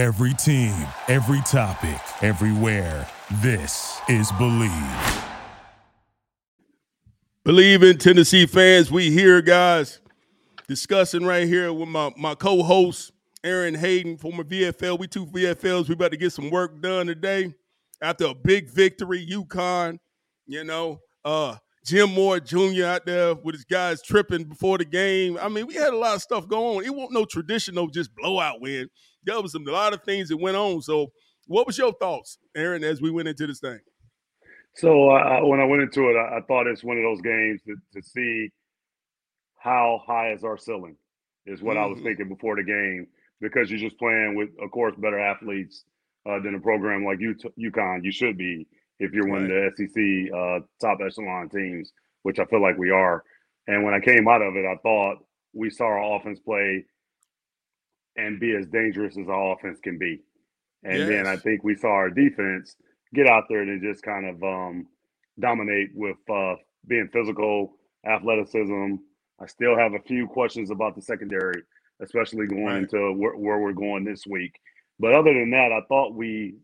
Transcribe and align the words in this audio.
Every 0.00 0.32
team, 0.32 0.74
every 1.08 1.42
topic, 1.42 2.00
everywhere. 2.22 3.06
This 3.42 4.00
is 4.08 4.32
Bleav. 4.32 5.24
Bleav 7.44 7.82
in 7.82 7.98
Tennessee 7.98 8.46
fans. 8.46 8.90
We 8.90 9.10
here, 9.10 9.42
guys, 9.42 10.00
discussing 10.66 11.26
right 11.26 11.46
here 11.46 11.70
with 11.70 11.90
my, 11.90 12.14
my 12.16 12.34
co-host, 12.34 13.12
Aaron 13.44 13.74
Hayden, 13.74 14.16
former 14.16 14.42
VFL. 14.42 14.98
We 14.98 15.06
two 15.06 15.26
VFLs. 15.26 15.88
We 15.88 15.92
about 15.92 16.12
to 16.12 16.16
get 16.16 16.32
some 16.32 16.48
work 16.48 16.80
done 16.80 17.06
today. 17.06 17.52
After 18.00 18.24
a 18.24 18.34
big 18.34 18.70
victory, 18.70 19.28
UConn, 19.30 19.98
you 20.46 20.64
know, 20.64 21.00
uh, 21.26 21.56
Jim 21.84 22.14
Mora 22.14 22.40
Jr. 22.40 22.86
out 22.86 23.04
there 23.04 23.34
with 23.34 23.54
his 23.54 23.66
guys 23.66 24.00
tripping 24.00 24.44
before 24.44 24.78
the 24.78 24.86
game. 24.86 25.36
I 25.38 25.50
mean, 25.50 25.66
we 25.66 25.74
had 25.74 25.92
a 25.92 25.98
lot 25.98 26.14
of 26.14 26.22
stuff 26.22 26.48
going 26.48 26.78
on. 26.78 26.84
It 26.86 26.94
wasn't 26.94 27.12
no 27.12 27.26
traditional 27.26 27.88
just 27.88 28.14
blowout 28.14 28.62
win. 28.62 28.88
There 29.24 29.40
was 29.40 29.52
some, 29.52 29.66
a 29.66 29.70
lot 29.70 29.92
of 29.92 30.02
things 30.02 30.28
that 30.28 30.36
went 30.36 30.56
on. 30.56 30.82
So, 30.82 31.12
what 31.46 31.66
was 31.66 31.76
your 31.76 31.92
thoughts, 31.92 32.38
Aaron, 32.54 32.84
as 32.84 33.02
we 33.02 33.10
went 33.10 33.28
into 33.28 33.46
this 33.46 33.60
thing? 33.60 33.80
So 34.74 35.10
uh, 35.10 35.40
when 35.44 35.60
I 35.60 35.64
went 35.64 35.82
into 35.82 36.08
it, 36.10 36.16
I, 36.16 36.38
I, 36.38 36.40
thought 36.42 36.66
it's 36.66 36.84
one 36.84 36.96
of 36.96 37.02
those 37.02 37.20
games 37.20 37.60
to, 37.66 37.74
to 37.94 38.06
see 38.06 38.50
how 39.58 40.00
high 40.06 40.32
is 40.32 40.44
our 40.44 40.56
ceiling 40.56 40.96
is 41.46 41.62
what 41.62 41.76
mm-hmm. 41.76 41.84
I 41.84 41.86
was 41.86 41.98
mm-hmm. 41.98 42.06
thinking 42.06 42.28
before 42.28 42.56
the 42.56 42.62
game 42.62 43.06
because 43.40 43.70
you're 43.70 43.80
just 43.80 43.98
playing 43.98 44.36
with, 44.36 44.50
of 44.62 44.70
course, 44.70 44.94
better 44.96 45.18
athletes 45.18 45.84
uh, 46.28 46.38
than 46.40 46.54
a 46.54 46.60
program 46.60 47.04
like 47.04 47.20
U- 47.20 47.34
UConn. 47.58 48.04
You 48.04 48.12
should 48.12 48.38
be 48.38 48.66
if 48.98 49.12
you're 49.12 49.28
one 49.28 49.42
of 49.42 49.48
the 49.48 49.70
SEC 49.76 50.34
uh, 50.34 50.60
top 50.80 50.98
echelon 51.04 51.48
teams, 51.48 51.92
which 52.22 52.38
I 52.38 52.44
feel 52.44 52.62
like 52.62 52.78
we 52.78 52.90
are. 52.90 53.24
And 53.66 53.84
when 53.84 53.94
I 53.94 54.00
came 54.00 54.28
out 54.28 54.42
of 54.42 54.56
it, 54.56 54.66
I 54.66 54.76
thought 54.82 55.18
we 55.52 55.70
saw 55.70 55.84
our 55.84 56.16
offense 56.16 56.38
play 56.38 56.84
and 58.16 58.40
be 58.40 58.54
as 58.54 58.66
dangerous 58.66 59.16
as 59.18 59.28
our 59.28 59.54
offense 59.54 59.78
can 59.82 59.98
be. 59.98 60.20
And 60.82 60.98
yes. 60.98 61.08
then 61.08 61.26
I 61.26 61.36
think 61.36 61.62
we 61.62 61.76
saw 61.76 61.88
our 61.88 62.10
defense 62.10 62.76
get 63.14 63.26
out 63.26 63.44
there 63.48 63.62
and 63.62 63.82
just 63.82 64.02
kind 64.02 64.26
of 64.26 64.42
um, 64.42 64.86
dominate 65.38 65.90
with 65.94 66.16
uh, 66.32 66.54
being 66.86 67.08
physical, 67.12 67.72
athleticism. 68.06 68.94
I 69.40 69.46
still 69.46 69.76
have 69.76 69.94
a 69.94 70.00
few 70.00 70.26
questions 70.26 70.70
about 70.70 70.94
the 70.94 71.02
secondary, 71.02 71.62
especially 72.02 72.46
going 72.46 72.64
right. 72.64 72.82
into 72.82 73.12
where, 73.12 73.36
where, 73.36 73.58
we're 73.58 73.72
going 73.72 74.04
this 74.04 74.26
week. 74.26 74.58
But 74.98 75.14
other 75.14 75.32
than 75.32 75.50
that, 75.50 75.72
I 75.72 75.80
thought 75.88 76.14
we 76.14 76.56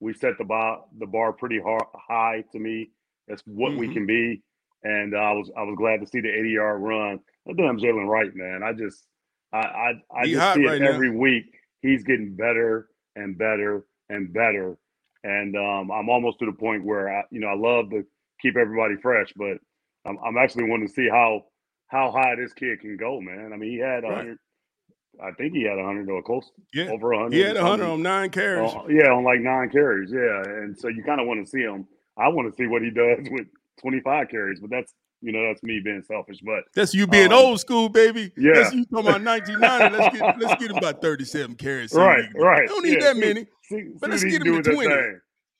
we 0.00 0.12
set 0.14 0.38
the 0.38 0.44
bar 0.44 0.84
the 0.98 1.06
bar 1.06 1.32
pretty 1.32 1.58
hard, 1.58 1.84
high 1.94 2.44
to 2.52 2.58
me. 2.58 2.90
That's 3.26 3.42
what 3.46 3.70
mm-hmm. 3.72 3.80
we 3.80 3.92
can 3.92 4.06
be, 4.06 4.42
and 4.82 5.14
uh, 5.14 5.18
I 5.18 5.32
was 5.32 5.50
I 5.56 5.62
was 5.62 5.74
glad 5.76 6.00
to 6.00 6.06
see 6.06 6.20
the 6.20 6.28
80 6.28 6.50
yard 6.50 6.82
run. 6.82 7.20
Damn 7.56 7.78
Jaylen 7.78 8.06
Wright, 8.06 8.34
man. 8.34 8.62
I 8.62 8.72
just 8.72 9.06
I 9.52 9.58
I, 9.58 9.92
I 10.14 10.26
just 10.26 10.54
see 10.54 10.62
it 10.62 10.82
every 10.82 11.10
now. 11.10 11.18
week. 11.18 11.44
He's 11.82 12.04
getting 12.04 12.34
better 12.34 12.88
and 13.16 13.38
better 13.38 13.84
and 14.08 14.32
better, 14.32 14.76
and 15.22 15.56
um, 15.56 15.90
I'm 15.90 16.08
almost 16.08 16.38
to 16.40 16.46
the 16.46 16.52
point 16.52 16.84
where 16.84 17.08
I 17.08 17.22
you 17.30 17.40
know 17.40 17.48
I 17.48 17.56
love 17.56 17.90
to 17.90 18.04
keep 18.40 18.56
everybody 18.56 18.96
fresh, 19.00 19.32
but 19.36 19.58
I'm, 20.04 20.18
I'm 20.24 20.36
actually 20.36 20.64
wanting 20.64 20.88
to 20.88 20.92
see 20.92 21.08
how 21.08 21.44
how 21.88 22.10
high 22.10 22.34
this 22.36 22.52
kid 22.52 22.80
can 22.80 22.96
go, 22.96 23.20
man. 23.20 23.52
I 23.52 23.56
mean, 23.56 23.70
he 23.70 23.78
had 23.78 24.04
100, 24.04 24.28
right. 24.28 25.28
I 25.28 25.32
think 25.32 25.54
he 25.54 25.62
had 25.64 25.76
100 25.76 26.08
or 26.10 26.22
close, 26.22 26.50
yeah. 26.74 26.90
over 26.90 27.10
100. 27.10 27.32
He 27.32 27.40
had 27.40 27.56
100 27.56 27.84
on 27.84 28.02
nine 28.02 28.30
carries. 28.30 28.72
Uh, 28.72 28.84
yeah, 28.88 29.10
on 29.10 29.24
like 29.24 29.40
nine 29.40 29.70
carries. 29.70 30.12
Yeah, 30.12 30.42
and 30.44 30.78
so 30.78 30.88
you 30.88 31.02
kind 31.02 31.20
of 31.20 31.26
want 31.26 31.44
to 31.44 31.50
see 31.50 31.62
him. 31.62 31.86
I 32.16 32.28
want 32.28 32.50
to 32.50 32.56
see 32.56 32.66
what 32.66 32.82
he 32.82 32.90
does 32.90 33.26
with 33.30 33.46
25 33.80 34.28
carries, 34.28 34.60
but 34.60 34.70
that's 34.70 34.92
you 35.20 35.32
know 35.32 35.46
that's 35.46 35.62
me 35.62 35.80
being 35.82 36.02
selfish. 36.02 36.38
But 36.44 36.64
that's 36.74 36.94
you 36.94 37.06
being 37.06 37.32
um, 37.32 37.38
old 37.38 37.60
school, 37.60 37.88
baby. 37.88 38.32
Yeah, 38.36 38.52
that's 38.54 38.74
you 38.74 38.84
talking 38.86 39.08
about 39.08 39.22
1990. 39.22 39.96
let's 39.96 40.18
get 40.18 40.38
let's 40.40 40.60
get 40.60 40.70
him 40.70 40.76
about 40.76 41.02
37 41.02 41.56
carries. 41.56 41.92
Right, 41.92 42.24
right. 42.36 42.68
Don't 42.68 42.84
need 42.84 42.94
yeah, 42.94 43.12
that 43.12 43.16
many, 43.16 43.46
see, 43.64 43.90
but 44.00 44.10
let's 44.10 44.24
get 44.24 44.44
him 44.44 44.62
to 44.62 44.72
20. 44.72 44.94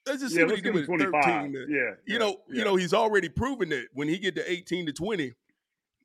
Let's 0.07 0.23
just 0.23 0.35
see 0.35 0.41
yeah, 0.41 0.47
what 0.47 0.57
he 0.57 0.63
do 0.63 0.73
with 0.73 0.87
13. 0.87 1.03
Yeah, 1.03 1.43
you 1.53 1.95
yeah, 2.07 2.19
know, 2.19 2.37
you 2.49 2.65
know, 2.65 2.77
he's 2.77 2.95
already 2.95 3.29
proven 3.29 3.69
that 3.71 3.89
when 3.93 4.09
he 4.09 4.19
get 4.19 4.35
to 4.37 4.51
18 4.51 4.87
to 4.87 4.93
20, 4.93 5.35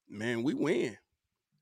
man, 0.10 0.44
we 0.44 0.54
win. 0.54 0.98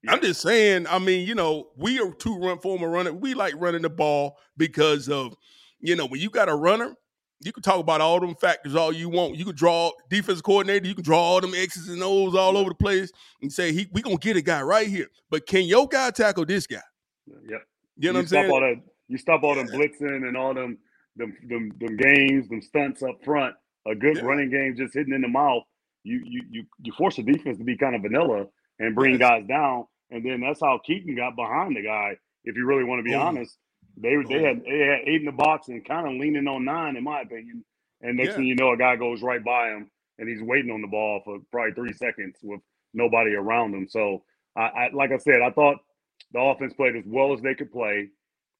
I'm 0.08 0.20
just 0.20 0.40
saying. 0.40 0.86
I 0.88 0.98
mean, 0.98 1.26
you 1.26 1.34
know, 1.34 1.68
we 1.76 2.00
are 2.00 2.10
two 2.12 2.36
run 2.36 2.58
former 2.58 2.88
runner. 2.88 3.12
We 3.12 3.34
like 3.34 3.54
running 3.56 3.82
the 3.82 3.90
ball 3.90 4.38
because 4.56 5.08
of, 5.08 5.36
you 5.80 5.94
know, 5.94 6.06
when 6.06 6.20
you 6.20 6.30
got 6.30 6.48
a 6.48 6.54
runner, 6.54 6.96
you 7.44 7.52
can 7.52 7.62
talk 7.62 7.78
about 7.78 8.00
all 8.00 8.20
them 8.20 8.34
factors 8.34 8.74
all 8.74 8.92
you 8.92 9.08
want. 9.08 9.36
You 9.36 9.44
can 9.44 9.54
draw 9.54 9.92
defense 10.08 10.40
coordinator. 10.40 10.86
You 10.86 10.94
can 10.94 11.04
draw 11.04 11.18
all 11.18 11.40
them 11.40 11.54
X's 11.54 11.88
and 11.88 12.02
O's 12.02 12.34
all 12.34 12.56
over 12.56 12.70
the 12.70 12.74
place 12.74 13.10
and 13.40 13.52
say 13.52 13.72
he 13.72 13.88
we 13.92 14.02
gonna 14.02 14.16
get 14.16 14.36
a 14.36 14.42
guy 14.42 14.62
right 14.62 14.88
here. 14.88 15.08
But 15.30 15.46
can 15.46 15.64
your 15.64 15.88
guy 15.88 16.10
tackle 16.10 16.46
this 16.46 16.66
guy? 16.66 16.82
Yep. 17.26 17.36
You 17.48 17.52
know 17.52 17.62
you 17.96 18.12
what 18.12 18.20
I'm 18.20 18.26
saying? 18.26 18.82
you 19.08 19.18
stop 19.18 19.42
all 19.42 19.54
them 19.54 19.68
blitzing 19.68 20.26
and 20.26 20.36
all 20.36 20.54
them 20.54 20.78
them 21.16 21.36
them, 21.48 21.70
them 21.78 21.96
games, 21.96 22.48
them 22.48 22.62
stunts 22.62 23.02
up 23.02 23.22
front. 23.24 23.54
A 23.86 23.94
good 23.94 24.16
yeah. 24.16 24.22
running 24.22 24.50
game 24.50 24.74
just 24.76 24.94
hitting 24.94 25.12
in 25.12 25.22
the 25.22 25.28
mouth. 25.28 25.62
You 26.04 26.20
you 26.24 26.42
you 26.50 26.64
you 26.82 26.92
force 26.92 27.16
the 27.16 27.22
defense 27.22 27.58
to 27.58 27.64
be 27.64 27.76
kind 27.76 27.94
of 27.94 28.02
vanilla 28.02 28.46
and 28.78 28.94
bring 28.94 29.12
yes. 29.12 29.20
guys 29.20 29.46
down. 29.46 29.86
And 30.10 30.24
then 30.24 30.40
that's 30.40 30.60
how 30.60 30.78
Keyton 30.84 31.16
got 31.16 31.36
behind 31.36 31.76
the 31.76 31.82
guy. 31.82 32.16
If 32.44 32.56
you 32.56 32.66
really 32.66 32.84
want 32.84 33.00
to 33.00 33.04
be 33.04 33.14
oh. 33.14 33.20
honest, 33.20 33.56
they 33.96 34.16
they 34.28 34.42
had 34.42 34.62
they 34.64 34.78
had 34.78 35.00
eight 35.06 35.20
in 35.20 35.26
the 35.26 35.32
box 35.32 35.68
and 35.68 35.84
kind 35.84 36.06
of 36.06 36.14
leaning 36.14 36.46
on 36.46 36.64
nine, 36.64 36.96
in 36.96 37.04
my 37.04 37.20
opinion. 37.20 37.64
And 38.00 38.16
next 38.16 38.30
yeah. 38.30 38.36
thing 38.36 38.46
you 38.46 38.56
know, 38.56 38.72
a 38.72 38.76
guy 38.76 38.96
goes 38.96 39.22
right 39.22 39.44
by 39.44 39.68
him 39.68 39.90
and 40.18 40.28
he's 40.28 40.42
waiting 40.42 40.70
on 40.70 40.80
the 40.80 40.88
ball 40.88 41.20
for 41.24 41.38
probably 41.50 41.74
three 41.74 41.92
seconds 41.92 42.36
with 42.42 42.60
nobody 42.94 43.34
around 43.34 43.74
him. 43.74 43.88
So 43.88 44.24
I, 44.56 44.60
I 44.60 44.90
like 44.92 45.12
I 45.12 45.18
said, 45.18 45.40
I 45.42 45.50
thought 45.50 45.78
the 46.32 46.40
offense 46.40 46.72
played 46.74 46.96
as 46.96 47.04
well 47.06 47.32
as 47.32 47.40
they 47.40 47.54
could 47.54 47.72
play. 47.72 48.08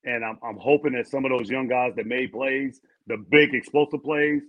And 0.04 0.24
I'm, 0.24 0.38
I'm 0.42 0.56
hoping 0.56 0.92
that 0.94 1.08
some 1.08 1.24
of 1.24 1.30
those 1.30 1.48
young 1.48 1.68
guys 1.68 1.92
that 1.96 2.06
made 2.06 2.32
plays, 2.32 2.80
the 3.06 3.16
big 3.16 3.54
explosive 3.54 4.02
plays, 4.02 4.42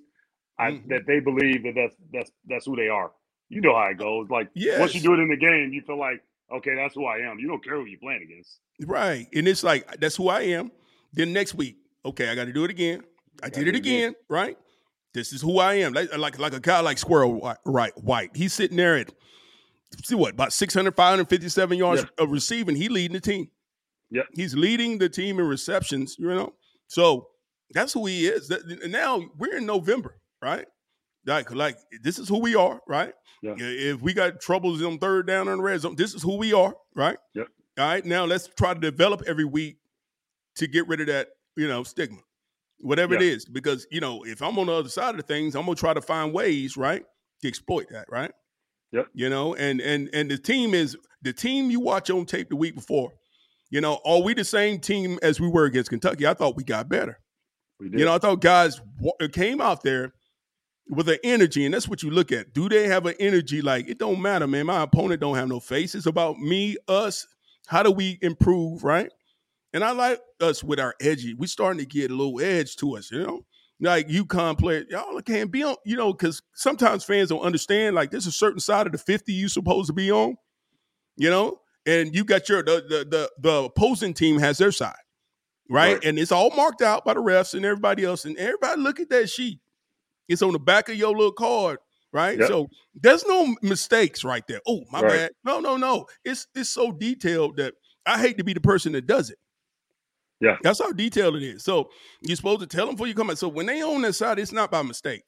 I, 0.58 0.72
mm-hmm. 0.72 0.90
that 0.90 1.06
they 1.06 1.20
believe 1.20 1.64
that 1.64 1.74
that's 1.76 1.96
that's 2.12 2.32
that's 2.48 2.66
who 2.66 2.76
they 2.76 2.88
are. 2.88 3.12
You 3.50 3.62
know 3.62 3.76
how 3.76 3.88
it 3.88 3.98
goes. 3.98 4.30
Like 4.30 4.50
yes. 4.56 4.80
once 4.80 4.96
you 4.96 5.02
do 5.02 5.14
it 5.14 5.20
in 5.20 5.30
the 5.30 5.38
game, 5.38 5.72
you 5.72 5.82
feel 5.82 6.00
like 6.00 6.24
okay, 6.54 6.76
that's 6.76 6.96
who 6.96 7.06
I 7.06 7.18
am. 7.18 7.40
You 7.40 7.48
don't 7.48 7.64
care 7.64 7.76
who 7.76 7.86
you're 7.86 8.00
playing 8.00 8.24
against. 8.24 8.60
Right. 8.86 9.28
And 9.34 9.48
it's 9.48 9.64
like, 9.64 10.00
that's 10.00 10.16
who 10.16 10.30
I 10.30 10.42
am. 10.42 10.72
Then 11.14 11.34
next 11.34 11.56
week, 11.56 11.78
okay, 12.06 12.30
I 12.30 12.36
got 12.36 12.46
to 12.46 12.54
do 12.54 12.64
it 12.64 12.72
again. 12.72 13.04
I 13.42 13.50
did 13.50 13.68
it 13.68 13.76
again, 13.76 14.16
right? 14.30 14.58
This 15.14 15.34
is 15.34 15.42
who 15.42 15.60
I 15.60 15.76
am. 15.76 15.94
Like, 15.94 16.16
like, 16.18 16.40
like 16.40 16.54
a 16.54 16.60
guy 16.60 16.80
like 16.80 16.98
Squirrel 16.98 17.56
right, 17.66 17.94
White. 17.98 18.32
He's 18.36 18.54
sitting 18.54 18.78
there 18.78 18.98
at, 18.98 19.12
see 20.04 20.16
what, 20.16 20.34
about 20.34 20.54
600, 20.54 20.96
557 20.96 21.78
yards 21.78 22.02
yeah. 22.02 22.24
of 22.24 22.32
receiving. 22.32 22.76
He 22.76 22.90
leading 22.90 23.14
the 23.14 23.22
team. 23.22 23.50
Yeah. 24.10 24.24
He's 24.34 24.56
leading 24.56 24.98
the 24.98 25.10
team 25.10 25.40
in 25.40 25.48
receptions, 25.48 26.16
you 26.20 26.28
know? 26.28 26.54
So 26.88 27.30
that's 27.72 27.94
who 27.94 28.06
he 28.06 28.28
is. 28.28 28.52
Now 28.88 29.24
we're 29.38 29.58
in 29.58 29.66
November, 29.66 30.20
right? 30.42 30.66
Like, 31.26 31.52
like 31.52 31.78
this 32.02 32.20
is 32.20 32.28
who 32.28 32.40
we 32.40 32.56
are, 32.56 32.82
right? 32.88 33.14
Yeah. 33.42 33.56
If 33.58 34.02
we 34.02 34.14
got 34.14 34.40
troubles 34.40 34.82
on 34.82 35.00
third 35.00 35.28
down 35.28 35.48
on 35.48 35.58
the 35.58 35.64
red 35.64 35.82
zone, 35.82 35.96
this 35.96 36.14
is 36.14 36.22
who 36.22 36.38
we 36.38 36.54
are, 36.54 36.76
right? 36.96 37.18
Yep. 37.34 37.48
All 37.78 37.86
right. 37.86 38.06
Now 38.06 38.26
let's 38.26 38.48
try 38.58 38.74
to 38.74 38.80
develop 38.80 39.24
every 39.28 39.46
week 39.46 39.78
to 40.56 40.68
get 40.68 40.88
rid 40.88 41.02
of 41.02 41.08
that, 41.08 41.30
you 41.58 41.68
know, 41.68 41.84
stigma, 41.84 42.20
whatever 42.80 43.16
it 43.16 43.22
is. 43.22 43.46
Because 43.46 43.88
you 43.92 44.00
know, 44.00 44.24
if 44.26 44.42
I'm 44.42 44.58
on 44.60 44.68
the 44.68 44.74
other 44.74 44.90
side 44.90 45.12
of 45.12 45.18
the 45.18 45.24
things, 45.24 45.56
I'm 45.56 45.66
gonna 45.66 45.76
try 45.76 45.94
to 45.94 46.02
find 46.02 46.34
ways, 46.34 46.78
right, 46.78 47.04
to 47.42 47.48
exploit 47.48 47.88
that, 47.92 48.06
right? 48.10 48.32
Yep. 48.92 49.08
You 49.14 49.30
know, 49.30 49.56
and 49.56 49.82
and 49.82 50.10
and 50.14 50.30
the 50.30 50.38
team 50.38 50.74
is 50.74 50.96
the 51.22 51.34
team 51.34 51.72
you 51.72 51.80
watch 51.80 52.10
on 52.10 52.26
tape 52.26 52.50
the 52.50 52.56
week 52.56 52.76
before. 52.76 53.12
You 53.72 53.82
know, 53.82 54.00
are 54.06 54.22
we 54.22 54.36
the 54.36 54.44
same 54.44 54.80
team 54.80 55.18
as 55.24 55.42
we 55.42 55.48
were 55.48 55.66
against 55.66 55.90
Kentucky? 55.90 56.28
I 56.28 56.36
thought 56.36 56.56
we 56.56 56.64
got 56.64 56.88
better. 56.88 57.20
We 57.80 57.90
did. 57.90 58.00
You 58.00 58.06
know, 58.06 58.14
I 58.14 58.20
thought 58.20 58.40
guys 58.40 58.80
came 59.32 59.60
out 59.60 59.82
there 59.82 60.14
with 60.90 61.10
an 61.10 61.18
energy, 61.24 61.66
and 61.66 61.74
that's 61.74 61.88
what 61.88 62.04
you 62.04 62.10
look 62.10 62.32
at. 62.32 62.54
Do 62.54 62.70
they 62.70 62.88
have 62.88 63.06
an 63.06 63.16
energy? 63.20 63.62
Like 63.62 63.88
it 63.88 63.98
don't 63.98 64.22
matter, 64.22 64.48
man. 64.48 64.66
My 64.66 64.84
opponent 64.84 65.22
don't 65.22 65.36
have 65.36 65.48
no 65.48 65.60
face. 65.60 65.96
It's 65.96 66.06
about 66.06 66.38
me, 66.38 66.78
us. 66.88 67.28
How 67.68 67.84
do 67.84 67.92
we 67.92 68.20
improve, 68.22 68.84
right? 68.84 69.10
And 69.74 69.84
I 69.84 69.92
like 69.92 70.20
us 70.40 70.64
with 70.64 70.80
our 70.80 70.94
edgy. 71.02 71.34
We 71.34 71.48
starting 71.48 71.80
to 71.80 71.86
get 71.86 72.12
a 72.12 72.16
little 72.16 72.40
edge 72.42 72.76
to 72.78 72.98
us, 72.98 73.12
you 73.12 73.24
know. 73.24 73.46
Like 73.80 74.08
UConn 74.08 74.58
player, 74.58 74.86
y'all 74.90 75.20
can't 75.22 75.52
be 75.52 75.64
on, 75.64 75.76
you 75.84 75.98
know, 75.98 76.14
because 76.14 76.42
sometimes 76.54 77.04
fans 77.04 77.30
don't 77.30 77.42
understand. 77.42 77.96
Like 77.96 78.12
there's 78.12 78.28
a 78.28 78.32
certain 78.32 78.60
side 78.60 78.86
of 78.86 78.92
the 78.92 78.98
50 78.98 79.34
you 79.34 79.50
supposed 79.50 79.88
to 79.88 79.94
be 79.94 80.12
on, 80.12 80.38
you 81.18 81.30
know, 81.30 81.60
and 81.86 82.16
you 82.16 82.24
got 82.24 82.48
your 82.48 82.64
the 82.64 82.84
the 82.88 83.06
the, 83.10 83.32
the 83.40 83.64
opposing 83.64 84.14
team 84.14 84.40
has 84.40 84.58
their 84.58 84.72
side, 84.72 84.94
right? 85.70 85.96
right? 85.96 86.06
And 86.06 86.20
it's 86.20 86.32
all 86.32 86.52
marked 86.56 86.82
out 86.82 87.04
by 87.04 87.16
the 87.16 87.22
refs 87.22 87.56
and 87.56 87.66
everybody 87.66 88.06
else, 88.06 88.26
and 88.26 88.38
everybody 88.38 88.80
look 88.80 89.00
at 89.00 89.10
that 89.10 89.30
sheet 89.30 89.60
it's 90.28 90.42
on 90.42 90.54
the 90.54 90.60
back 90.60 90.90
of 90.90 90.96
your 90.96 91.12
little 91.12 91.32
card, 91.32 91.80
right? 92.12 92.38
Yep. 92.38 92.48
So 92.48 92.68
there's 92.96 93.26
no 93.26 93.56
mistakes 93.62 94.24
right 94.24 94.46
there. 94.48 94.62
Oh, 94.68 94.84
my 94.92 95.02
right. 95.02 95.10
bad. 95.10 95.32
No, 95.44 95.60
no, 95.60 95.78
no. 95.78 96.06
It's 96.24 96.48
it's 96.56 96.70
so 96.70 96.92
detailed 96.92 97.58
that 97.58 97.74
I 98.06 98.20
hate 98.20 98.38
to 98.38 98.44
be 98.44 98.54
the 98.54 98.62
person 98.62 98.94
that 98.94 99.08
does 99.08 99.30
it. 99.30 99.38
Yeah. 100.40 100.58
That's 100.62 100.80
how 100.80 100.92
detailed 100.92 101.36
it 101.38 101.44
is. 101.44 101.64
So 101.64 101.90
you're 102.22 102.36
supposed 102.36 102.62
to 102.62 102.68
tell 102.68 102.86
them 102.86 102.96
before 102.96 103.08
you 103.08 103.16
come 103.16 103.30
in. 103.30 103.36
So 103.36 103.48
when 103.48 103.66
they 103.66 103.82
on 103.82 104.02
that 104.02 104.14
side, 104.14 104.40
it's 104.40 104.52
not 104.52 104.72
by 104.72 104.82
mistake. 104.82 105.24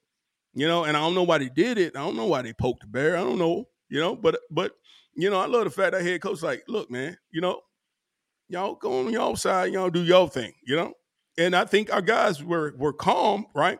You 0.53 0.67
know, 0.67 0.85
and 0.85 0.95
I 0.95 1.01
don't 1.01 1.15
know 1.15 1.23
why 1.23 1.37
they 1.37 1.49
did 1.49 1.77
it. 1.77 1.97
I 1.97 1.99
don't 1.99 2.15
know 2.15 2.27
why 2.27 2.41
they 2.41 2.53
poked 2.53 2.81
the 2.81 2.87
bear. 2.87 3.17
I 3.17 3.21
don't 3.21 3.37
know, 3.37 3.65
you 3.89 3.99
know, 3.99 4.15
but 4.15 4.39
but 4.49 4.73
you 5.15 5.29
know, 5.29 5.39
I 5.39 5.45
love 5.47 5.65
the 5.65 5.69
fact 5.69 5.93
that 5.93 6.01
head 6.01 6.21
coach 6.21 6.41
like, 6.41 6.63
look, 6.67 6.89
man, 6.89 7.17
you 7.31 7.41
know, 7.41 7.61
y'all 8.47 8.75
go 8.75 8.99
on 8.99 9.11
y'all 9.11 9.35
side, 9.35 9.73
y'all 9.73 9.89
do 9.89 10.03
y'all 10.03 10.27
thing, 10.27 10.53
you 10.65 10.75
know? 10.75 10.93
and 11.37 11.55
I 11.55 11.65
think 11.65 11.91
our 11.93 12.01
guys 12.01 12.43
were 12.43 12.73
were 12.77 12.93
calm, 12.93 13.45
right? 13.53 13.79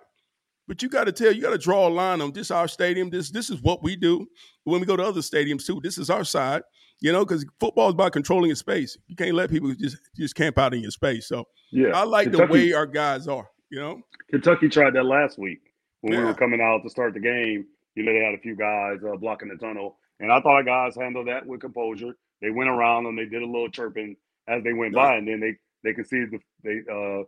But 0.67 0.81
you 0.81 0.89
got 0.89 1.03
to 1.03 1.11
tell, 1.11 1.31
you 1.31 1.41
got 1.41 1.51
to 1.51 1.57
draw 1.57 1.87
a 1.87 1.89
line 1.89 2.21
on 2.21 2.31
this 2.31 2.49
our 2.49 2.67
stadium. 2.67 3.09
This 3.09 3.29
this 3.29 3.49
is 3.49 3.61
what 3.61 3.83
we 3.83 3.95
do. 3.95 4.25
When 4.63 4.79
we 4.79 4.87
go 4.87 4.95
to 4.95 5.03
other 5.03 5.21
stadiums 5.21 5.65
too, 5.65 5.79
this 5.83 5.97
is 5.97 6.09
our 6.09 6.23
side. 6.23 6.63
You 7.01 7.11
know, 7.11 7.25
because 7.25 7.45
football 7.59 7.89
is 7.89 7.93
about 7.93 8.13
controlling 8.13 8.47
your 8.47 8.55
space. 8.55 8.97
You 9.07 9.15
can't 9.15 9.35
let 9.35 9.49
people 9.49 9.73
just 9.75 9.97
just 10.15 10.35
camp 10.35 10.57
out 10.57 10.73
in 10.73 10.81
your 10.81 10.91
space. 10.91 11.27
So 11.27 11.45
yeah, 11.71 11.89
I 11.89 12.03
like 12.03 12.31
Kentucky, 12.31 12.47
the 12.47 12.53
way 12.53 12.73
our 12.73 12.87
guys 12.87 13.27
are. 13.27 13.49
You 13.69 13.79
know, 13.79 14.01
Kentucky 14.31 14.69
tried 14.69 14.93
that 14.93 15.05
last 15.05 15.37
week 15.37 15.59
when 16.01 16.13
yeah. 16.13 16.19
we 16.19 16.25
were 16.25 16.33
coming 16.33 16.61
out 16.61 16.81
to 16.83 16.89
start 16.89 17.13
the 17.13 17.19
game. 17.19 17.65
You 17.95 18.03
know, 18.03 18.13
they 18.13 18.23
had 18.23 18.33
a 18.33 18.39
few 18.39 18.55
guys 18.55 18.97
uh, 19.07 19.17
blocking 19.17 19.49
the 19.49 19.55
tunnel, 19.55 19.97
and 20.19 20.31
I 20.31 20.39
thought 20.39 20.55
our 20.55 20.63
guys 20.63 20.95
handled 20.95 21.27
that 21.27 21.45
with 21.45 21.61
composure. 21.61 22.15
They 22.41 22.49
went 22.49 22.69
around 22.69 23.05
and 23.05 23.17
they 23.17 23.25
did 23.25 23.41
a 23.41 23.45
little 23.45 23.69
chirping 23.69 24.15
as 24.47 24.63
they 24.63 24.73
went 24.73 24.93
yeah. 24.93 25.01
by, 25.01 25.15
and 25.15 25.27
then 25.27 25.39
they 25.39 25.55
they 25.83 25.93
could 25.93 26.07
see 26.07 26.25
the, 26.25 26.39
they 26.63 26.79
uh, 26.91 27.23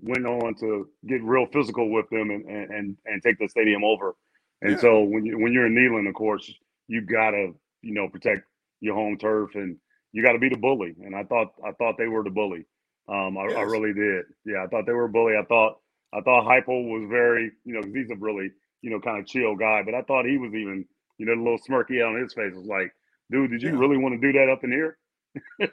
went 0.00 0.26
on 0.26 0.54
to 0.56 0.88
get 1.06 1.22
real 1.22 1.46
physical 1.46 1.90
with 1.90 2.08
them 2.10 2.30
and 2.30 2.44
and 2.46 2.96
and 3.06 3.22
take 3.22 3.38
the 3.38 3.48
stadium 3.48 3.84
over. 3.84 4.14
And 4.62 4.72
yeah. 4.72 4.78
so 4.78 5.02
when 5.02 5.24
you 5.24 5.38
when 5.38 5.52
you're 5.52 5.66
in 5.66 5.74
Neyland, 5.74 6.08
of 6.08 6.14
course, 6.14 6.50
you 6.86 7.02
gotta 7.02 7.52
you 7.82 7.94
know 7.94 8.08
protect 8.08 8.42
your 8.80 8.94
home 8.94 9.18
turf 9.18 9.54
and 9.54 9.76
you 10.12 10.24
got 10.24 10.32
to 10.32 10.38
be 10.38 10.48
the 10.48 10.56
bully. 10.56 10.94
And 11.04 11.14
I 11.14 11.24
thought 11.24 11.52
I 11.64 11.72
thought 11.72 11.96
they 11.98 12.08
were 12.08 12.24
the 12.24 12.30
bully. 12.30 12.66
Um, 13.08 13.38
I, 13.38 13.48
yes. 13.48 13.56
I, 13.56 13.62
really 13.62 13.94
did. 13.94 14.24
Yeah, 14.44 14.64
I 14.64 14.66
thought 14.66 14.84
they 14.86 14.92
were 14.92 15.04
a 15.04 15.08
bully. 15.08 15.34
I 15.36 15.44
thought 15.44 15.78
I 16.12 16.20
thought 16.20 16.44
Heupel 16.44 16.90
was 16.90 17.08
very 17.08 17.52
you 17.64 17.74
know 17.74 17.80
because 17.80 17.94
he's 17.94 18.10
a 18.10 18.16
really 18.16 18.50
you 18.82 18.90
know 18.90 19.00
kind 19.00 19.18
of 19.18 19.26
chill 19.26 19.56
guy, 19.56 19.82
but 19.84 19.94
I 19.94 20.02
thought 20.02 20.26
he 20.26 20.38
was 20.38 20.52
even 20.54 20.84
you 21.18 21.26
know 21.26 21.34
the 21.34 21.42
little 21.42 21.58
smirky 21.58 22.06
on 22.06 22.20
his 22.20 22.34
face 22.34 22.54
was 22.54 22.66
like, 22.66 22.92
dude, 23.30 23.50
did 23.50 23.62
you 23.62 23.70
yeah. 23.70 23.78
really 23.78 23.96
want 23.96 24.20
to 24.20 24.32
do 24.32 24.38
that 24.38 24.50
up 24.50 24.64
in 24.64 24.72
here? 24.72 24.98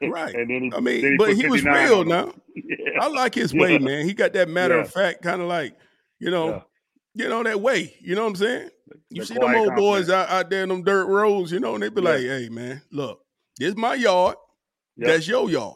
Right. 0.01 0.35
and 0.35 0.49
then 0.49 0.63
he, 0.63 0.71
I 0.75 0.79
mean, 0.79 1.01
he 1.01 1.17
but 1.17 1.35
he 1.35 1.47
was 1.47 1.63
real 1.63 2.03
now. 2.03 2.33
yeah. 2.55 2.99
I 3.01 3.07
like 3.07 3.35
his 3.35 3.53
way, 3.53 3.73
yeah. 3.73 3.79
man. 3.79 4.05
He 4.05 4.13
got 4.13 4.33
that 4.33 4.49
matter 4.49 4.79
of 4.79 4.91
fact 4.91 5.21
kind 5.21 5.41
of 5.41 5.47
like, 5.47 5.75
you 6.19 6.31
know, 6.31 6.63
you 7.13 7.29
know 7.29 7.43
that 7.43 7.61
way. 7.61 7.95
You 8.01 8.15
know 8.15 8.23
what 8.23 8.29
I'm 8.29 8.35
saying? 8.35 8.69
You 9.09 9.21
the 9.21 9.27
see 9.27 9.33
them 9.35 9.55
old 9.55 9.75
boys 9.75 10.09
out, 10.09 10.29
out 10.29 10.49
there 10.49 10.63
in 10.63 10.69
them 10.69 10.83
dirt 10.83 11.07
roads, 11.07 11.51
you 11.51 11.59
know, 11.59 11.73
and 11.73 11.83
they 11.83 11.89
be 11.89 12.01
like, 12.01 12.21
"Hey, 12.21 12.49
man, 12.49 12.81
look, 12.91 13.21
this 13.57 13.75
my 13.75 13.95
yard. 13.95 14.35
Yep. 14.97 15.07
That's 15.07 15.27
your 15.27 15.49
yard. 15.49 15.75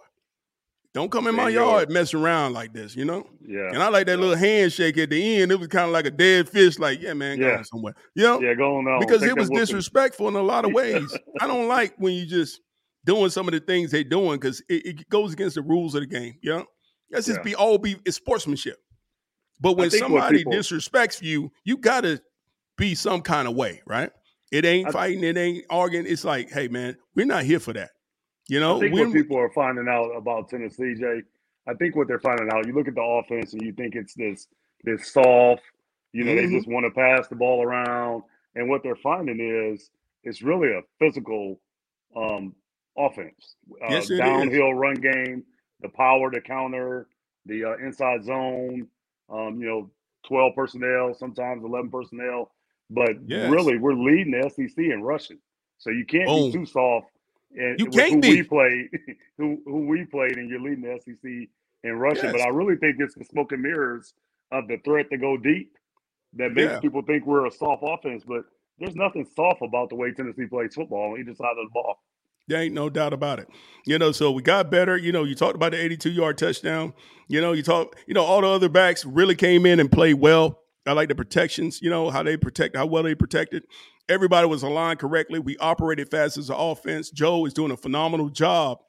Don't 0.94 1.12
come 1.12 1.27
in 1.27 1.35
my 1.35 1.50
yard 1.50 1.92
mess 1.92 2.15
around 2.15 2.53
like 2.53 2.74
this, 2.74 2.95
you 2.95 3.06
know? 3.06 3.27
Yeah. 3.45 3.69
And 3.71 3.83
I 3.83 3.89
like 3.89 4.07
that 4.07 4.18
little 4.18 4.35
handshake 4.35 4.97
at 4.97 5.12
the 5.12 5.42
end. 5.42 5.51
It 5.51 5.59
was 5.59 5.68
kind 5.68 5.85
of 5.85 5.92
like 5.92 6.07
a 6.07 6.12
dead 6.12 6.50
fish, 6.50 6.80
like, 6.80 7.00
yeah, 7.00 7.13
man, 7.13 7.39
yeah. 7.39 7.62
somewhere. 7.62 7.94
You 8.15 8.24
know? 8.24 8.42
Yeah, 8.42 8.56
going 8.56 8.88
on. 8.88 9.00
Because 9.00 9.21
Take 9.21 9.31
it 9.31 9.38
was 9.38 9.50
disrespectful 9.50 10.27
in 10.30 10.35
a 10.35 10.42
lot 10.42 10.65
of 10.65 10.71
ways. 10.74 11.15
I 11.39 11.47
don't 11.47 11.68
like 11.68 11.94
when 11.97 12.13
you 12.13 12.25
just 12.25 12.59
doing 13.06 13.30
some 13.30 13.48
of 13.48 13.54
the 13.54 13.60
things 13.60 13.92
they're 13.92 14.04
doing 14.04 14.40
because 14.40 14.62
it, 14.69 14.86
it, 14.86 15.10
goes 15.10 15.34
against 15.34 15.56
the 15.56 15.62
rules 15.62 15.96
of 15.96 16.01
the 16.01 16.07
game. 16.07 16.36
You 16.42 16.51
know, 16.51 16.66
let's 17.12 17.28
just 17.28 17.40
yeah. 17.40 17.44
be 17.44 17.56
all 17.56 17.78
be 17.78 17.98
it's 18.06 18.18
sportsmanship. 18.18 18.78
But 19.62 19.78
when 19.78 19.90
somebody 19.90 20.40
people, 20.40 20.54
disrespects 20.54 21.22
you, 21.22 21.51
you 21.66 21.78
gotta 21.78 22.22
be 22.78 22.96
some 22.96 23.22
kind 23.22 23.48
of 23.48 23.56
way, 23.56 23.81
right? 23.86 24.12
It 24.51 24.66
ain't 24.66 24.88
I, 24.88 24.92
fighting, 24.92 25.24
it 25.24 25.38
ain't 25.38 25.66
arguing. 25.69 26.06
It's 26.07 26.24
like, 26.24 26.50
hey 26.50 26.68
man, 26.68 26.98
we're 27.16 27.25
not 27.25 27.44
here 27.44 27.60
for 27.60 27.74
that. 27.74 27.92
You 28.48 28.60
know, 28.60 28.78
I 28.78 28.80
think 28.80 28.94
what 28.94 29.13
people 29.13 29.38
are 29.38 29.52
finding 29.52 29.88
out 29.88 30.10
about 30.16 30.50
Tennessee, 30.50 30.95
Jay. 30.95 31.22
I 31.68 31.74
think 31.75 31.95
what 31.95 32.07
they're 32.07 32.19
finding 32.19 32.50
out, 32.52 32.66
you 32.66 32.74
look 32.74 32.88
at 32.88 32.95
the 32.95 33.02
offense 33.02 33.54
and 33.54 33.62
you 33.62 33.74
think 33.74 33.95
it's 33.95 34.13
this 34.16 34.48
this 34.84 35.12
soft, 35.12 35.62
you 36.13 36.24
know, 36.24 36.31
mm-hmm. 36.31 36.52
they 36.52 36.57
just 36.57 36.68
want 36.68 36.86
to 36.86 36.92
pass 36.92 37.28
the 37.28 37.36
ball 37.36 37.63
around. 37.63 38.24
And 38.56 38.69
what 38.69 38.81
they're 38.81 38.95
finding 38.95 39.40
is 39.40 39.92
it's 40.24 40.42
really 40.42 40.69
a 40.69 40.81
physical 40.98 41.60
um, 42.16 42.56
offense. 43.00 43.56
Uh, 43.81 43.88
yes, 43.90 44.07
downhill 44.07 44.72
is. 44.72 44.78
run 44.78 44.96
game, 44.96 45.44
the 45.81 45.90
power 45.90 46.30
to 46.31 46.42
counter, 46.42 47.07
the 47.46 47.63
uh, 47.63 47.78
inside 47.78 48.24
zone, 48.24 48.88
um, 49.30 49.60
you 49.60 49.68
know, 49.68 49.90
12 50.28 50.54
personnel, 50.56 51.13
sometimes 51.13 51.63
11 51.63 51.90
personnel. 51.90 52.51
But 52.90 53.18
yes. 53.25 53.50
really, 53.50 53.78
we're 53.78 53.94
leading 53.94 54.31
the 54.31 54.50
SEC 54.50 54.78
in 54.78 55.01
rushing. 55.01 55.40
So 55.78 55.92
you 55.92 56.06
can't 56.06 56.28
Boom. 56.28 56.51
be 56.51 56.57
too 56.57 56.66
soft. 56.66 57.07
And 57.56 57.80
you 57.80 57.88
can't 57.88 58.16
who 58.16 58.22
be. 58.22 58.42
We 58.42 58.44
played, 58.44 58.90
who, 59.38 59.62
who 59.66 59.88
we 59.88 60.06
played, 60.06 60.38
and 60.38 60.50
you're 60.50 60.62
leading 60.62 60.81
the 60.81 61.00
SEC 61.00 61.50
in 61.84 61.94
rushing. 61.94 62.25
Yes. 62.25 62.34
But 62.34 62.42
I 62.42 62.50
really 62.50 62.75
think 62.75 62.98
it's 63.00 63.16
the 63.16 63.24
smoke 63.24 63.52
and 63.52 63.62
mirrors 63.62 64.13
of 64.52 64.68
the 64.68 64.78
threat 64.84 65.10
to 65.12 65.18
go 65.18 65.38
deep 65.38 65.75
that 66.34 66.54
makes 66.54 66.74
yeah. 66.74 66.80
people 66.80 67.02
think 67.02 67.25
we're 67.25 67.48
a 67.48 67.52
soft 67.52 67.84
offense. 67.86 68.24
But 68.28 68.44
there's 68.80 68.95
nothing 68.95 69.25
soft 69.36 69.62
about 69.62 69.90
the 69.90 69.95
way 69.95 70.12
Tennessee 70.12 70.45
plays 70.45 70.75
football 70.75 71.13
on 71.13 71.19
either 71.19 71.34
side 71.34 71.52
of 71.52 71.68
the 71.68 71.74
ball. 71.74 72.00
There 72.50 72.60
ain't 72.62 72.74
no 72.74 72.90
doubt 72.90 73.13
about 73.13 73.40
it. 73.40 73.48
You 73.86 73.98
know, 74.00 74.12
so 74.12 74.31
we 74.31 74.42
got 74.42 74.69
better. 74.72 74.98
You 74.98 75.12
know, 75.12 75.24
you 75.24 75.36
talked 75.36 75.56
about 75.56 75.72
the 75.72 75.81
82 75.81 76.10
yard 76.10 76.38
touchdown. 76.38 76.94
You 77.28 77.42
know, 77.42 77.54
you 77.54 77.63
talk, 77.63 77.96
you 78.07 78.13
know, 78.16 78.24
all 78.24 78.42
the 78.42 78.48
other 78.48 78.69
backs 78.69 79.06
really 79.06 79.36
came 79.36 79.66
in 79.66 79.80
and 79.80 79.92
played 79.92 80.16
well. 80.16 80.60
I 80.88 80.94
like 80.94 81.10
the 81.10 81.16
protections, 81.16 81.80
you 81.81 81.90
know, 81.90 82.10
how 82.10 82.24
they 82.24 82.38
protect, 82.38 82.75
how 82.75 82.88
well 82.88 83.04
they 83.04 83.13
protected. 83.13 83.63
Everybody 84.10 84.48
was 84.48 84.63
aligned 84.63 84.98
correctly. 84.98 85.38
We 85.38 85.56
operated 85.57 86.10
fast 86.10 86.38
as 86.38 86.50
an 86.50 86.56
offense. 86.57 87.12
Joe 87.12 87.46
is 87.46 87.54
doing 87.54 87.72
a 87.72 87.78
phenomenal 87.78 88.30
job. 88.30 88.80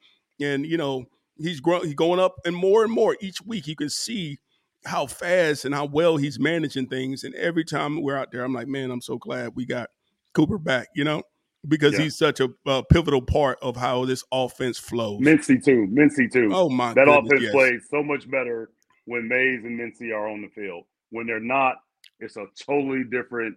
And, 0.41 0.65
you 0.65 0.77
know, 0.77 1.05
he's 1.37 1.59
growing, 1.59 1.85
he's 1.85 1.93
going 1.93 2.19
up 2.19 2.35
and 2.43 2.55
more 2.55 2.83
and 2.83 2.91
more 2.91 3.15
each 3.21 3.41
week. 3.45 3.67
You 3.67 3.75
can 3.75 3.89
see 3.89 4.39
how 4.85 5.05
fast 5.05 5.65
and 5.65 5.75
how 5.75 5.85
well 5.85 6.17
he's 6.17 6.39
managing 6.39 6.87
things. 6.87 7.23
And 7.23 7.35
every 7.35 7.63
time 7.63 8.01
we're 8.01 8.17
out 8.17 8.31
there, 8.31 8.43
I'm 8.43 8.53
like, 8.53 8.67
man, 8.67 8.89
I'm 8.89 9.01
so 9.01 9.19
glad 9.19 9.51
we 9.55 9.67
got 9.67 9.91
Cooper 10.33 10.57
back, 10.57 10.87
you 10.95 11.03
know? 11.03 11.21
Because 11.67 11.93
yeah. 11.93 12.01
he's 12.01 12.17
such 12.17 12.39
a, 12.39 12.49
a, 12.65 12.83
pivotal 12.83 13.21
part 13.21 13.59
of 13.61 13.75
how 13.75 14.05
this 14.05 14.23
offense 14.31 14.79
flows. 14.79 15.19
Mincey 15.19 15.59
too, 15.59 15.87
Mincey 15.91 16.27
too. 16.27 16.49
Oh 16.51 16.69
my, 16.69 16.93
that 16.93 17.05
goodness, 17.05 17.25
offense 17.25 17.41
yes. 17.43 17.51
plays 17.51 17.87
so 17.91 18.01
much 18.01 18.29
better 18.31 18.71
when 19.05 19.27
Mays 19.27 19.63
and 19.63 19.77
Mincey 19.77 20.11
are 20.11 20.27
on 20.27 20.41
the 20.41 20.49
field. 20.49 20.85
When 21.11 21.27
they're 21.27 21.39
not, 21.39 21.75
it's 22.19 22.37
a 22.37 22.45
totally 22.59 23.03
different 23.11 23.55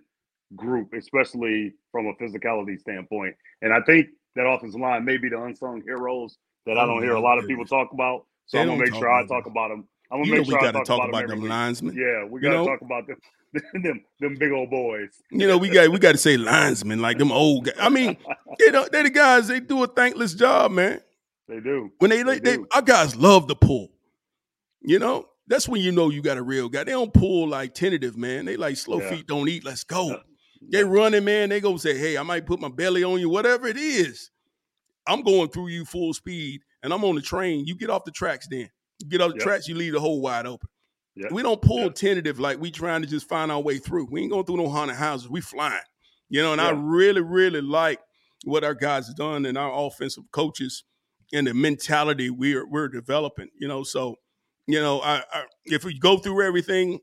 group, 0.56 0.92
especially 0.92 1.72
from 1.92 2.06
a 2.06 2.14
physicality 2.14 2.78
standpoint. 2.78 3.34
And 3.62 3.72
I 3.72 3.80
think 3.86 4.08
that 4.36 4.46
offensive 4.46 4.80
line 4.80 5.04
may 5.04 5.16
be 5.16 5.28
the 5.28 5.42
unsung 5.42 5.82
heroes 5.82 6.36
that 6.66 6.76
oh, 6.76 6.80
I 6.80 6.86
don't 6.86 7.02
hear 7.02 7.14
a 7.14 7.20
lot 7.20 7.38
of 7.38 7.46
people 7.46 7.64
talk 7.64 7.92
about. 7.92 8.26
So 8.46 8.58
they 8.58 8.62
I'm 8.62 8.68
gonna 8.68 8.80
make 8.80 8.94
sure 8.94 9.10
I 9.10 9.26
talk 9.26 9.46
about 9.46 9.68
them. 9.68 9.88
I'm 10.14 10.20
gonna 10.20 10.26
you 10.26 10.38
make 10.38 10.48
sure 10.48 10.60
we 10.60 10.68
I 10.68 10.72
talk, 10.72 10.84
talk 10.84 11.08
about, 11.08 11.26
them, 11.26 11.40
them 11.40 11.48
linesmen. 11.48 11.96
Yeah, 11.96 12.24
we 12.24 12.40
gotta 12.40 12.58
you 12.58 12.62
know? 12.62 12.66
talk 12.66 12.82
about 12.82 13.06
them. 13.08 13.82
them 13.82 14.04
them 14.20 14.36
big 14.38 14.52
old 14.52 14.70
boys. 14.70 15.08
You 15.32 15.48
know, 15.48 15.58
we 15.58 15.68
got 15.68 15.90
we 15.90 15.98
got 15.98 16.12
to 16.12 16.18
say 16.18 16.36
linesmen 16.36 17.00
like 17.00 17.18
them 17.18 17.32
old 17.32 17.64
guys. 17.64 17.74
I 17.80 17.88
mean, 17.88 18.16
you 18.60 18.70
know, 18.70 18.86
they're 18.92 19.02
the 19.02 19.10
guys. 19.10 19.48
They 19.48 19.58
do 19.58 19.82
a 19.82 19.88
thankless 19.88 20.34
job, 20.34 20.70
man. 20.70 21.00
They 21.48 21.58
do. 21.58 21.90
When 21.98 22.10
they, 22.10 22.22
they, 22.22 22.38
they 22.38 22.58
our 22.72 22.82
guys 22.82 23.16
love 23.16 23.48
to 23.48 23.56
pull. 23.56 23.88
You 24.82 25.00
know, 25.00 25.26
that's 25.48 25.68
when 25.68 25.80
you 25.80 25.90
know 25.90 26.10
you 26.10 26.22
got 26.22 26.38
a 26.38 26.42
real 26.42 26.68
guy. 26.68 26.84
They 26.84 26.92
don't 26.92 27.12
pull 27.12 27.48
like 27.48 27.74
tentative, 27.74 28.16
man. 28.16 28.44
They 28.44 28.56
like 28.56 28.76
slow 28.76 29.00
yeah. 29.00 29.10
feet 29.10 29.26
don't 29.26 29.48
eat. 29.48 29.64
Let's 29.64 29.82
go. 29.82 30.10
Yeah. 30.10 30.16
They 30.70 30.84
running, 30.84 31.24
man. 31.24 31.48
They 31.48 31.60
go 31.60 31.76
say, 31.76 31.98
hey, 31.98 32.16
I 32.16 32.22
might 32.22 32.46
put 32.46 32.60
my 32.60 32.68
belly 32.68 33.02
on 33.02 33.18
you, 33.18 33.28
whatever 33.28 33.66
it 33.66 33.76
is. 33.76 34.30
I'm 35.08 35.22
going 35.22 35.48
through 35.48 35.68
you 35.68 35.84
full 35.84 36.14
speed, 36.14 36.60
and 36.82 36.92
I'm 36.92 37.04
on 37.04 37.16
the 37.16 37.20
train. 37.20 37.66
You 37.66 37.74
get 37.74 37.90
off 37.90 38.04
the 38.04 38.12
tracks, 38.12 38.46
then 38.48 38.70
get 39.08 39.20
off 39.20 39.30
the 39.30 39.38
yep. 39.38 39.44
tracks. 39.44 39.68
You 39.68 39.74
leave 39.74 39.92
the 39.92 40.00
hole 40.00 40.20
wide 40.20 40.46
open. 40.46 40.68
Yep. 41.16 41.32
We 41.32 41.42
don't 41.42 41.62
pull 41.62 41.82
yep. 41.82 41.94
tentative 41.94 42.40
like 42.40 42.60
we 42.60 42.70
trying 42.70 43.02
to 43.02 43.06
just 43.06 43.28
find 43.28 43.52
our 43.52 43.60
way 43.60 43.78
through. 43.78 44.08
We 44.10 44.22
ain't 44.22 44.32
going 44.32 44.44
through 44.44 44.56
no 44.56 44.68
haunted 44.68 44.96
houses. 44.96 45.28
We 45.28 45.40
flying. 45.40 45.80
You 46.28 46.42
know, 46.42 46.52
and 46.52 46.60
I 46.60 46.70
really, 46.70 47.20
really 47.20 47.60
like 47.60 48.00
what 48.44 48.64
our 48.64 48.74
guys 48.74 49.06
have 49.06 49.16
done 49.16 49.46
and 49.46 49.56
our 49.56 49.86
offensive 49.86 50.24
coaches 50.32 50.84
and 51.32 51.46
the 51.46 51.54
mentality 51.54 52.30
we're 52.30 52.66
we're 52.66 52.88
developing. 52.88 53.48
You 53.60 53.68
know, 53.68 53.84
so 53.84 54.16
you 54.66 54.80
know, 54.80 55.00
I, 55.00 55.22
I, 55.32 55.44
if 55.66 55.84
we 55.84 55.98
go 55.98 56.16
through 56.16 56.44
everything, 56.44 56.98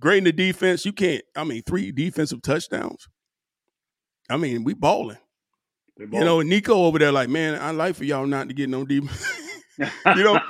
great 0.00 0.18
in 0.18 0.24
the 0.24 0.32
defense, 0.32 0.84
you 0.86 0.92
can't. 0.92 1.24
I 1.36 1.44
mean, 1.44 1.62
three 1.62 1.92
defensive 1.92 2.42
touchdowns. 2.42 3.08
I 4.28 4.36
mean, 4.36 4.64
we 4.64 4.74
balling. 4.74 5.18
You 5.98 6.06
know, 6.06 6.40
Nico 6.40 6.84
over 6.84 6.98
there, 6.98 7.12
like, 7.12 7.28
man, 7.28 7.60
I 7.60 7.72
like 7.72 7.94
for 7.94 8.04
y'all 8.04 8.26
not 8.26 8.48
to 8.48 8.54
get 8.54 8.70
no 8.70 8.86
deep. 8.86 9.04
you 10.16 10.24
know, 10.24 10.40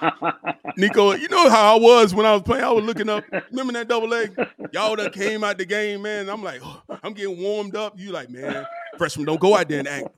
Nico, 0.77 1.13
you 1.13 1.29
know 1.29 1.49
how 1.49 1.77
I 1.77 1.81
was 1.81 2.15
when 2.15 2.27
I 2.27 2.33
was 2.33 2.43
playing. 2.43 2.65
I 2.65 2.71
was 2.71 2.85
looking 2.85 3.09
up. 3.09 3.25
Remember 3.51 3.73
that 3.75 3.89
double 3.89 4.09
leg? 4.09 4.35
Y'all 4.73 4.97
that 4.97 5.13
came 5.13 5.45
out 5.45 5.59
the 5.59 5.65
game, 5.65 6.03
man. 6.03 6.29
I'm 6.29 6.43
like, 6.43 6.61
oh, 6.65 6.83
I'm 7.03 7.13
getting 7.13 7.41
warmed 7.41 7.77
up. 7.77 7.99
You 7.99 8.13
like, 8.13 8.31
man, 8.31 8.67
freshman, 8.99 9.27
don't 9.27 9.41
go 9.41 9.57
out 9.57 9.69
there 9.69 9.81
and 9.81 9.89
act. 9.89 10.09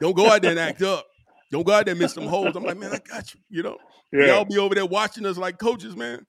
Don't 0.00 0.16
go 0.16 0.30
out 0.30 0.42
there 0.42 0.52
and 0.52 0.60
act 0.60 0.82
up. 0.82 1.06
Don't 1.50 1.66
go 1.66 1.72
out 1.72 1.86
there 1.86 1.92
and 1.92 2.00
miss 2.00 2.14
some 2.14 2.26
holes. 2.26 2.54
I'm 2.56 2.64
like, 2.64 2.76
man, 2.76 2.92
I 2.92 2.98
got 2.98 3.34
you. 3.34 3.40
You 3.48 3.62
know, 3.62 3.78
yeah. 4.12 4.26
y'all 4.26 4.44
be 4.44 4.58
over 4.58 4.74
there 4.74 4.86
watching 4.86 5.26
us 5.26 5.38
like 5.38 5.58
coaches, 5.58 5.96
man. 5.96 6.26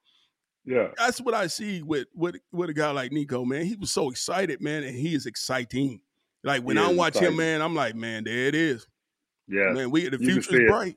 Yeah, 0.65 0.89
that's 0.97 1.19
what 1.19 1.33
I 1.33 1.47
see 1.47 1.81
with 1.81 2.07
with 2.13 2.35
with 2.51 2.69
a 2.69 2.73
guy 2.73 2.91
like 2.91 3.11
Nico, 3.11 3.45
man. 3.45 3.65
He 3.65 3.75
was 3.75 3.91
so 3.91 4.09
excited, 4.09 4.61
man, 4.61 4.83
and 4.83 4.95
he 4.95 5.15
is 5.15 5.25
exciting. 5.25 6.01
Like 6.43 6.63
when 6.63 6.77
I 6.77 6.91
watch 6.93 7.15
exciting. 7.15 7.29
him, 7.29 7.37
man, 7.37 7.61
I'm 7.61 7.75
like, 7.75 7.95
man, 7.95 8.23
there 8.23 8.47
it 8.47 8.55
is. 8.55 8.87
Yeah, 9.47 9.71
man, 9.71 9.91
we 9.91 10.07
the 10.09 10.17
future 10.17 10.61
is 10.61 10.69
bright. 10.69 10.95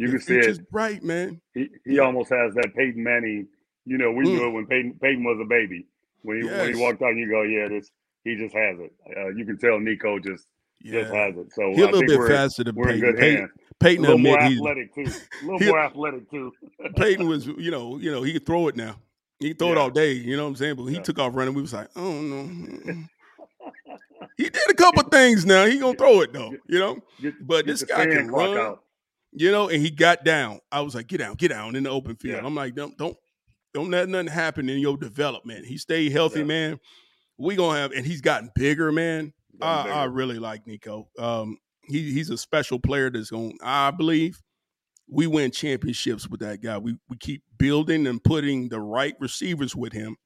You 0.00 0.08
can 0.08 0.20
see 0.20 0.38
it. 0.38 0.70
bright, 0.70 1.04
man. 1.04 1.42
He 1.52 1.68
he 1.84 1.96
yeah. 1.96 2.02
almost 2.02 2.30
has 2.30 2.54
that 2.54 2.72
Peyton 2.74 3.02
Manning. 3.02 3.46
You 3.84 3.98
know, 3.98 4.10
we 4.10 4.24
mm. 4.24 4.28
knew 4.28 4.46
it 4.46 4.50
when 4.50 4.66
Peyton 4.66 4.98
Peyton 5.00 5.22
was 5.22 5.38
a 5.42 5.44
baby. 5.44 5.86
When 6.22 6.40
he 6.40 6.48
yes. 6.48 6.58
when 6.58 6.74
he 6.74 6.80
walked 6.80 7.02
out, 7.02 7.14
you 7.16 7.28
go, 7.28 7.42
yeah, 7.42 7.68
this 7.68 7.90
he 8.24 8.34
just 8.34 8.54
has 8.54 8.78
it. 8.80 8.92
Uh, 9.14 9.28
you 9.28 9.44
can 9.44 9.58
tell 9.58 9.78
Nico 9.78 10.18
just 10.18 10.46
Yeah. 10.80 11.02
Just 11.02 11.14
has 11.14 11.36
it. 11.36 11.52
So 11.52 11.72
He 11.74 11.82
a 11.82 11.86
little 11.86 12.00
bit 12.00 12.30
faster 12.30 12.64
than 12.64 12.76
we're 12.76 12.88
in 12.90 13.00
Peyton. 13.00 13.16
Peyton. 13.16 13.44
A 13.44 13.74
Peyton 13.84 14.02
little 14.02 14.18
more 14.18 14.42
he's 14.42 14.58
athletic 14.58 14.94
too. 14.94 15.02
A 15.02 15.44
little 15.44 15.68
more 15.68 15.80
athletic 15.80 16.30
too. 16.30 16.52
Peyton 16.96 17.28
was, 17.28 17.46
you 17.58 17.70
know, 17.70 17.98
you 17.98 18.10
know, 18.10 18.22
he 18.22 18.32
could 18.32 18.46
throw 18.46 18.68
it 18.68 18.76
now. 18.76 18.96
He 19.38 19.48
could 19.48 19.58
throw 19.58 19.72
it 19.72 19.78
all 19.78 19.90
day, 19.90 20.12
you 20.12 20.34
know 20.34 20.44
what 20.44 20.50
I'm 20.50 20.56
saying? 20.56 20.76
But 20.76 20.86
he 20.86 20.94
Yeah. 20.94 21.02
took 21.02 21.18
off 21.18 21.34
running. 21.34 21.52
We 21.52 21.60
was 21.60 21.74
like, 21.74 21.88
oh 21.94 22.22
no. 22.22 22.46
he 24.38 24.44
did 24.44 24.70
a 24.70 24.74
couple 24.74 25.02
things 25.04 25.44
now. 25.44 25.66
He 25.66 25.78
gonna 25.78 25.96
throw 25.96 26.22
it 26.22 26.32
though, 26.32 26.54
you 26.68 26.78
know. 26.78 27.02
But 27.42 27.66
this 27.66 27.82
guy 27.82 28.06
can 28.06 28.30
run. 28.30 28.56
out. 28.56 28.84
You 29.32 29.50
know, 29.52 29.68
and 29.68 29.80
he 29.80 29.90
got 29.90 30.24
down. 30.24 30.60
I 30.72 30.80
was 30.80 30.94
like, 30.94 31.06
get 31.06 31.18
down, 31.18 31.34
get 31.36 31.48
down 31.48 31.76
in 31.76 31.84
the 31.84 31.90
open 31.90 32.16
field. 32.16 32.38
Yeah. 32.40 32.46
I'm 32.46 32.54
like, 32.54 32.74
don't 32.74 32.96
don't 32.98 33.16
don't 33.72 33.90
let 33.90 34.08
nothing 34.08 34.26
happen 34.26 34.68
in 34.68 34.78
your 34.80 34.96
development. 34.96 35.66
He 35.66 35.78
stayed 35.78 36.10
healthy, 36.12 36.40
Yeah. 36.40 36.46
man. 36.46 36.80
We 37.38 37.54
gonna 37.56 37.78
have, 37.78 37.92
and 37.92 38.04
he's 38.04 38.20
gotten 38.20 38.50
bigger, 38.54 38.90
man. 38.92 39.32
Gotten 39.60 39.92
I, 39.92 40.00
I 40.02 40.04
really 40.04 40.38
like 40.38 40.66
Nico. 40.66 41.08
Um, 41.18 41.58
he 41.84 42.12
he's 42.12 42.30
a 42.30 42.36
special 42.36 42.78
player 42.80 43.08
that's 43.10 43.30
going. 43.30 43.56
I 43.62 43.90
believe 43.92 44.42
we 45.08 45.26
win 45.26 45.50
championships 45.50 46.28
with 46.28 46.40
that 46.40 46.60
guy. 46.60 46.78
We 46.78 46.96
we 47.08 47.16
keep 47.16 47.42
building 47.58 48.06
and 48.06 48.22
putting 48.22 48.68
the 48.68 48.80
right 48.80 49.14
receivers 49.20 49.74
with 49.76 49.92
him. 49.92 50.16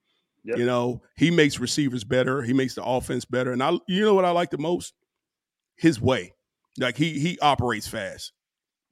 Yep. 0.44 0.58
You 0.58 0.66
know, 0.66 1.02
he 1.16 1.30
makes 1.30 1.58
receivers 1.58 2.04
better. 2.04 2.42
He 2.42 2.52
makes 2.52 2.74
the 2.74 2.84
offense 2.84 3.24
better. 3.24 3.52
And 3.52 3.62
I, 3.62 3.78
you 3.88 4.04
know 4.04 4.12
what 4.14 4.24
I 4.26 4.30
like 4.30 4.50
the 4.50 4.58
most? 4.58 4.92
His 5.76 6.00
way. 6.00 6.32
Like 6.78 6.96
he 6.96 7.18
he 7.18 7.38
operates 7.40 7.86
fast. 7.86 8.32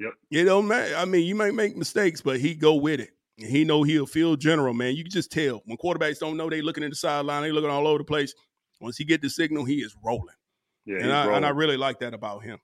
Yep. 0.02 0.12
You 0.30 0.44
know, 0.44 0.60
man. 0.62 0.94
I 0.96 1.04
mean, 1.04 1.26
you 1.26 1.34
might 1.34 1.54
make 1.54 1.76
mistakes, 1.76 2.20
but 2.20 2.40
he 2.40 2.54
go 2.54 2.74
with 2.74 3.00
it. 3.00 3.10
He 3.36 3.64
know 3.64 3.82
he'll 3.82 4.06
feel 4.06 4.36
general, 4.36 4.74
man. 4.74 4.94
You 4.94 5.04
can 5.04 5.10
just 5.10 5.32
tell 5.32 5.62
when 5.64 5.76
quarterbacks 5.78 6.18
don't 6.18 6.36
know 6.36 6.48
they 6.50 6.60
looking 6.62 6.84
at 6.84 6.90
the 6.90 6.96
sideline, 6.96 7.42
they 7.42 7.52
looking 7.52 7.70
all 7.70 7.86
over 7.86 7.98
the 7.98 8.04
place. 8.04 8.34
Once 8.80 8.96
he 8.96 9.04
get 9.04 9.22
the 9.22 9.30
signal, 9.30 9.64
he 9.64 9.76
is 9.76 9.96
rolling. 10.04 10.34
Yeah, 10.84 10.98
and 11.00 11.12
I 11.12 11.36
and 11.36 11.46
I 11.46 11.50
really 11.50 11.76
like 11.76 12.00
that 12.00 12.14
about 12.14 12.42
him. 12.42 12.58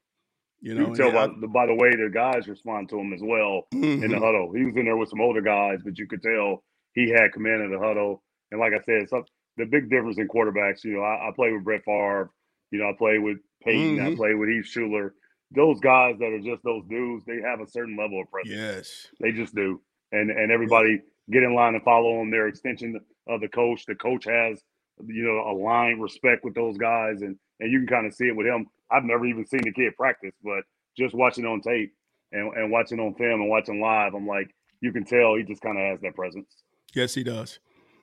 You 0.60 0.72
You 0.72 0.78
know, 0.80 0.84
can 0.86 0.94
tell 0.94 1.12
by 1.12 1.24
I- 1.24 1.40
the, 1.40 1.46
by 1.46 1.66
the 1.66 1.74
way 1.74 1.90
the 1.90 2.10
guys 2.12 2.48
respond 2.48 2.88
to 2.90 2.98
him 2.98 3.12
as 3.12 3.20
well 3.22 3.68
in 3.72 4.00
the 4.00 4.08
Mhm. 4.08 4.18
huddle. 4.18 4.52
He 4.54 4.64
was 4.64 4.76
in 4.76 4.86
there 4.86 4.96
with 4.96 5.08
some 5.08 5.20
older 5.20 5.40
guys, 5.40 5.78
but 5.84 5.96
you 5.98 6.06
could 6.08 6.20
tell 6.22 6.64
he 6.94 7.08
had 7.10 7.32
command 7.32 7.62
of 7.62 7.70
the 7.70 7.78
huddle. 7.78 8.24
And 8.50 8.58
like 8.58 8.72
I 8.72 8.80
said, 8.84 9.08
some, 9.08 9.24
the 9.56 9.66
big 9.66 9.88
difference 9.88 10.18
in 10.18 10.26
quarterbacks, 10.26 10.82
you 10.84 10.94
know, 10.94 11.02
I, 11.02 11.28
I 11.28 11.30
play 11.34 11.52
with 11.52 11.62
Brett 11.62 11.84
Favre, 11.84 12.30
you 12.72 12.80
know, 12.80 12.88
I 12.88 12.92
play 12.98 13.18
with 13.18 13.38
Peyton, 13.64 14.00
I 14.00 14.10
Mhm. 14.10 14.16
play 14.16 14.34
with 14.34 14.48
Heath 14.48 14.64
Shuler. 14.66 15.12
Those 15.50 15.80
guys 15.80 16.16
that 16.18 16.26
are 16.26 16.40
just 16.40 16.62
those 16.62 16.84
dudes, 16.88 17.24
they 17.24 17.40
have 17.40 17.60
a 17.60 17.66
certain 17.66 17.96
level 17.96 18.20
of 18.20 18.30
presence. 18.30 18.54
Yes. 18.54 19.06
They 19.20 19.32
just 19.32 19.54
do. 19.54 19.80
And 20.12 20.30
and 20.30 20.52
everybody 20.52 21.00
get 21.30 21.42
in 21.42 21.54
line 21.54 21.74
and 21.74 21.82
follow 21.84 22.18
them. 22.18 22.30
They're 22.30 22.48
extension 22.48 23.00
of 23.26 23.40
the 23.40 23.48
coach. 23.48 23.84
The 23.86 23.94
coach 23.94 24.24
has, 24.24 24.62
you 25.06 25.24
know, 25.24 25.50
a 25.50 25.54
line 25.56 26.00
respect 26.00 26.44
with 26.44 26.54
those 26.54 26.76
guys. 26.76 27.22
And 27.22 27.36
and 27.60 27.72
you 27.72 27.80
can 27.80 27.88
kind 27.88 28.06
of 28.06 28.14
see 28.14 28.26
it 28.26 28.36
with 28.36 28.46
him. 28.46 28.66
I've 28.90 29.04
never 29.04 29.26
even 29.26 29.46
seen 29.46 29.62
the 29.62 29.72
kid 29.72 29.96
practice, 29.96 30.34
but 30.42 30.64
just 30.96 31.14
watching 31.14 31.44
on 31.44 31.60
tape 31.60 31.92
and, 32.32 32.52
and 32.54 32.70
watching 32.70 33.00
on 33.00 33.14
film 33.14 33.40
and 33.40 33.50
watching 33.50 33.80
live, 33.80 34.14
I'm 34.14 34.26
like, 34.26 34.54
you 34.80 34.92
can 34.92 35.04
tell 35.04 35.34
he 35.34 35.42
just 35.42 35.62
kind 35.62 35.78
of 35.78 35.84
has 35.84 36.00
that 36.00 36.14
presence. 36.14 36.48
Yes, 36.94 37.14
he 37.14 37.22
does. 37.22 37.58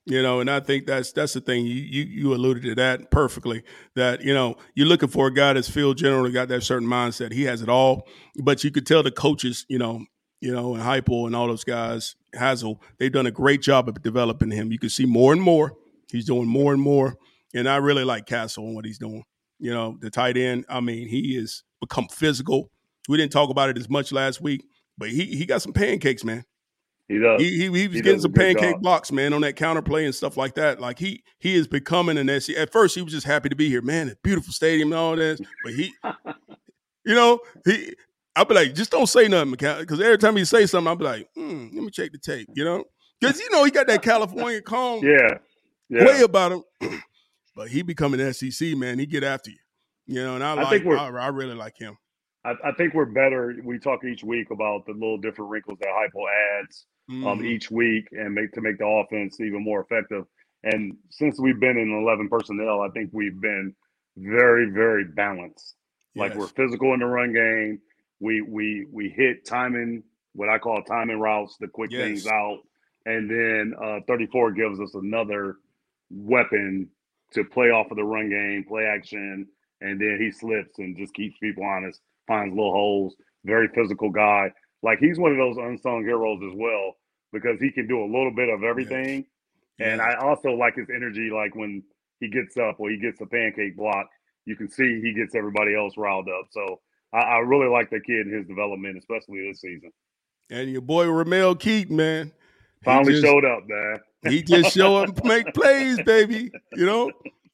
You 0.07 0.21
know, 0.21 0.39
and 0.39 0.51
I 0.51 0.59
think 0.59 0.85
that's 0.85 1.11
that's 1.13 1.33
the 1.33 1.41
thing. 1.41 1.65
You 1.65 1.73
you 1.73 2.03
you 2.03 2.33
alluded 2.35 2.61
to 2.63 2.75
that 2.75 3.09
perfectly. 3.09 3.63
That 3.95 4.21
you 4.21 4.35
know 4.35 4.55
you're 4.75 4.87
looking 4.87 5.09
for 5.09 5.27
a 5.27 5.33
guy 5.33 5.53
that's 5.53 5.69
field 5.69 5.97
general, 5.97 6.29
got 6.31 6.47
that 6.49 6.61
certain 6.61 6.87
mindset. 6.87 7.31
He 7.31 7.43
has 7.43 7.63
it 7.63 7.69
all, 7.69 8.07
but 8.43 8.63
you 8.63 8.69
could 8.69 8.85
tell 8.85 9.01
the 9.01 9.09
coaches, 9.09 9.65
you 9.67 9.79
know, 9.79 10.05
you 10.41 10.53
know, 10.53 10.75
and 10.75 10.83
Heupel 10.83 11.25
and 11.25 11.35
all 11.35 11.47
those 11.47 11.63
guys, 11.63 12.15
Halzle, 12.35 12.79
they've 12.99 13.11
done 13.11 13.25
a 13.25 13.31
great 13.31 13.63
job 13.63 13.89
of 13.89 13.99
developing 14.03 14.51
him. 14.51 14.71
You 14.71 14.77
can 14.77 14.89
see 14.89 15.07
more 15.07 15.33
and 15.33 15.41
more. 15.41 15.73
He's 16.11 16.25
doing 16.25 16.47
more 16.47 16.71
and 16.71 16.81
more, 16.81 17.15
and 17.55 17.67
I 17.67 17.77
really 17.77 18.03
like 18.03 18.27
Castle 18.27 18.65
and 18.67 18.75
what 18.75 18.85
he's 18.85 18.99
doing. 18.99 19.23
You 19.57 19.73
know, 19.73 19.97
the 19.99 20.11
tight 20.11 20.37
end. 20.37 20.65
I 20.69 20.81
mean, 20.81 21.07
he 21.07 21.35
has 21.37 21.63
become 21.81 22.09
physical. 22.09 22.69
We 23.09 23.17
didn't 23.17 23.31
talk 23.31 23.49
about 23.49 23.69
it 23.69 23.77
as 23.79 23.89
much 23.89 24.11
last 24.11 24.39
week, 24.39 24.67
but 24.99 25.09
he 25.09 25.25
he 25.25 25.47
got 25.47 25.63
some 25.63 25.73
pancakes, 25.73 26.23
man. 26.23 26.45
He 27.07 27.19
does. 27.19 27.39
He, 27.41 27.49
he, 27.51 27.63
he 27.65 27.87
was 27.87 27.95
He 27.97 28.01
getting 28.01 28.19
some 28.19 28.33
pancake 28.33 28.73
job. 28.75 28.81
blocks, 28.81 29.11
man, 29.11 29.31
on 29.33 29.41
that 29.41 29.55
counter 29.55 29.81
play 29.83 30.05
and 30.05 30.15
stuff 30.15 30.37
like 30.37 30.55
that. 30.55 30.79
Like 30.79 30.97
he 30.97 31.23
he 31.39 31.53
is 31.55 31.67
becoming 31.67 32.17
an 32.17 32.41
SC. 32.41 32.51
At 32.51 32.71
first, 32.71 32.95
he 32.95 33.01
was 33.01 33.13
just 33.13 33.27
happy 33.27 33.49
to 33.49 33.55
be 33.55 33.69
here, 33.69 33.81
man. 33.83 34.15
Beautiful 34.23 34.51
stadium 34.53 34.91
and 34.91 34.99
all 34.99 35.15
this, 35.15 35.39
but 35.63 35.73
he, 35.73 35.93
you 37.05 37.15
know, 37.15 37.39
he. 37.65 37.93
I'll 38.37 38.43
be 38.45 38.53
like, 38.53 38.75
just 38.75 38.91
don't 38.91 39.07
say 39.07 39.29
nothing, 39.29 39.51
because 39.51 40.01
every 40.01 40.17
time 40.17 40.35
he 40.35 40.43
say 40.43 40.65
something, 40.65 40.89
I'll 40.89 40.97
be 40.97 41.05
like, 41.05 41.29
hmm, 41.35 41.67
let 41.73 41.83
me 41.85 41.89
check 41.89 42.11
the 42.11 42.17
tape, 42.17 42.49
you 42.53 42.65
know, 42.65 42.83
because 43.21 43.39
you 43.39 43.49
know 43.49 43.63
he 43.63 43.71
got 43.71 43.87
that 43.87 44.01
California 44.01 44.61
calm 44.61 45.05
yeah. 45.05 45.37
Yeah. 45.89 46.05
way 46.05 46.21
about 46.21 46.51
him, 46.51 46.63
but 47.55 47.69
he 47.69 47.81
becoming 47.83 48.33
SEC 48.33 48.75
man. 48.75 48.99
He 48.99 49.05
get 49.05 49.23
after 49.23 49.51
you, 49.51 49.57
you 50.07 50.21
know, 50.23 50.35
and 50.35 50.43
I, 50.43 50.51
I 50.51 50.53
like, 50.55 50.69
think 50.69 50.85
we're- 50.85 50.99
I, 50.99 51.07
I 51.09 51.27
really 51.27 51.53
like 51.55 51.77
him. 51.77 51.95
I, 52.43 52.55
I 52.63 52.71
think 52.73 52.93
we're 52.93 53.05
better. 53.05 53.55
We 53.63 53.79
talk 53.79 54.03
each 54.03 54.23
week 54.23 54.51
about 54.51 54.85
the 54.85 54.91
little 54.93 55.17
different 55.17 55.49
wrinkles 55.49 55.77
that 55.79 55.87
Heupel 55.87 56.25
adds 56.61 56.85
um, 57.09 57.23
Mhm. 57.39 57.45
each 57.45 57.69
week 57.71 58.07
and 58.11 58.33
make 58.33 58.51
to 58.53 58.61
make 58.61 58.77
the 58.77 58.85
offense 58.87 59.39
even 59.39 59.63
more 59.63 59.81
effective. 59.81 60.25
And 60.63 60.97
since 61.09 61.39
we've 61.39 61.59
been 61.59 61.77
in 61.77 61.91
11 61.91 62.27
personnel, 62.29 62.81
I 62.81 62.89
think 62.89 63.11
we've 63.13 63.39
been 63.39 63.75
very, 64.17 64.71
very 64.71 65.05
balanced. 65.05 65.75
Like 66.15 66.31
we're 66.39 66.47
physical 66.47 66.93
in 66.93 67.01
the 67.01 67.05
run 67.05 67.33
game. 67.33 67.81
We 68.19 68.41
we 68.41 68.85
we 68.91 69.09
hit 69.09 69.45
timing, 69.45 70.03
what 70.33 70.49
I 70.49 70.57
call 70.57 70.81
timing 70.83 71.19
routes, 71.19 71.57
the 71.57 71.67
quick 71.67 71.91
things 72.05 72.25
out, 72.27 72.59
and 73.05 73.29
then 73.29 73.73
uh, 73.79 73.99
34 74.07 74.53
gives 74.53 74.79
us 74.79 74.95
another 74.95 75.57
weapon 76.09 76.89
to 77.33 77.43
play 77.43 77.69
off 77.69 77.91
of 77.91 77.97
the 77.97 78.03
run 78.03 78.29
game, 78.29 78.63
play 78.63 78.85
action, 78.85 79.47
and 79.81 79.99
then 79.99 80.17
he 80.19 80.31
slips 80.31 80.79
and 80.79 80.95
just 80.97 81.13
keeps 81.13 81.37
people 81.39 81.63
honest, 81.65 82.01
finds 82.27 82.55
little 82.55 82.71
holes. 82.71 83.15
Very 83.43 83.67
physical 83.75 84.09
guy. 84.09 84.51
Like 84.85 84.99
he's 84.99 85.17
one 85.17 85.31
of 85.31 85.37
those 85.37 85.57
unsung 85.57 86.03
heroes 86.03 86.39
as 86.49 86.53
well 86.55 86.93
because 87.33 87.59
he 87.59 87.71
can 87.71 87.87
do 87.87 87.99
a 88.01 88.05
little 88.05 88.31
bit 88.33 88.49
of 88.49 88.63
everything. 88.63 89.25
And 89.79 89.97
Yeah. 89.99 90.03
I 90.05 90.15
also 90.25 90.51
like 90.51 90.75
his 90.75 90.87
energy, 90.95 91.29
like 91.33 91.55
when 91.55 91.83
he 92.19 92.29
gets 92.29 92.55
up 92.55 92.79
or 92.79 92.89
he 92.91 92.97
gets 92.97 93.19
a 93.19 93.25
pancake 93.25 93.75
block, 93.75 94.07
you 94.45 94.55
can 94.55 94.69
see 94.69 95.01
he 95.01 95.11
gets 95.13 95.33
everybody 95.35 95.75
else 95.75 95.97
riled 95.97 96.29
up. 96.29 96.45
So 96.51 96.79
I, 97.11 97.17
I 97.19 97.37
really 97.39 97.67
like 97.67 97.89
the 97.89 97.99
kid 97.99 98.27
and 98.27 98.33
his 98.33 98.45
development, 98.47 98.97
especially 98.97 99.47
this 99.47 99.59
season. 99.59 99.91
and 100.51 100.69
your 100.71 100.81
boy 100.81 101.07
Ramel 101.09 101.55
Keyton, 101.55 101.95
man, 101.95 102.31
Finally 102.83 103.13
just- 103.13 103.25
showed 103.25 103.43
up, 103.45 103.63
man. 103.67 103.97
He 104.29 104.41
just 104.43 104.73
show 104.75 104.97
up 104.97 105.09
and 105.17 105.25
make 105.25 105.53
plays, 105.53 105.99
baby. 106.03 106.51
You 106.73 106.85
know, 106.85 107.11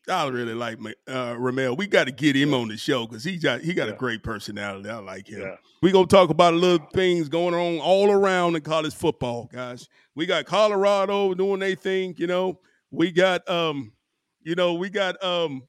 I 0.09 0.27
really 0.27 0.53
like 0.53 0.79
uh, 1.07 1.35
Ramel. 1.37 1.75
We 1.75 1.87
got 1.87 2.05
to 2.05 2.11
get 2.11 2.35
him 2.35 2.53
on 2.53 2.69
the 2.69 2.77
show 2.77 3.05
because 3.05 3.23
he 3.23 3.37
got 3.37 3.61
he 3.61 3.73
got 3.73 3.87
a 3.87 3.93
great 3.93 4.23
personality. 4.23 4.89
I 4.89 4.97
like 4.97 5.27
him. 5.27 5.41
Yeah. 5.41 5.55
We 5.81 5.91
gonna 5.91 6.07
talk 6.07 6.29
about 6.29 6.55
little 6.55 6.85
things 6.93 7.29
going 7.29 7.53
on 7.53 7.79
all 7.79 8.11
around 8.11 8.55
in 8.55 8.61
college 8.61 8.95
football, 8.95 9.49
guys. 9.53 9.89
We 10.15 10.25
got 10.25 10.45
Colorado 10.45 11.33
doing 11.33 11.59
their 11.59 11.75
thing. 11.75 12.15
You 12.17 12.27
know, 12.27 12.59
we 12.89 13.11
got 13.11 13.47
um, 13.49 13.93
you 14.41 14.55
know, 14.55 14.73
we 14.73 14.89
got 14.89 15.23
um, 15.23 15.63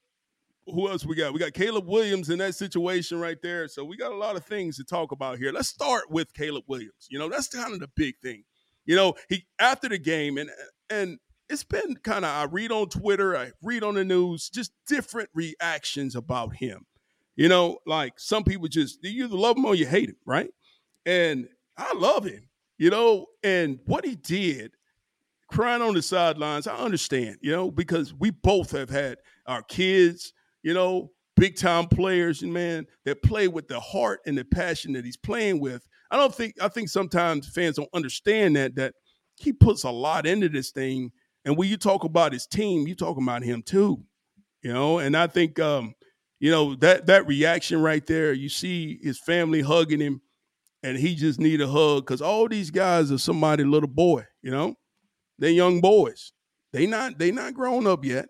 who 0.65 0.89
else 0.89 1.05
we 1.05 1.15
got? 1.15 1.33
We 1.33 1.39
got 1.39 1.53
Caleb 1.53 1.87
Williams 1.87 2.29
in 2.29 2.39
that 2.39 2.55
situation 2.55 3.19
right 3.19 3.41
there. 3.41 3.67
So 3.67 3.83
we 3.83 3.97
got 3.97 4.11
a 4.11 4.17
lot 4.17 4.35
of 4.35 4.45
things 4.45 4.77
to 4.77 4.83
talk 4.83 5.11
about 5.11 5.37
here. 5.37 5.51
Let's 5.51 5.69
start 5.69 6.09
with 6.09 6.33
Caleb 6.33 6.63
Williams. 6.67 7.07
You 7.09 7.19
know, 7.19 7.29
that's 7.29 7.47
kind 7.47 7.73
of 7.73 7.79
the 7.79 7.89
big 7.95 8.17
thing. 8.17 8.43
You 8.85 8.95
know, 8.95 9.13
he 9.29 9.45
after 9.59 9.89
the 9.89 9.97
game 9.97 10.37
and 10.37 10.49
and 10.89 11.19
it's 11.49 11.63
been 11.63 11.95
kind 12.03 12.25
of 12.25 12.31
I 12.31 12.45
read 12.45 12.71
on 12.71 12.89
Twitter, 12.89 13.35
I 13.37 13.51
read 13.61 13.83
on 13.83 13.95
the 13.95 14.05
news, 14.05 14.49
just 14.49 14.71
different 14.87 15.29
reactions 15.33 16.15
about 16.15 16.55
him. 16.55 16.85
You 17.35 17.49
know, 17.49 17.79
like 17.85 18.19
some 18.19 18.43
people 18.43 18.67
just 18.67 19.03
you 19.03 19.25
either 19.25 19.35
love 19.35 19.57
him 19.57 19.65
or 19.65 19.75
you 19.75 19.85
hate 19.85 20.09
him, 20.09 20.17
right? 20.25 20.51
And 21.05 21.47
I 21.77 21.93
love 21.95 22.25
him, 22.25 22.49
you 22.77 22.89
know, 22.89 23.25
and 23.43 23.79
what 23.85 24.05
he 24.05 24.15
did, 24.15 24.71
crying 25.51 25.81
on 25.81 25.95
the 25.95 26.01
sidelines, 26.01 26.67
I 26.67 26.75
understand, 26.77 27.37
you 27.41 27.51
know, 27.51 27.71
because 27.71 28.13
we 28.13 28.29
both 28.29 28.71
have 28.71 28.89
had 28.89 29.17
our 29.47 29.63
kids, 29.63 30.33
you 30.61 30.73
know, 30.73 31.11
big 31.35 31.55
time 31.55 31.87
players, 31.87 32.41
and 32.43 32.53
man, 32.53 32.85
that 33.05 33.23
play 33.23 33.47
with 33.47 33.67
the 33.67 33.79
heart 33.79 34.21
and 34.25 34.37
the 34.37 34.45
passion 34.45 34.93
that 34.93 35.05
he's 35.05 35.17
playing 35.17 35.59
with. 35.59 35.87
I 36.11 36.17
don't 36.17 36.33
think 36.33 36.55
I 36.61 36.67
think 36.67 36.89
sometimes 36.89 37.49
fans 37.49 37.77
don't 37.77 37.89
understand 37.93 38.55
that 38.55 38.75
that 38.75 38.93
he 39.35 39.51
puts 39.51 39.83
a 39.83 39.91
lot 39.91 40.25
into 40.27 40.49
this 40.49 40.71
thing. 40.71 41.11
And 41.45 41.57
when 41.57 41.69
you 41.69 41.77
talk 41.77 42.03
about 42.03 42.33
his 42.33 42.47
team, 42.47 42.87
you 42.87 42.95
talking 42.95 43.23
about 43.23 43.43
him 43.43 43.61
too. 43.61 44.03
You 44.61 44.71
know, 44.71 44.99
and 44.99 45.15
I 45.17 45.27
think 45.27 45.59
um, 45.59 45.93
you 46.39 46.51
know, 46.51 46.75
that 46.75 47.05
that 47.07 47.27
reaction 47.27 47.81
right 47.81 48.05
there, 48.05 48.33
you 48.33 48.49
see 48.49 48.99
his 49.01 49.19
family 49.19 49.61
hugging 49.61 49.99
him, 49.99 50.21
and 50.83 50.97
he 50.97 51.15
just 51.15 51.39
need 51.39 51.61
a 51.61 51.67
hug 51.67 52.05
because 52.05 52.21
all 52.21 52.47
these 52.47 52.71
guys 52.71 53.11
are 53.11 53.17
somebody 53.17 53.63
little 53.63 53.89
boy, 53.89 54.25
you 54.41 54.51
know. 54.51 54.75
They're 55.39 55.51
young 55.51 55.81
boys. 55.81 56.31
They 56.71 56.85
not 56.85 57.17
they 57.17 57.31
not 57.31 57.53
grown 57.53 57.87
up 57.87 58.05
yet. 58.05 58.27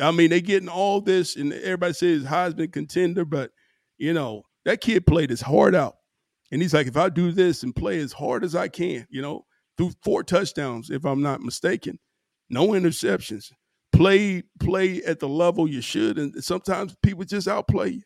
I 0.00 0.10
mean, 0.10 0.30
they 0.30 0.40
getting 0.40 0.68
all 0.68 1.00
this, 1.00 1.36
and 1.36 1.52
everybody 1.52 1.92
says 1.92 2.24
Heisman 2.24 2.72
contender, 2.72 3.24
but 3.24 3.50
you 3.96 4.12
know, 4.12 4.42
that 4.64 4.80
kid 4.80 5.06
played 5.06 5.30
his 5.30 5.40
heart 5.40 5.74
out. 5.74 5.94
And 6.50 6.60
he's 6.60 6.74
like, 6.74 6.86
if 6.86 6.96
I 6.96 7.08
do 7.08 7.32
this 7.32 7.62
and 7.62 7.74
play 7.74 7.98
as 7.98 8.12
hard 8.12 8.44
as 8.44 8.54
I 8.54 8.68
can, 8.68 9.06
you 9.10 9.22
know, 9.22 9.46
through 9.76 9.92
four 10.02 10.22
touchdowns, 10.22 10.90
if 10.90 11.04
I'm 11.04 11.22
not 11.22 11.40
mistaken, 11.40 11.98
no 12.54 12.68
interceptions, 12.68 13.52
play 13.92 14.42
play 14.60 15.02
at 15.02 15.20
the 15.20 15.28
level 15.28 15.68
you 15.68 15.80
should. 15.82 16.18
And 16.18 16.42
sometimes 16.42 16.96
people 17.02 17.24
just 17.24 17.48
outplay 17.48 17.90
you. 17.90 18.02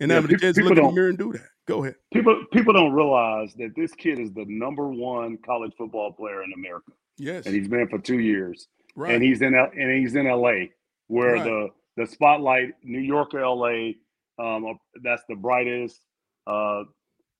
and 0.00 0.10
Yeah, 0.10 0.16
having 0.16 0.30
a 0.30 0.32
peop- 0.34 0.40
chance 0.42 0.56
to 0.56 0.62
people 0.62 0.74
look 0.76 0.82
in 0.84 0.88
the 0.88 0.92
mirror 0.94 1.08
and 1.08 1.18
do 1.18 1.32
that. 1.32 1.48
Go 1.66 1.82
ahead. 1.82 1.96
People 2.12 2.44
people 2.52 2.72
don't 2.74 2.92
realize 2.92 3.54
that 3.54 3.74
this 3.74 3.92
kid 3.94 4.18
is 4.18 4.32
the 4.32 4.44
number 4.48 4.88
one 4.88 5.38
college 5.44 5.72
football 5.78 6.12
player 6.12 6.42
in 6.44 6.52
America, 6.54 6.92
Yes. 7.18 7.46
and 7.46 7.54
he's 7.54 7.68
been 7.68 7.88
for 7.88 7.98
two 7.98 8.18
years. 8.20 8.68
right. 8.94 9.14
and 9.14 9.22
he's 9.22 9.42
in 9.42 9.54
and 9.54 9.90
he's 10.00 10.14
in 10.14 10.26
LA, 10.26 10.66
where 11.08 11.34
Right. 11.34 11.44
the 11.44 11.68
the 11.96 12.06
spotlight, 12.06 12.74
New 12.84 13.00
York, 13.00 13.32
or 13.34 13.40
LA, 13.40 13.94
um, 14.38 14.78
that's 15.02 15.22
the 15.30 15.34
brightest, 15.34 15.98
uh, 16.46 16.84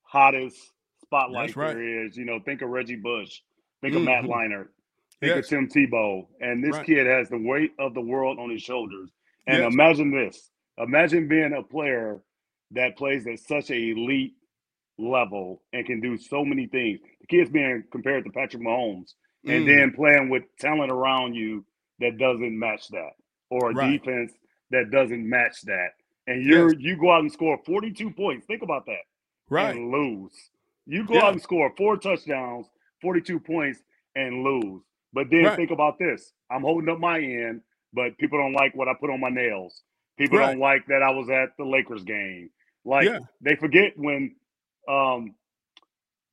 hottest 0.02 0.56
spotlight 1.02 1.54
right. 1.56 1.74
there 1.74 2.06
is. 2.06 2.16
You 2.16 2.24
know, 2.24 2.40
think 2.44 2.62
of 2.62 2.70
Reggie 2.70 2.96
Bush, 2.96 3.40
think 3.82 3.94
of 3.94 4.02
Matt 4.02 4.24
Mhm. 4.24 4.28
Think 5.20 5.36
Yes. 5.36 5.44
of 5.44 5.46
Tim 5.48 5.68
Tebow, 5.68 6.28
and 6.40 6.62
this 6.64 6.76
Right. 6.76 6.86
kid 6.86 7.06
has 7.06 7.28
the 7.30 7.38
weight 7.38 7.72
of 7.78 7.94
the 7.94 8.00
world 8.02 8.38
on 8.38 8.50
his 8.50 8.62
shoulders. 8.62 9.10
And 9.46 9.62
Yes. 9.62 9.72
imagine 9.72 10.10
this: 10.10 10.50
imagine 10.78 11.28
being 11.28 11.52
a 11.54 11.62
player 11.62 12.22
that 12.72 12.96
plays 12.96 13.26
at 13.26 13.38
such 13.40 13.70
an 13.70 13.76
elite 13.76 14.34
level 14.98 15.62
and 15.72 15.86
can 15.86 16.00
do 16.00 16.16
so 16.16 16.44
many 16.44 16.66
things. 16.66 17.00
The 17.20 17.26
kid's 17.28 17.50
being 17.50 17.84
compared 17.90 18.24
to 18.24 18.30
Patrick 18.30 18.62
Mahomes 18.62 19.14
and 19.46 19.64
Mm. 19.64 19.66
then 19.66 19.92
playing 19.92 20.28
with 20.30 20.44
talent 20.58 20.92
around 20.92 21.34
you 21.34 21.64
that 22.00 22.18
doesn't 22.18 22.58
match 22.58 22.88
that, 22.88 23.12
or 23.50 23.70
a 23.70 23.74
Right. 23.74 24.00
defense 24.00 24.32
that 24.70 24.90
doesn't 24.90 25.28
match 25.28 25.62
that, 25.62 25.90
and 26.26 26.44
you're 26.44 26.72
Yes. 26.72 26.76
you 26.78 26.96
go 26.96 27.10
out 27.10 27.20
and 27.20 27.32
score 27.32 27.58
42 27.64 28.10
points. 28.10 28.46
Think 28.46 28.62
about 28.62 28.86
that, 28.86 29.04
right. 29.50 29.76
and 29.76 29.90
lose. 29.90 30.50
You 30.86 31.04
go 31.06 31.14
Yeah. 31.14 31.22
out 31.22 31.32
and 31.32 31.42
score 31.42 31.70
four 31.76 31.96
touchdowns, 31.96 32.70
42 33.00 33.40
points, 33.40 33.82
and 34.14 34.42
lose. 34.44 34.82
But 35.12 35.28
then 35.30 35.44
Right. 35.44 35.56
think 35.56 35.70
about 35.70 35.98
this: 35.98 36.32
I'm 36.50 36.62
holding 36.62 36.88
up 36.88 36.98
my 36.98 37.18
end, 37.20 37.62
but 37.92 38.18
people 38.18 38.38
don't 38.38 38.52
like 38.52 38.74
what 38.74 38.88
I 38.88 38.94
put 38.94 39.10
on 39.10 39.20
my 39.20 39.30
nails. 39.30 39.82
People 40.18 40.38
Right. 40.38 40.48
don't 40.52 40.60
like 40.60 40.86
that 40.88 41.02
I 41.02 41.10
was 41.10 41.28
at 41.30 41.50
the 41.58 41.64
Lakers 41.64 42.04
game. 42.04 42.50
Like 42.84 43.06
Yeah. 43.06 43.20
they 43.40 43.56
forget 43.56 43.92
when 43.96 44.36
um, 44.88 45.34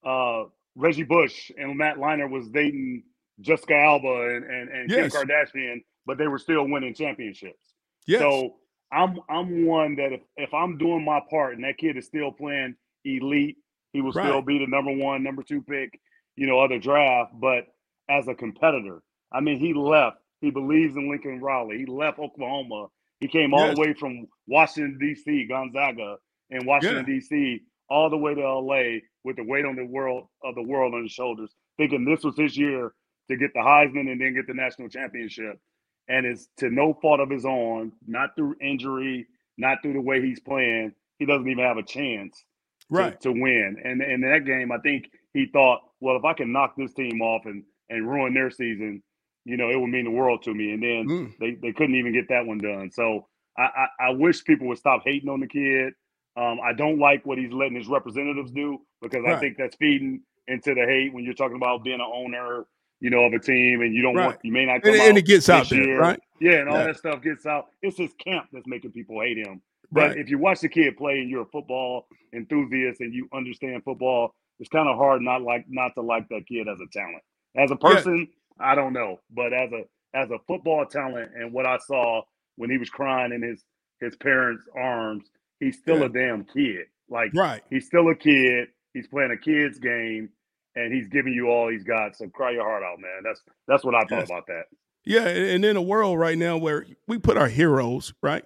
uh, 0.03 0.45
Reggie 0.75 1.03
Bush 1.03 1.51
and 1.57 1.77
Matt 1.77 1.97
Leinart 1.97 2.29
was 2.29 2.49
dating 2.49 3.03
Jessica 3.41 3.75
Alba 3.75 4.35
and 4.35 4.45
and, 4.45 4.69
and 4.69 4.89
Yes. 4.91 5.11
Kim 5.13 5.27
Kardashian, 5.27 5.83
but 6.05 6.17
they 6.17 6.27
were 6.27 6.39
still 6.39 6.67
winning 6.67 6.93
championships. 6.93 7.73
Yes. 8.07 8.19
So 8.19 8.55
I'm 8.91 9.19
I'm 9.29 9.65
one 9.65 9.95
that 9.97 10.13
if, 10.13 10.21
if 10.37 10.53
I'm 10.53 10.77
doing 10.77 11.03
my 11.05 11.21
part 11.29 11.55
and 11.55 11.63
that 11.63 11.77
kid 11.77 11.97
is 11.97 12.05
still 12.05 12.31
playing 12.31 12.75
elite, 13.05 13.57
he 13.93 14.01
will 14.01 14.13
still 14.13 14.41
be 14.41 14.59
the 14.59 14.67
number 14.67 14.91
one, 14.91 15.23
number 15.23 15.43
two 15.43 15.61
pick, 15.61 15.99
you 16.35 16.47
know, 16.47 16.59
other 16.59 16.79
draft. 16.79 17.31
But 17.33 17.67
as 18.09 18.27
a 18.27 18.35
competitor, 18.35 19.01
I 19.31 19.41
mean, 19.41 19.59
he 19.59 19.73
left. 19.73 20.17
He 20.41 20.51
believes 20.51 20.95
in 20.95 21.09
Lincoln 21.09 21.41
Riley. 21.41 21.77
He 21.77 21.85
left 21.85 22.19
Oklahoma. 22.19 22.87
He 23.19 23.27
came 23.27 23.53
all 23.53 23.73
the 23.73 23.79
way 23.79 23.93
from 23.93 24.27
Washington 24.47 24.97
D.C., 24.99 25.47
Gonzaga, 25.47 26.17
in 26.49 26.65
Washington 26.65 27.05
D.C., 27.05 27.61
all 27.89 28.09
the 28.09 28.17
way 28.17 28.35
to 28.35 28.41
L.A. 28.41 29.01
with 29.23 29.37
the 29.37 29.43
weight 29.43 29.65
on 29.65 29.75
the 29.75 29.85
world 29.85 30.27
of 30.43 30.55
the 30.55 30.63
world 30.63 30.93
on 30.93 31.03
his 31.03 31.11
shoulders, 31.11 31.53
thinking 31.77 32.03
this 32.03 32.23
was 32.23 32.35
his 32.37 32.57
year 32.57 32.93
to 33.29 33.37
get 33.37 33.53
the 33.53 33.59
Heisman 33.61 34.11
and 34.11 34.19
then 34.19 34.33
get 34.33 34.47
the 34.47 34.53
national 34.53 34.89
championship 34.89 35.59
and 36.07 36.25
it's 36.25 36.47
to 36.57 36.69
no 36.69 36.93
fault 37.01 37.19
of 37.19 37.29
his 37.29 37.45
own, 37.45 37.91
not 38.07 38.35
through 38.35 38.55
injury, 38.61 39.27
not 39.57 39.79
through 39.81 39.93
the 39.93 40.01
way 40.01 40.21
he's 40.21 40.39
playing. 40.39 40.93
He 41.19 41.25
doesn't 41.25 41.47
even 41.47 41.63
have 41.63 41.77
a 41.77 41.83
chance 41.83 42.43
to, 42.91 42.95
right. 42.95 43.21
to 43.21 43.31
win. 43.31 43.77
And 43.83 44.01
in 44.01 44.21
that 44.21 44.45
game, 44.45 44.71
I 44.71 44.79
think 44.79 45.09
he 45.33 45.47
thought, 45.51 45.81
well, 45.99 46.17
if 46.17 46.25
I 46.25 46.33
can 46.33 46.51
knock 46.51 46.75
this 46.77 46.93
team 46.93 47.21
off 47.21 47.45
and 47.45 47.63
and 47.89 48.09
ruin 48.09 48.33
their 48.33 48.51
season, 48.51 49.03
you 49.45 49.57
know, 49.57 49.69
it 49.69 49.79
would 49.79 49.89
mean 49.89 50.05
the 50.05 50.11
world 50.11 50.43
to 50.43 50.53
me. 50.53 50.71
And 50.71 50.83
then 50.83 51.07
Mm. 51.09 51.33
they, 51.39 51.55
they 51.61 51.73
couldn't 51.73 51.95
even 51.95 52.13
get 52.13 52.29
that 52.29 52.45
one 52.45 52.59
done. 52.59 52.91
So 52.91 53.27
I, 53.57 53.63
I, 53.63 53.87
I 54.07 54.09
wish 54.11 54.43
people 54.43 54.67
would 54.67 54.77
stop 54.77 55.03
hating 55.05 55.29
on 55.29 55.39
the 55.41 55.47
kid. 55.47 55.93
Um, 56.37 56.59
I 56.63 56.73
don't 56.73 56.99
like 56.99 57.25
what 57.25 57.37
he's 57.37 57.51
letting 57.51 57.75
his 57.75 57.87
representatives 57.87 58.51
do 58.51 58.79
because 59.01 59.25
I 59.25 59.39
think 59.39 59.57
that's 59.57 59.75
feeding 59.77 60.21
into 60.47 60.73
the 60.73 60.85
hate 60.85 61.13
when 61.13 61.23
you're 61.23 61.33
talking 61.33 61.57
about 61.57 61.83
being 61.83 61.99
an 62.01 62.11
owner, 62.13 62.65
you 63.01 63.09
know, 63.09 63.23
of 63.25 63.33
a 63.33 63.39
team 63.39 63.81
and 63.81 63.93
you 63.93 64.01
don't 64.01 64.15
Right. 64.15 64.25
want 64.27 64.39
you 64.43 64.51
may 64.51 64.65
not 64.65 64.81
come 64.81 64.91
And, 64.93 65.01
out 65.01 65.07
and 65.09 65.17
it 65.19 65.25
gets 65.25 65.49
out 65.49 65.69
there, 65.69 65.83
year. 65.85 65.99
right? 65.99 66.19
Yeah, 66.41 66.53
and 66.53 66.69
all 66.69 66.79
Yeah. 66.79 66.85
that 66.87 66.97
stuff 66.97 67.21
gets 67.23 67.45
out. 67.45 67.67
It's 67.81 67.97
his 67.97 68.13
camp 68.15 68.47
that's 68.51 68.67
making 68.67 68.91
people 68.93 69.21
hate 69.21 69.37
him. 69.37 69.61
But 69.91 70.09
Right. 70.09 70.17
if 70.17 70.29
you 70.29 70.39
watch 70.39 70.61
the 70.61 70.69
kid 70.69 70.97
play 70.97 71.19
and 71.19 71.29
you're 71.29 71.43
a 71.43 71.47
football 71.47 72.07
enthusiast 72.33 73.01
and 73.01 73.13
you 73.13 73.29
understand 73.33 73.83
football, 73.83 74.33
it's 74.59 74.69
kind 74.69 74.89
of 74.89 74.97
hard 74.97 75.21
not 75.21 75.41
like 75.43 75.65
not 75.69 75.93
to 75.95 76.01
like 76.01 76.27
that 76.29 76.47
kid 76.47 76.67
as 76.67 76.79
a 76.81 76.87
talent. 76.91 77.23
As 77.57 77.71
a 77.71 77.75
person, 77.75 78.27
I 78.59 78.75
don't 78.75 78.93
know, 78.93 79.19
but 79.31 79.53
as 79.53 79.71
a 79.71 79.83
as 80.17 80.29
a 80.31 80.39
football 80.47 80.85
talent 80.85 81.31
and 81.35 81.53
what 81.53 81.65
I 81.65 81.77
saw 81.77 82.21
when 82.57 82.69
he 82.69 82.77
was 82.77 82.89
crying 82.89 83.31
in 83.33 83.41
his 83.41 83.63
his 84.01 84.15
parents' 84.17 84.67
arms, 84.75 85.25
he's 85.59 85.77
still 85.79 85.99
Yeah. 85.99 86.05
a 86.05 86.09
damn 86.09 86.45
kid. 86.45 86.87
Like 87.09 87.33
Right. 87.33 87.63
he's 87.69 87.87
still 87.87 88.09
a 88.09 88.15
kid. 88.15 88.69
He's 88.93 89.07
playing 89.07 89.31
a 89.31 89.37
kid's 89.37 89.79
game, 89.79 90.29
and 90.75 90.93
he's 90.93 91.07
giving 91.07 91.33
you 91.33 91.47
all 91.49 91.69
he's 91.69 91.83
got. 91.83 92.15
So 92.15 92.27
cry 92.29 92.51
your 92.51 92.63
heart 92.63 92.83
out, 92.83 92.99
man. 92.99 93.21
That's 93.23 93.41
that's 93.67 93.83
what 93.83 93.95
I 93.95 94.05
thought 94.05 94.11
Yes. 94.19 94.29
about 94.29 94.47
that. 94.47 94.63
Yeah, 95.05 95.27
and 95.27 95.45
and 95.45 95.65
in 95.65 95.77
a 95.77 95.81
world 95.81 96.19
right 96.19 96.37
now 96.37 96.57
where 96.57 96.85
we 97.07 97.17
put 97.19 97.37
our 97.37 97.49
heroes 97.49 98.13
right 98.21 98.45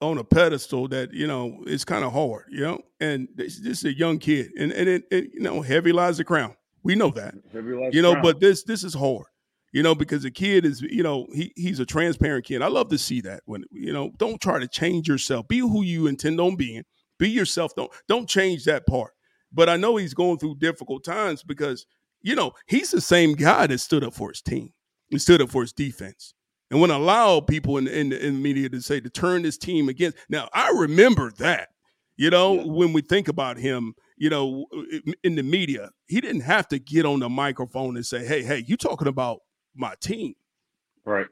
on 0.00 0.18
a 0.18 0.24
pedestal 0.24 0.88
that 0.88 1.12
you 1.12 1.26
know 1.26 1.62
it's 1.66 1.84
kind 1.84 2.04
of 2.04 2.12
hard, 2.12 2.46
you 2.50 2.60
know. 2.60 2.80
And 3.00 3.28
this, 3.34 3.60
this 3.60 3.78
is 3.78 3.84
a 3.84 3.96
young 3.96 4.18
kid, 4.18 4.52
and 4.58 4.72
and 4.72 4.88
it, 4.88 5.04
it, 5.10 5.30
you 5.34 5.40
know 5.40 5.62
heavy 5.62 5.92
lies 5.92 6.18
the 6.18 6.24
crown. 6.24 6.54
We 6.82 6.94
know 6.94 7.10
that, 7.10 7.34
you 7.92 8.02
know. 8.02 8.12
round. 8.14 8.22
But 8.22 8.40
this 8.40 8.62
this 8.64 8.84
is 8.84 8.94
hard, 8.94 9.26
you 9.72 9.82
know, 9.82 9.94
because 9.94 10.22
the 10.22 10.30
kid 10.30 10.64
is 10.64 10.80
you 10.82 11.02
know 11.02 11.26
he 11.34 11.52
he's 11.56 11.78
a 11.80 11.86
transparent 11.86 12.44
kid. 12.46 12.62
I 12.62 12.68
love 12.68 12.88
to 12.90 12.98
see 12.98 13.20
that 13.22 13.42
when 13.44 13.64
you 13.70 13.92
know 13.92 14.10
don't 14.18 14.40
try 14.40 14.58
to 14.58 14.68
change 14.68 15.08
yourself. 15.08 15.46
Be 15.48 15.58
who 15.58 15.82
you 15.82 16.06
intend 16.06 16.40
on 16.40 16.56
being. 16.56 16.84
Be 17.18 17.28
yourself. 17.28 17.74
Don't 17.76 17.90
don't 18.08 18.28
change 18.28 18.64
that 18.64 18.86
part. 18.86 19.12
But 19.52 19.68
I 19.68 19.76
know 19.76 19.96
he's 19.96 20.14
going 20.14 20.38
through 20.38 20.56
difficult 20.56 21.04
times 21.04 21.42
because 21.42 21.84
you 22.22 22.34
know 22.34 22.52
he's 22.66 22.90
the 22.90 23.00
same 23.00 23.34
guy 23.34 23.66
that 23.66 23.78
stood 23.78 24.04
up 24.04 24.14
for 24.14 24.28
his 24.30 24.40
team. 24.40 24.72
He 25.08 25.18
stood 25.18 25.42
up 25.42 25.50
for 25.50 25.62
his 25.62 25.72
defense. 25.72 26.34
And 26.70 26.80
when 26.80 26.92
I 26.92 26.94
allow 26.94 27.40
people 27.40 27.78
in, 27.78 27.88
in, 27.88 28.12
in 28.12 28.34
the 28.34 28.40
media 28.40 28.68
to 28.68 28.80
say 28.80 29.00
to 29.00 29.10
turn 29.10 29.42
this 29.42 29.58
team 29.58 29.88
against, 29.88 30.16
now 30.28 30.48
I 30.54 30.70
remember 30.70 31.32
that, 31.38 31.70
you 32.16 32.30
know, 32.30 32.54
Yeah. 32.54 32.62
when 32.66 32.92
we 32.92 33.00
think 33.02 33.26
about 33.26 33.56
him, 33.56 33.94
you 34.20 34.30
know, 34.30 34.66
uh, 34.76 34.82
in 35.24 35.36
the 35.36 35.42
media, 35.44 35.90
he 36.08 36.20
didn't 36.22 36.42
have 36.42 36.68
to 36.68 36.78
get 36.78 37.06
on 37.06 37.20
the 37.20 37.30
microphone 37.30 37.96
and 37.96 38.06
say, 38.06 38.24
"Hey, 38.26 38.44
hey, 38.44 38.64
you 38.66 38.76
talking 38.78 39.08
about 39.08 39.40
my 39.74 39.94
team?" 40.00 40.34
right. 41.06 41.26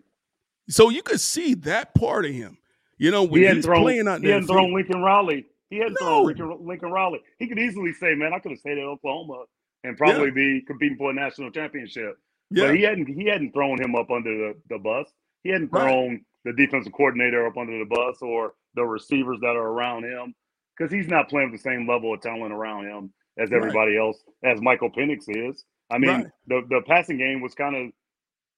So 0.71 0.91
you 0.91 1.03
could 1.03 1.21
see 1.21 1.55
that 1.55 1.95
part 1.95 2.27
of 2.27 2.33
him, 2.33 2.59
you 2.99 3.11
know, 3.11 3.25
when 3.25 3.43
he 3.43 3.47
he's 3.47 3.65
thrown. 3.65 3.83
playing 3.85 4.09
out 4.09 4.23
He 4.23 4.29
there. 4.29 4.35
hadn't 4.35 4.49
thrown 4.49 4.75
Lincoln 4.75 5.03
Riley. 5.03 5.47
He 5.71 5.79
hadn't 5.79 5.99
No. 6.01 6.07
thrown 6.07 6.27
Lincoln, 6.27 6.67
Lincoln 6.67 6.91
Riley. 6.91 7.21
He 7.39 7.49
could 7.49 7.59
easily 7.59 7.93
say, 7.95 8.15
"Man, 8.15 8.33
I 8.35 8.39
could 8.41 8.53
have 8.53 8.61
stayed 8.61 8.79
at 8.79 8.85
Oklahoma 8.85 9.45
and 9.85 9.97
probably 9.99 10.31
be 10.33 10.63
competing 10.63 10.99
for 10.99 11.11
a 11.11 11.15
national 11.15 11.51
championship." 11.53 12.19
yeah, 12.51 12.69
But 12.69 12.77
he 12.77 12.83
hadn't. 12.83 13.07
He 13.09 13.27
hadn't 13.27 13.53
thrown 13.53 13.81
him 13.81 13.95
up 13.97 14.11
under 14.11 14.31
the, 14.37 14.55
the 14.71 14.79
bus. 14.79 15.13
He 15.45 15.51
hadn't 15.51 15.71
Right. 15.71 15.83
thrown 15.85 16.25
the 16.45 16.53
defensive 16.55 16.93
coordinator 16.95 17.47
up 17.47 17.57
under 17.59 17.79
the 17.79 17.85
bus 17.87 18.23
or 18.23 18.55
the 18.75 18.85
receivers 18.85 19.39
that 19.43 19.57
are 19.57 19.69
around 19.69 20.05
him 20.05 20.35
because 20.79 20.93
he's 20.93 21.09
not 21.09 21.31
playing 21.31 21.53
with 21.53 21.63
the 21.63 21.71
same 21.71 21.89
level 21.89 22.15
of 22.15 22.23
talent 22.23 22.55
around 22.55 22.87
him 22.87 23.13
as 23.39 23.53
Right. 23.53 23.59
everybody 23.59 23.99
else, 23.99 24.23
as 24.45 24.63
Michael 24.63 24.91
Penix 24.91 25.25
is. 25.29 25.65
I 25.91 25.99
mean, 25.99 26.11
Right. 26.11 26.27
the 26.49 26.63
the 26.71 26.83
passing 26.89 27.19
game 27.19 27.43
was 27.43 27.55
kind 27.55 27.77
of, 27.77 27.93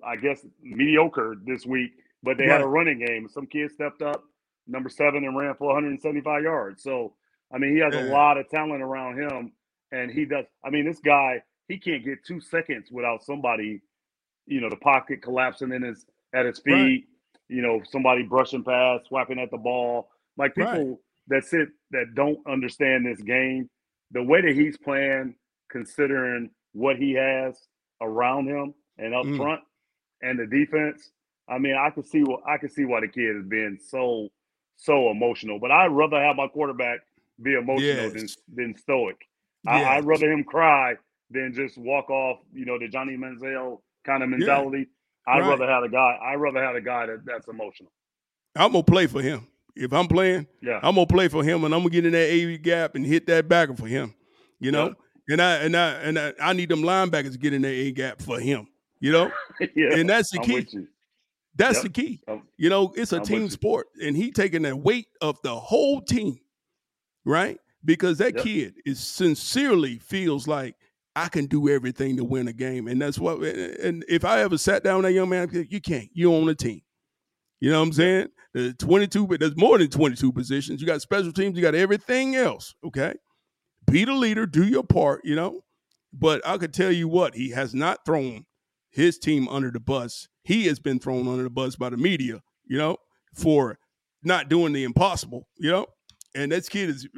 I 0.04 0.16
guess, 0.16 0.46
mediocre 0.62 1.36
this 1.46 1.66
week, 1.66 1.92
but 2.22 2.38
they 2.38 2.46
had 2.46 2.62
a 2.62 2.66
running 2.66 3.00
game. 3.00 3.28
Some 3.28 3.46
kid 3.46 3.72
stepped 3.72 4.02
up, 4.02 4.24
number 4.66 4.90
seven, 4.90 5.24
and 5.24 5.36
ran 5.36 5.54
for 5.56 5.68
175 5.68 6.42
yards. 6.44 6.82
So, 6.82 7.14
I 7.54 7.58
mean, 7.58 7.74
he 7.74 7.80
has 7.82 7.94
a 7.94 8.00
lot 8.00 8.38
of 8.38 8.48
talent 8.50 8.82
around 8.82 9.18
him, 9.20 9.52
and 9.92 10.10
he 10.10 10.24
does. 10.26 10.46
I 10.64 10.70
mean, 10.70 10.86
this 10.86 11.00
guy, 11.00 11.42
he 11.68 11.78
can't 11.78 12.04
get 12.04 12.24
two 12.24 12.40
seconds 12.40 12.90
without 12.90 13.24
somebody, 13.24 13.80
you 14.46 14.60
know, 14.60 14.70
the 14.70 14.76
pocket 14.76 15.22
collapsing 15.22 15.72
in 15.72 15.82
his 15.82 16.06
at 16.34 16.46
his 16.46 16.60
feet. 16.60 16.74
Right. 16.74 17.04
You 17.48 17.62
know, 17.62 17.82
somebody 17.90 18.24
brushing 18.24 18.64
past, 18.64 19.06
swiping 19.08 19.38
at 19.40 19.50
the 19.50 19.58
ball. 19.58 20.10
Like 20.36 20.54
Right. 20.56 20.86
people 20.86 21.00
that 21.28 21.44
sit 21.44 21.68
that 21.90 22.14
don't 22.14 22.38
understand 22.46 23.06
this 23.06 23.20
game, 23.22 23.68
the 24.10 24.22
way 24.22 24.40
that 24.40 24.54
he's 24.54 24.76
playing, 24.78 25.34
considering 25.70 26.50
what 26.72 26.96
he 26.96 27.12
has 27.14 27.56
around 28.00 28.46
him 28.48 28.74
and 28.98 29.14
up 29.14 29.26
Mm. 29.26 29.36
front, 29.36 29.60
and 30.22 30.38
the 30.38 30.46
defense. 30.46 31.10
I 31.48 31.58
mean, 31.58 31.74
I 31.74 31.90
can 31.90 32.02
see 32.04 32.22
what 32.22 32.40
I 32.46 32.58
can 32.58 32.68
see 32.68 32.84
why 32.84 33.00
the 33.00 33.08
kid 33.08 33.36
is 33.36 33.44
being 33.46 33.78
so 33.80 34.28
so 34.76 35.10
emotional. 35.10 35.58
But 35.58 35.70
I'd 35.70 35.88
rather 35.88 36.20
have 36.22 36.36
my 36.36 36.48
quarterback 36.48 37.00
be 37.42 37.54
emotional 37.54 37.82
Yes. 38.12 38.12
than 38.46 38.56
than 38.72 38.76
stoic. 38.78 39.16
I, 39.66 39.80
Yes. 39.80 39.86
I'd 39.88 40.04
rather 40.06 40.30
him 40.32 40.44
cry 40.44 40.96
than 41.30 41.52
just 41.52 41.76
walk 41.78 42.08
off. 42.10 42.40
You 42.52 42.64
know, 42.64 42.78
the 42.78 42.88
Johnny 42.88 43.16
Manziel 43.16 43.80
kind 44.04 44.22
of 44.22 44.30
mentality. 44.30 44.86
I'd 45.26 45.40
Right. 45.40 45.48
rather 45.50 45.66
have 45.66 45.82
a 45.84 45.88
guy. 45.88 46.18
I'd 46.22 46.36
rather 46.36 46.62
have 46.62 46.76
a 46.76 46.80
guy 46.80 47.06
that, 47.06 47.24
that's 47.26 47.46
emotional. 47.48 47.92
I'm 48.56 48.72
gonna 48.72 48.82
play 48.82 49.06
for 49.06 49.20
him. 49.22 49.46
If 49.80 49.92
I'm 49.92 50.06
playing, 50.08 50.46
Yeah, 50.62 50.78
I'm 50.82 50.94
gonna 50.94 51.06
play 51.06 51.28
for 51.28 51.42
him, 51.42 51.64
and 51.64 51.74
I'm 51.74 51.80
gonna 51.80 51.90
get 51.90 52.04
in 52.06 52.12
that 52.12 52.30
AV 52.30 52.62
gap 52.62 52.94
and 52.94 53.04
hit 53.06 53.26
that 53.28 53.48
backer 53.48 53.74
for 53.74 53.86
him. 53.86 54.14
You 54.60 54.70
know, 54.72 54.94
and 55.28 55.40
I 55.40 55.56
and 55.56 55.76
I 55.76 55.88
and 55.94 56.18
I, 56.18 56.32
I 56.40 56.52
need 56.52 56.68
them 56.68 56.82
linebackers 56.82 57.32
to 57.32 57.38
get 57.38 57.52
in 57.54 57.62
that 57.62 57.68
A 57.72 57.92
gap 57.92 58.20
for 58.20 58.38
him. 58.38 58.68
You 59.00 59.12
know, 59.12 59.32
yeah. 59.74 59.94
and 59.94 60.08
that's 60.08 60.30
the 60.30 60.38
key. 60.40 60.66
That's 61.56 61.76
Yep. 61.78 61.82
the 61.84 61.88
key. 62.02 62.20
I'm- 62.28 62.42
You 62.58 62.68
know, 62.68 62.92
it's 62.94 63.12
a 63.12 63.16
I'm 63.16 63.24
team 63.24 63.48
sport, 63.50 63.86
and 64.02 64.16
he 64.16 64.30
taking 64.30 64.62
the 64.62 64.76
weight 64.76 65.08
of 65.20 65.40
the 65.42 65.54
whole 65.58 66.00
team. 66.02 66.38
right? 67.24 67.58
Because 67.84 68.18
that 68.18 68.34
Yep. 68.36 68.44
kid 68.44 68.74
is 68.84 69.00
sincerely 69.00 69.98
feels 69.98 70.46
like 70.46 70.74
I 71.16 71.28
can 71.28 71.46
do 71.46 71.68
everything 71.68 72.16
to 72.18 72.24
win 72.24 72.46
a 72.48 72.52
game, 72.52 72.86
and 72.88 73.00
that's 73.00 73.18
what. 73.18 73.38
And 73.42 74.04
if 74.08 74.24
I 74.24 74.40
ever 74.42 74.58
sat 74.58 74.84
down 74.84 74.98
with 74.98 75.04
that 75.06 75.12
young 75.12 75.28
man, 75.30 75.42
I'd 75.44 75.50
be 75.50 75.58
like, 75.58 75.72
you 75.72 75.80
can't. 75.80 76.08
You 76.12 76.32
own 76.34 76.48
a 76.50 76.54
team. 76.54 76.82
You 77.60 77.70
know 77.70 77.80
what 77.80 77.86
I'm 77.86 77.92
saying? 77.92 78.28
The 78.54 78.72
22, 78.74 79.26
but 79.26 79.40
there's 79.40 79.56
more 79.56 79.78
than 79.78 79.88
22 79.88 80.32
positions. 80.32 80.80
You 80.80 80.86
got 80.86 81.02
special 81.02 81.32
teams. 81.32 81.56
You 81.56 81.62
got 81.62 81.74
everything 81.74 82.34
else. 82.34 82.74
Okay, 82.84 83.14
be 83.90 84.04
the 84.04 84.14
leader. 84.14 84.46
Do 84.46 84.64
your 84.64 84.82
part. 84.82 85.20
You 85.24 85.36
know. 85.36 85.60
But 86.12 86.44
I 86.46 86.58
could 86.58 86.74
tell 86.74 86.90
you 86.90 87.06
what, 87.06 87.34
he 87.34 87.50
has 87.50 87.74
not 87.74 88.04
thrown 88.04 88.46
his 88.90 89.18
team 89.18 89.46
under 89.48 89.70
the 89.70 89.78
bus. 89.78 90.26
He 90.42 90.66
has 90.66 90.80
been 90.80 90.98
thrown 90.98 91.28
under 91.28 91.44
the 91.44 91.50
bus 91.50 91.76
by 91.76 91.90
the 91.90 91.96
media. 91.96 92.40
You 92.66 92.78
know, 92.78 92.96
for 93.34 93.78
not 94.24 94.48
doing 94.48 94.72
the 94.72 94.84
impossible. 94.84 95.46
You 95.58 95.70
know, 95.70 95.86
and 96.34 96.50
this 96.50 96.68
kid 96.68 96.90
is. 96.90 97.08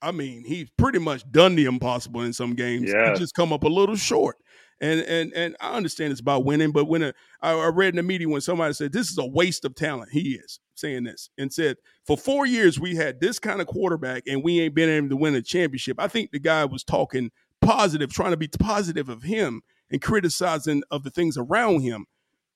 I 0.00 0.12
mean, 0.12 0.44
he's 0.46 0.70
pretty 0.78 1.00
much 1.00 1.28
done 1.32 1.56
the 1.56 1.64
impossible 1.64 2.20
in 2.20 2.32
some 2.32 2.54
games. 2.54 2.88
Yeah. 2.88 3.12
He 3.12 3.18
just 3.18 3.34
come 3.34 3.52
up 3.52 3.64
a 3.64 3.68
little 3.68 3.96
short. 3.96 4.36
And 4.80 5.00
and 5.00 5.32
and 5.34 5.56
I 5.60 5.72
understand 5.74 6.12
it's 6.12 6.20
about 6.20 6.44
winning, 6.44 6.70
but 6.70 6.84
when 6.84 7.12
I 7.42 7.66
read 7.68 7.90
in 7.90 7.96
the 7.96 8.02
media 8.02 8.28
when 8.28 8.40
somebody 8.40 8.72
said 8.74 8.92
this 8.92 9.10
is 9.10 9.18
a 9.18 9.26
waste 9.26 9.64
of 9.64 9.74
talent, 9.74 10.12
he 10.12 10.34
is 10.34 10.60
saying 10.74 11.04
this 11.04 11.30
and 11.36 11.52
said 11.52 11.76
for 12.06 12.16
four 12.16 12.46
years 12.46 12.78
we 12.78 12.94
had 12.94 13.20
this 13.20 13.40
kind 13.40 13.60
of 13.60 13.66
quarterback 13.66 14.22
and 14.28 14.44
we 14.44 14.60
ain't 14.60 14.76
been 14.76 14.88
able 14.88 15.08
to 15.08 15.16
win 15.16 15.34
a 15.34 15.42
championship. 15.42 15.96
I 15.98 16.06
think 16.06 16.30
the 16.30 16.38
guy 16.38 16.64
was 16.64 16.84
talking 16.84 17.32
positive, 17.60 18.12
trying 18.12 18.30
to 18.30 18.36
be 18.36 18.46
positive 18.46 19.08
of 19.08 19.24
him 19.24 19.62
and 19.90 20.00
criticizing 20.00 20.82
of 20.92 21.02
the 21.02 21.10
things 21.10 21.36
around 21.36 21.80
him. 21.80 22.06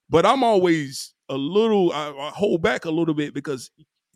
But 0.09 0.25
I'm 0.25 0.45
always 0.45 1.15
a 1.29 1.37
little 1.37 1.93
I, 1.93 2.11
I 2.11 2.31
hold 2.31 2.63
back 2.63 2.85
a 2.85 2.91
little 2.91 3.15
bit 3.15 3.35
because 3.35 3.71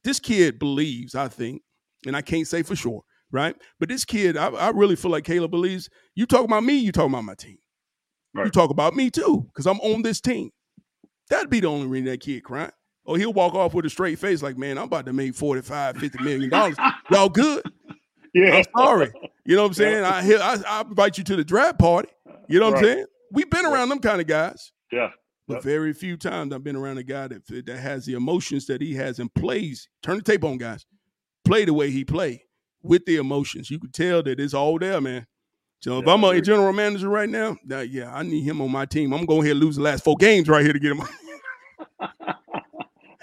this 0.05 0.21
kid 0.21 0.61
believes, 0.61 1.16
I 1.16 1.27
think, 1.27 1.62
and 2.07 2.16
I 2.16 2.23
can't 2.23 2.47
say 2.47 2.62
for 2.62 2.77
sure, 2.77 3.03
right? 3.33 3.57
But 3.81 3.88
this 3.88 4.05
kid, 4.05 4.37
I, 4.37 4.49
I 4.49 4.71
really 4.71 4.95
feel 4.95 5.11
like 5.11 5.25
Caleb 5.25 5.51
believes. 5.51 5.88
You 6.14 6.27
talk 6.27 6.45
about 6.45 6.62
me, 6.62 6.75
you 6.75 6.92
talk 6.92 7.09
about 7.09 7.25
my 7.25 7.35
team. 7.35 7.59
You 8.44 8.51
talk 8.51 8.70
about 8.70 8.94
me 8.94 9.11
too, 9.11 9.46
because 9.49 9.66
I'm 9.66 9.81
on 9.81 10.03
this 10.03 10.20
team. 10.20 10.51
That'd 11.31 11.51
be 11.51 11.61
the 11.61 11.66
only 11.68 11.87
reason 11.87 12.07
that 12.07 12.20
kid 12.20 12.44
crying. 12.44 12.70
Or 13.05 13.16
he'll 13.18 13.33
walk 13.33 13.55
off 13.55 13.72
with 13.75 13.85
a 13.87 13.90
straight 13.90 14.18
face, 14.18 14.42
like, 14.42 14.59
man, 14.59 14.79
I'm 14.79 14.85
about 14.85 15.07
to 15.07 15.12
make 15.12 15.35
45, 15.35 15.96
50 15.96 16.22
million 16.25 16.51
dollars. 16.51 16.77
Y'all 17.11 17.29
good? 17.29 17.62
Yeah. 18.35 18.57
I'm 18.57 18.64
sorry. 18.77 19.12
You 19.44 19.55
know 19.57 19.62
what 19.62 19.68
I'm 19.68 19.75
saying? 19.75 20.05
I, 20.05 20.22
he'll- 20.22 20.42
I 20.42 20.57
I 20.66 20.81
invite 20.83 21.16
you 21.18 21.25
to 21.25 21.37
the 21.37 21.44
draft 21.44 21.79
party. 21.79 22.09
You 22.49 22.59
know 22.61 22.66
what 22.66 22.75
Right. 22.75 22.85
I'm 22.85 22.94
saying? 22.96 23.07
We've 23.33 23.51
been 23.51 23.64
Right. 23.64 23.72
around 23.75 23.88
them 23.90 24.01
kind 24.01 24.20
of 24.20 24.27
guys. 24.27 24.72
Yeah. 24.92 25.11
But 25.49 25.62
very 25.62 25.92
few 25.92 26.16
times 26.16 26.53
I've 26.53 26.64
been 26.64 26.75
around 26.75 26.99
a 26.99 27.05
guy 27.05 27.29
that 27.29 27.46
that 27.66 27.79
has 27.79 28.05
the 28.07 28.14
emotions 28.14 28.66
that 28.66 28.81
he 28.83 28.94
has 28.94 29.20
and 29.20 29.33
plays. 29.33 29.88
Turn 30.03 30.16
the 30.16 30.22
tape 30.22 30.42
on, 30.42 30.59
guys. 30.59 30.85
Play 31.44 31.64
the 31.64 31.72
way 31.72 31.90
he 31.92 32.05
play 32.05 32.42
with 32.83 33.05
the 33.07 33.16
emotions. 33.16 33.70
You 33.70 33.79
can 33.79 33.92
tell 33.92 34.22
that 34.25 34.40
it's 34.40 34.55
all 34.55 34.79
there, 34.81 35.01
man. 35.01 35.27
So 35.87 36.01
if 36.01 36.07
Yeah, 36.07 36.12
I 36.12 36.14
I'm 36.14 36.25
a 36.25 36.29
agree. 36.29 36.42
general 36.42 36.72
manager 36.72 37.09
right 37.09 37.29
now, 37.29 37.57
now, 37.64 37.79
yeah, 37.81 38.12
I 38.12 38.25
need 38.25 38.42
him 38.42 38.61
on 38.61 38.72
my 38.72 38.87
team. 38.87 39.14
I'm 39.14 39.25
going 39.25 39.42
ahead 39.42 39.53
and 39.53 39.61
lose 39.61 39.77
the 39.77 39.83
last 39.83 40.03
four 40.03 40.16
games 40.16 40.49
right 40.49 40.64
here 40.64 40.72
to 40.72 40.81
get 40.81 40.92
him. 40.92 41.03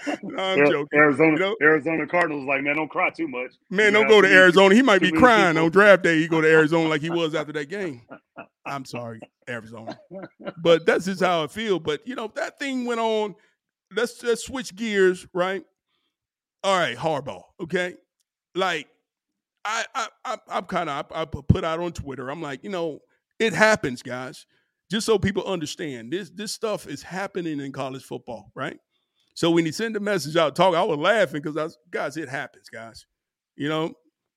No, 0.22 0.42
I'm 0.42 0.58
Ar- 0.60 0.66
joking. 0.66 0.98
Arizona, 0.98 1.32
You 1.32 1.38
know? 1.38 1.56
Arizona 1.62 2.06
Cardinals, 2.06 2.46
like 2.46 2.62
man, 2.62 2.76
don't 2.76 2.88
cry 2.88 3.10
too 3.10 3.28
much. 3.28 3.52
Man, 3.70 3.86
You 3.86 3.92
don't 3.92 4.02
have 4.04 4.10
go 4.10 4.20
to 4.22 4.28
Arizona. 4.28 4.74
He 4.74 4.82
might 4.82 5.00
be 5.00 5.12
crying 5.12 5.54
people. 5.54 5.66
on 5.66 5.70
draft 5.72 6.02
day. 6.02 6.18
He 6.18 6.28
go 6.28 6.40
to 6.40 6.48
Arizona 6.50 6.88
like 6.88 7.02
he 7.02 7.10
was 7.10 7.34
after 7.34 7.52
that 7.52 7.68
game. 7.70 8.02
I'm 8.66 8.84
sorry, 8.84 9.20
Arizona. 9.48 9.98
But 10.62 10.86
that's 10.86 11.04
just 11.06 11.22
how 11.22 11.44
I 11.44 11.46
feel. 11.48 11.78
But 11.80 12.06
you 12.06 12.14
know, 12.14 12.30
that 12.34 12.58
thing 12.58 12.84
went 12.86 13.00
on. 13.00 13.34
Let's 13.94 14.22
let's 14.22 14.44
switch 14.44 14.74
gears, 14.74 15.26
right? 15.34 15.64
All 16.62 16.76
right, 16.78 16.96
Harbaugh. 16.96 17.42
Okay, 17.62 17.94
like 18.54 18.88
I 19.64 19.84
I, 19.94 20.08
I 20.24 20.36
I'm 20.48 20.64
kind 20.64 20.88
of 20.90 21.06
I, 21.12 21.22
I 21.22 21.24
put 21.24 21.64
out 21.64 21.80
on 21.80 21.92
Twitter. 21.92 22.28
I'm 22.30 22.42
like, 22.42 22.62
you 22.64 22.70
know, 22.70 23.00
it 23.38 23.52
happens, 23.52 24.02
guys. 24.02 24.46
Just 24.90 25.06
so 25.06 25.18
people 25.18 25.44
understand, 25.44 26.12
this 26.12 26.30
this 26.30 26.52
stuff 26.52 26.86
is 26.86 27.02
happening 27.02 27.60
in 27.60 27.72
college 27.72 28.04
football, 28.04 28.50
right? 28.54 28.78
So 29.34 29.50
when 29.50 29.64
he 29.64 29.72
sent 29.72 29.94
the 29.94 30.00
message 30.00 30.36
out, 30.36 30.54
talk, 30.54 30.74
I 30.74 30.84
was 30.84 30.98
laughing 30.98 31.42
because 31.42 31.56
I 31.56 31.64
was, 31.64 31.76
guys, 31.90 32.16
it 32.16 32.28
happens, 32.28 32.68
guys. 32.68 33.06
You 33.56 33.68
know, 33.68 33.94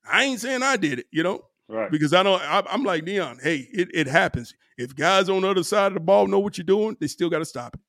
I 0.10 0.24
ain't 0.24 0.40
saying 0.40 0.64
I 0.64 0.76
did 0.78 1.00
it, 1.00 1.06
you 1.12 1.22
know, 1.22 1.42
Right. 1.70 1.92
because 1.92 2.14
I 2.14 2.24
don't. 2.24 2.42
I, 2.42 2.64
I'm 2.70 2.84
like 2.84 3.04
Neon. 3.04 3.40
Hey, 3.44 3.68
it, 3.74 3.90
it 3.94 4.08
happens. 4.08 4.54
If 4.78 4.96
guys 4.96 5.28
on 5.30 5.42
the 5.42 5.50
other 5.50 5.64
side 5.64 5.88
of 5.88 5.94
the 5.96 6.00
ball 6.00 6.28
know 6.28 6.40
what 6.40 6.58
you're 6.58 6.66
doing, 6.66 6.96
they 7.00 7.08
still 7.08 7.30
got 7.30 7.40
to 7.40 7.46
stop 7.46 7.76
it. 7.76 7.82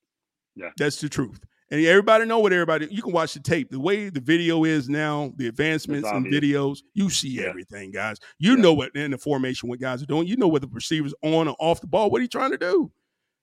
Yeah. 0.56 0.70
that's 0.76 1.00
the 1.00 1.08
truth. 1.08 1.38
And 1.70 1.84
everybody 1.84 2.24
know 2.24 2.38
what 2.38 2.52
everybody. 2.52 2.88
You 2.90 3.02
can 3.02 3.12
watch 3.12 3.34
the 3.34 3.40
tape. 3.40 3.70
The 3.70 3.78
way 3.78 4.08
the 4.08 4.20
video 4.20 4.64
is 4.64 4.88
now, 4.88 5.32
the 5.36 5.48
advancements 5.48 6.08
in 6.08 6.24
videos, 6.24 6.78
you 6.94 7.10
see 7.10 7.28
Yeah. 7.40 7.42
everything, 7.44 7.90
guys. 7.90 8.16
You 8.38 8.56
Yeah. 8.56 8.62
know 8.62 8.72
what 8.72 8.96
in 8.96 9.10
the 9.10 9.18
formation 9.18 9.68
what 9.68 9.78
guys 9.78 10.02
are 10.02 10.06
doing. 10.06 10.26
You 10.26 10.36
know 10.36 10.48
what 10.48 10.62
the 10.62 10.68
receivers 10.68 11.12
on 11.22 11.46
or 11.46 11.56
off 11.58 11.80
the 11.82 11.86
ball. 11.86 12.10
What 12.10 12.20
are 12.20 12.22
you 12.22 12.28
trying 12.28 12.52
to 12.52 12.58
do? 12.58 12.90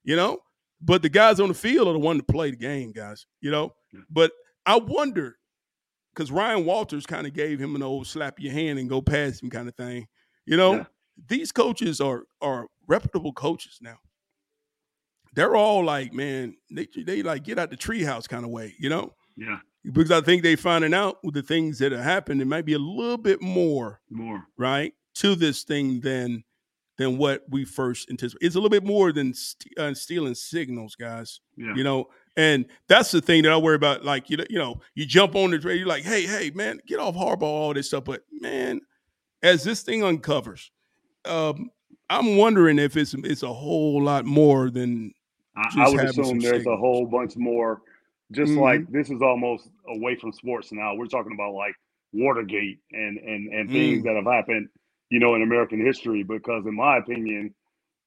You 0.04 0.16
know. 0.16 0.40
But 0.80 1.02
the 1.02 1.08
guys 1.08 1.40
on 1.40 1.48
the 1.48 1.54
field 1.54 1.88
are 1.88 1.92
the 1.92 1.98
one 2.00 2.16
to 2.18 2.22
play 2.22 2.50
the 2.50 2.56
game, 2.56 2.92
guys. 2.92 3.26
You 3.40 3.50
know. 3.52 3.74
Yeah. 3.92 4.00
But 4.10 4.32
I 4.66 4.76
wonder 4.78 5.38
because 6.12 6.32
Ryan 6.32 6.64
Walters 6.64 7.06
kind 7.06 7.26
of 7.26 7.32
gave 7.32 7.60
him 7.60 7.76
an 7.76 7.82
old 7.82 8.06
slap 8.06 8.40
your 8.40 8.52
hand 8.52 8.78
and 8.78 8.88
go 8.88 9.00
past 9.00 9.42
him 9.42 9.50
kind 9.50 9.68
of 9.68 9.74
thing. 9.76 10.08
You 10.46 10.56
know, 10.56 10.84
these 11.28 11.52
coaches 11.52 12.00
are 12.00 12.24
are 12.40 12.66
reputable 12.88 13.32
coaches 13.32 13.78
now. 13.80 13.98
They're 15.36 15.54
all 15.54 15.84
like, 15.84 16.12
man, 16.12 16.56
they 16.70 16.88
they 17.04 17.22
like 17.22 17.44
get 17.44 17.58
out 17.60 17.70
the 17.70 17.76
treehouse 17.76 18.28
kind 18.28 18.44
of 18.44 18.50
way, 18.50 18.74
you 18.80 18.88
know, 18.88 19.12
Yeah. 19.36 19.58
because 19.84 20.10
I 20.10 20.20
think 20.22 20.42
they 20.42 20.56
finding 20.56 20.92
out 20.94 21.18
with 21.22 21.34
the 21.34 21.42
things 21.42 21.78
that 21.78 21.92
have 21.92 22.02
happened, 22.02 22.42
it 22.42 22.46
might 22.46 22.64
be 22.64 22.72
a 22.72 22.78
little 22.78 23.18
bit 23.18 23.40
more 23.40 24.00
More. 24.10 24.44
right 24.56 24.92
to 25.16 25.34
this 25.36 25.62
thing 25.62 26.00
than 26.00 26.42
than 26.98 27.18
what 27.18 27.42
we 27.50 27.66
first 27.66 28.08
anticipated. 28.10 28.46
It's 28.46 28.54
a 28.56 28.58
little 28.58 28.70
bit 28.70 28.82
more 28.84 29.12
than 29.12 29.34
st- 29.34 29.78
uh, 29.78 29.92
stealing 29.92 30.34
signals, 30.34 30.94
guys 30.96 31.40
Yeah. 31.56 31.74
you 31.76 31.84
know 31.84 32.06
and 32.38 32.66
that's 32.88 33.10
the 33.12 33.20
thing 33.22 33.42
that 33.44 33.52
i 33.52 33.56
worry 33.56 33.76
about 33.76 34.04
like 34.04 34.28
you 34.30 34.36
know 34.38 34.44
you 34.50 34.58
know 34.58 34.80
you 34.94 35.06
jump 35.06 35.34
on 35.34 35.50
the 35.52 35.58
train 35.58 35.78
you're 35.78 35.86
like 35.86 36.02
hey 36.04 36.26
hey 36.26 36.50
man 36.54 36.80
get 36.86 36.98
off 36.98 37.14
hardball 37.14 37.42
all 37.42 37.72
this 37.74 37.86
stuff 37.88 38.04
but 38.04 38.24
man 38.30 38.80
as 39.42 39.64
this 39.64 39.80
thing 39.82 40.04
uncovers 40.04 40.70
um 41.24 41.70
i'm 42.10 42.36
wondering 42.36 42.78
if 42.78 42.94
it's 42.94 43.14
it's 43.14 43.42
a 43.42 43.52
whole 43.52 44.02
lot 44.02 44.26
more 44.26 44.68
than 44.70 45.12
I, 45.56 45.84
I 45.86 45.88
would 45.88 46.00
assume 46.04 46.38
there's 46.38 46.66
a 46.66 46.76
whole 46.76 47.06
bunch 47.06 47.36
more. 47.36 47.82
Just 48.32 48.52
Mhm. 48.52 48.60
like 48.60 48.88
this 48.90 49.08
is 49.10 49.22
almost 49.22 49.70
away 49.88 50.16
from 50.16 50.32
sports 50.32 50.72
now. 50.72 50.94
We're 50.94 51.06
talking 51.06 51.32
about 51.32 51.54
like 51.54 51.74
Watergate 52.12 52.78
and 52.92 53.18
and 53.18 53.52
and 53.52 53.70
things 53.70 54.00
Mm. 54.02 54.04
that 54.04 54.16
have 54.16 54.24
happened, 54.26 54.68
you 55.10 55.18
know, 55.20 55.34
in 55.34 55.42
American 55.42 55.84
history. 55.84 56.22
Because 56.24 56.66
in 56.66 56.74
my 56.74 56.98
opinion, 56.98 57.54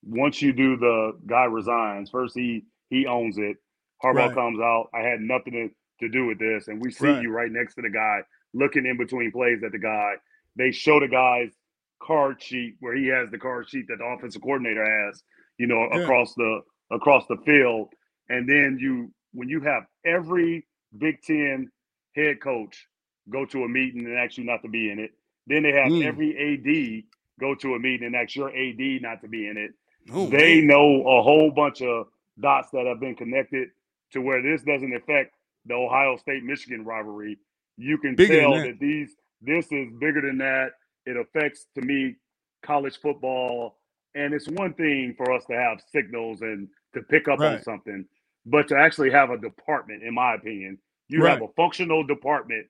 once 0.03 0.41
you 0.41 0.51
do 0.53 0.77
the 0.77 1.13
guy 1.25 1.45
resigns, 1.45 2.09
first 2.09 2.35
he 2.37 2.65
he 2.89 3.05
owns 3.05 3.37
it. 3.37 3.57
Harbaugh 4.03 4.27
Right. 4.27 4.33
comes 4.33 4.59
out. 4.59 4.89
I 4.93 4.99
had 5.01 5.19
nothing 5.21 5.53
to, 5.53 5.69
to 6.05 6.09
do 6.09 6.25
with 6.25 6.39
this, 6.39 6.67
and 6.69 6.81
we 6.81 6.89
see 6.91 7.07
Right. 7.07 7.21
you 7.21 7.31
right 7.31 7.51
next 7.51 7.75
to 7.75 7.81
the 7.81 7.89
guy, 7.89 8.21
looking 8.53 8.85
in 8.85 8.97
between 8.97 9.31
plays 9.31 9.61
at 9.63 9.71
the 9.73 9.77
guy. 9.79 10.13
They 10.55 10.71
show 10.71 10.99
the 10.99 11.07
guy's 11.09 11.53
card 12.01 12.41
sheet 12.41 12.75
where 12.79 12.95
he 12.95 13.07
has 13.07 13.29
the 13.29 13.37
card 13.37 13.69
sheet 13.69 13.85
that 13.89 13.97
the 13.99 14.05
offensive 14.05 14.41
coordinator 14.41 14.83
has, 14.85 15.21
you 15.57 15.67
know, 15.67 15.87
Yeah. 15.91 15.99
across 15.99 16.33
the 16.35 16.61
across 16.91 17.25
the 17.27 17.37
field. 17.45 17.89
And 18.29 18.47
then 18.49 18.77
you 18.79 19.11
when 19.33 19.49
you 19.49 19.61
have 19.61 19.83
every 20.05 20.67
Big 20.97 21.21
Ten 21.23 21.69
head 22.15 22.41
coach 22.41 22.87
go 23.29 23.45
to 23.47 23.63
a 23.63 23.69
meeting 23.69 24.05
and 24.05 24.17
ask 24.17 24.37
you 24.37 24.45
not 24.45 24.61
to 24.63 24.69
be 24.69 24.91
in 24.91 24.99
it, 24.99 25.11
then 25.47 25.63
they 25.63 25.73
have 25.73 25.93
Mm. 25.93 26.05
every 26.05 26.37
AD 26.37 27.05
go 27.39 27.55
to 27.55 27.75
a 27.75 27.79
meeting 27.79 28.07
and 28.07 28.15
ask 28.15 28.35
your 28.35 28.49
AD 28.49 29.01
not 29.01 29.21
to 29.21 29.27
be 29.27 29.47
in 29.47 29.57
it. 29.57 29.71
oh 30.13 30.29
they 30.29 30.61
man. 30.61 30.67
know 30.67 31.01
a 31.07 31.23
whole 31.23 31.51
bunch 31.51 31.81
of 31.81 32.07
dots 32.39 32.69
that 32.71 32.85
have 32.87 32.99
been 32.99 33.15
connected 33.15 33.69
to 34.13 34.21
where 34.21 34.41
this 34.41 34.63
doesn't 34.63 34.95
affect 34.95 35.35
the 35.65 35.75
Ohio 35.75 36.17
State 36.17 36.43
Michigan 36.43 36.85
rivalry. 36.85 37.37
You 37.77 37.97
can 37.99 38.17
Bigger 38.17 38.41
tell 38.41 38.51
that. 38.51 38.63
that 38.63 38.79
these 38.79 39.15
this 39.41 39.67
is 39.71 39.89
bigger 39.99 40.21
than 40.21 40.39
that. 40.39 40.71
It 41.05 41.17
affects 41.17 41.67
to 41.75 41.81
me 41.83 42.15
college 42.63 42.99
football. 43.01 43.77
And 44.15 44.33
it's 44.33 44.47
one 44.49 44.73
thing 44.75 45.13
for 45.17 45.33
us 45.33 45.45
to 45.47 45.55
have 45.55 45.79
signals 45.93 46.41
and 46.41 46.67
to 46.93 47.01
pick 47.03 47.27
up 47.27 47.43
on 47.43 47.59
something, 47.59 48.05
but 48.45 48.67
to 48.69 48.77
actually 48.77 49.11
have 49.11 49.29
a 49.31 49.37
department, 49.37 50.03
in 50.03 50.13
my 50.15 50.35
opinion, 50.35 50.79
you 51.09 51.23
have 51.25 51.41
a 51.41 51.47
functional 51.55 52.03
department 52.05 52.67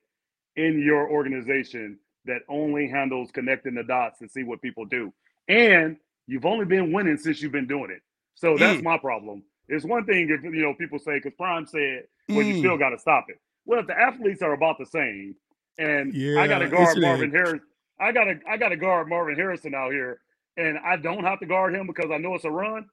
in 0.56 0.80
your 0.80 1.10
organization 1.10 1.98
that 2.26 2.42
only 2.48 2.88
handles 2.88 3.30
connecting 3.32 3.74
the 3.74 3.82
dots 3.82 4.20
and 4.20 4.30
see 4.30 4.44
what 4.44 4.62
people 4.62 4.84
do. 4.84 5.12
And 5.48 5.96
you've 6.26 6.46
only 6.46 6.64
been 6.66 6.92
winning 6.92 7.16
since 7.16 7.42
you've 7.42 7.52
been 7.52 7.66
doing 7.66 7.90
it. 7.90 8.02
So 8.34 8.58
that's 8.58 8.80
Mm. 8.80 8.84
my 8.84 8.98
problem. 8.98 9.44
It's 9.68 9.84
one 9.84 10.04
thing 10.04 10.28
if 10.30 10.42
you 10.44 10.50
know 10.62 10.74
people 10.74 10.98
say 10.98 11.14
because 11.18 11.34
Prime 11.34 11.66
said, 11.66 12.06
"Well, 12.28 12.44
you 12.44 12.54
Mm. 12.54 12.58
still 12.58 12.78
got 12.78 12.90
to 12.90 12.98
stop 12.98 13.30
it." 13.30 13.38
Well, 13.64 13.80
if 13.80 13.86
the 13.86 13.98
athletes 13.98 14.42
are 14.42 14.52
about 14.52 14.78
the 14.78 14.86
same, 14.86 15.36
and 15.78 16.14
I 16.38 16.46
got 16.48 16.58
to 16.58 16.66
guard 16.68 16.98
Marvin. 17.02 17.30
Harris, 17.32 17.62
I 17.98 18.12
got 18.12 18.24
to 18.24 18.40
I 18.48 18.56
got 18.58 18.70
to 18.70 18.76
guard 18.76 19.08
Marvin 19.08 19.36
Harrison 19.36 19.74
out 19.74 19.92
here, 19.92 20.20
and 20.56 20.78
I 20.78 20.96
don't 20.96 21.24
have 21.24 21.40
to 21.40 21.46
guard 21.46 21.74
him 21.74 21.86
because 21.86 22.10
I 22.10 22.18
know 22.18 22.34
it's 22.34 22.44
a 22.44 22.50
run. 22.50 22.88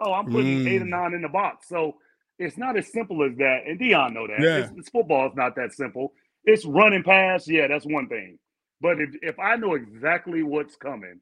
Oh, 0.00 0.12
I'm 0.14 0.28
putting 0.28 0.60
eight 0.66 0.82
or 0.82 0.86
Mm. 0.86 0.90
nine 0.90 1.14
in 1.14 1.22
the 1.22 1.28
box. 1.28 1.68
So 1.68 1.96
it's 2.38 2.58
not 2.58 2.76
as 2.78 2.92
simple 2.92 3.24
as 3.24 3.36
that. 3.38 3.62
And 3.66 3.80
Deion 3.80 4.14
know 4.14 4.26
that. 4.28 4.40
Yeah. 4.40 4.50
It's, 4.54 4.70
it's 4.76 4.90
football 4.90 5.28
is 5.28 5.36
not 5.36 5.56
that 5.56 5.72
simple. 5.74 6.14
It's 6.44 6.64
running 6.66 7.02
past. 7.04 7.48
Yeah, 7.48 7.68
that's 7.68 7.86
one 7.86 8.08
thing. 8.08 8.38
But 8.80 9.00
if 9.00 9.10
if 9.22 9.38
I 9.38 9.56
know 9.56 9.74
exactly 9.74 10.42
what's 10.42 10.76
coming, 10.76 11.20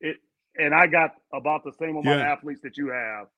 it 0.00 0.16
and 0.58 0.74
I 0.74 0.86
got 0.88 1.12
about 1.34 1.64
the 1.64 1.72
same 1.72 1.96
amount 1.96 2.20
of 2.20 2.26
athletes 2.26 2.62
that 2.62 2.76
you 2.78 2.90
have, 2.90 3.28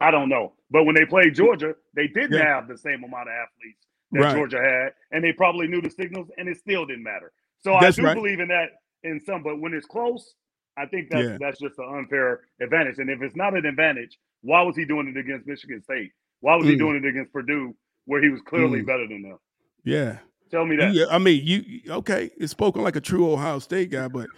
I 0.00 0.10
don't 0.10 0.28
know. 0.28 0.54
But 0.70 0.84
when 0.84 0.94
they 0.94 1.06
played 1.06 1.34
Georgia, 1.34 1.74
they 1.94 2.08
didn't 2.08 2.34
Yeah. 2.34 2.44
have 2.44 2.68
the 2.68 2.78
same 2.78 3.04
amount 3.04 3.28
of 3.28 3.34
athletes 3.34 3.86
that 4.12 4.22
Right. 4.22 4.30
Georgia 4.30 4.60
had, 4.60 4.92
and 5.12 5.24
they 5.24 5.32
probably 5.32 5.68
knew 5.68 5.82
the 5.82 5.90
signals, 5.90 6.30
and 6.38 6.48
it 6.48 6.58
still 6.58 6.86
didn't 6.86 7.04
matter. 7.04 7.32
So 7.60 7.72
That's 7.80 7.98
I 7.98 8.02
do 8.02 8.06
right. 8.06 8.14
believe 8.14 8.40
in 8.40 8.48
that 8.48 8.70
in 9.04 9.20
some, 9.20 9.42
but 9.42 9.60
when 9.60 9.74
it's 9.74 9.86
close, 9.86 10.34
I 10.78 10.86
think 10.86 11.10
that's 11.10 11.28
Yeah. 11.28 11.36
that's 11.40 11.58
just 11.58 11.78
an 11.78 11.86
unfair 11.92 12.40
advantage. 12.60 12.98
And 12.98 13.10
if 13.10 13.20
it's 13.22 13.36
not 13.36 13.56
an 13.56 13.66
advantage, 13.66 14.18
why 14.42 14.62
was 14.62 14.76
he 14.76 14.84
doing 14.84 15.08
it 15.08 15.16
against 15.16 15.46
Michigan 15.46 15.82
State? 15.82 16.12
Why 16.40 16.54
was 16.56 16.66
he 16.66 16.74
Mm. 16.74 16.78
doing 16.78 16.96
it 16.96 17.04
against 17.04 17.32
Purdue, 17.32 17.74
where 18.04 18.22
he 18.22 18.28
was 18.28 18.40
clearly 18.42 18.80
Mm. 18.82 18.86
better 18.86 19.06
than 19.08 19.22
them? 19.22 19.38
Yeah. 19.84 20.18
Tell 20.50 20.64
me 20.64 20.76
that. 20.76 20.94
Yeah, 20.94 21.06
I 21.10 21.18
mean, 21.18 21.42
you 21.44 21.82
okay? 21.92 22.30
It's 22.38 22.52
spoken 22.52 22.82
like 22.82 22.96
a 22.96 23.00
true 23.00 23.30
Ohio 23.30 23.58
State 23.58 23.90
guy, 23.90 24.08
but 24.08 24.28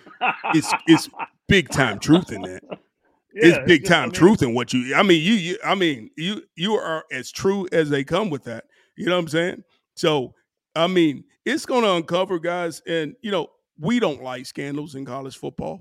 it's 0.55 0.73
it's 0.89 1.09
big 1.47 1.69
time 1.69 1.99
truth 2.01 2.33
in 2.33 2.43
that. 2.43 2.63
it's 3.33 3.57
Yeah, 3.59 3.65
big 3.65 3.83
just- 3.83 3.93
I 3.93 3.95
time 3.97 4.09
mean, 4.09 4.13
truth 4.15 4.43
in 4.43 4.55
what 4.55 4.73
you. 4.73 4.95
I 4.95 5.03
mean, 5.05 5.23
you, 5.23 5.35
you. 5.35 5.59
I 5.65 5.75
mean, 5.77 6.11
you. 6.17 6.43
You 6.57 6.75
are 6.75 7.05
as 7.13 7.31
true 7.31 7.69
as 7.71 7.91
they 7.91 8.03
come 8.03 8.29
with 8.31 8.45
that. 8.45 8.65
You 8.97 9.07
know 9.07 9.13
what 9.15 9.21
I'm 9.23 9.29
saying? 9.29 9.65
So, 9.95 10.35
I 10.75 10.87
mean, 10.89 11.25
it's 11.45 11.65
going 11.65 11.83
to 11.83 11.93
uncover 11.95 12.39
guys, 12.41 12.83
and 12.89 13.15
you 13.23 13.31
know, 13.31 13.49
we 13.79 14.01
don't 14.01 14.23
like 14.23 14.47
scandals 14.47 14.95
in 14.97 15.05
college 15.05 15.37
football 15.37 15.81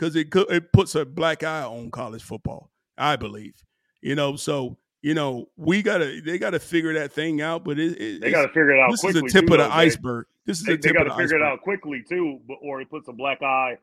because 0.00 0.16
it 0.16 0.30
co- 0.30 0.40
it 0.48 0.72
puts 0.72 0.94
a 0.94 1.04
black 1.04 1.42
eye 1.44 1.62
on 1.62 1.90
college 1.90 2.22
football. 2.22 2.70
I 2.96 3.16
believe. 3.16 3.54
You 4.00 4.14
know, 4.14 4.36
so 4.36 4.78
you 5.02 5.14
know, 5.14 5.48
we 5.56 5.82
gotta 5.82 6.20
they 6.24 6.38
gotta 6.38 6.58
figure 6.58 6.94
that 6.94 7.12
thing 7.12 7.40
out. 7.42 7.64
But 7.64 7.78
it, 7.78 8.00
it, 8.00 8.20
They 8.22 8.30
got 8.30 8.42
to 8.42 8.48
figure 8.48 8.72
it 8.72 8.80
out 8.80 8.90
this 8.90 9.04
is 9.04 9.12
quickly. 9.12 9.28
a 9.28 9.30
tip 9.30 9.46
too, 9.46 9.54
of 9.54 9.58
the 9.60 9.74
iceberg. 9.74 10.26
This 10.46 10.60
is 10.60 10.66
They, 10.66 10.72
a 10.74 10.78
tip 10.78 10.94
got 10.94 11.06
of 11.06 11.12
to 11.12 11.16
the 11.16 11.22
figure 11.22 11.36
it 11.36 11.42
out 11.42 11.60
quickly 11.62 12.02
too, 12.08 12.40
but, 12.48 12.56
or 12.62 12.80
it 12.80 12.88
puts 12.90 13.08
a 13.08 13.12
black 13.12 13.42
eye 13.42 13.76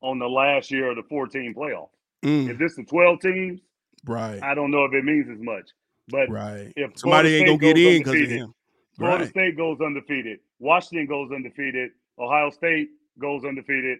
on 0.00 0.18
the 0.18 0.28
last 0.28 0.70
year 0.70 0.90
of 0.90 0.96
the 0.96 1.02
14 1.08 1.54
playoff. 1.56 1.88
Mm, 2.24 2.50
If 2.50 2.58
this 2.58 2.78
is 2.78 2.86
12 2.88 3.20
teams, 3.20 3.60
right, 4.06 4.42
I 4.42 4.54
don't 4.54 4.70
know 4.70 4.84
if 4.84 4.92
it 4.92 5.04
means 5.04 5.28
as 5.30 5.40
much. 5.40 5.70
But 6.08 6.28
right. 6.30 6.72
if 6.76 6.92
Somebody 6.96 7.36
ain't 7.36 7.46
gonna 7.46 7.58
get 7.58 7.78
in 7.78 7.98
because 8.02 8.20
of 8.20 8.28
him. 8.28 8.54
Florida 8.96 9.24
Right. 9.24 9.30
State 9.30 9.56
goes 9.56 9.78
undefeated, 9.80 10.38
Washington 10.60 11.06
goes 11.06 11.30
undefeated, 11.32 11.90
Ohio 12.18 12.50
State 12.50 12.88
goes 13.18 13.44
undefeated. 13.44 13.98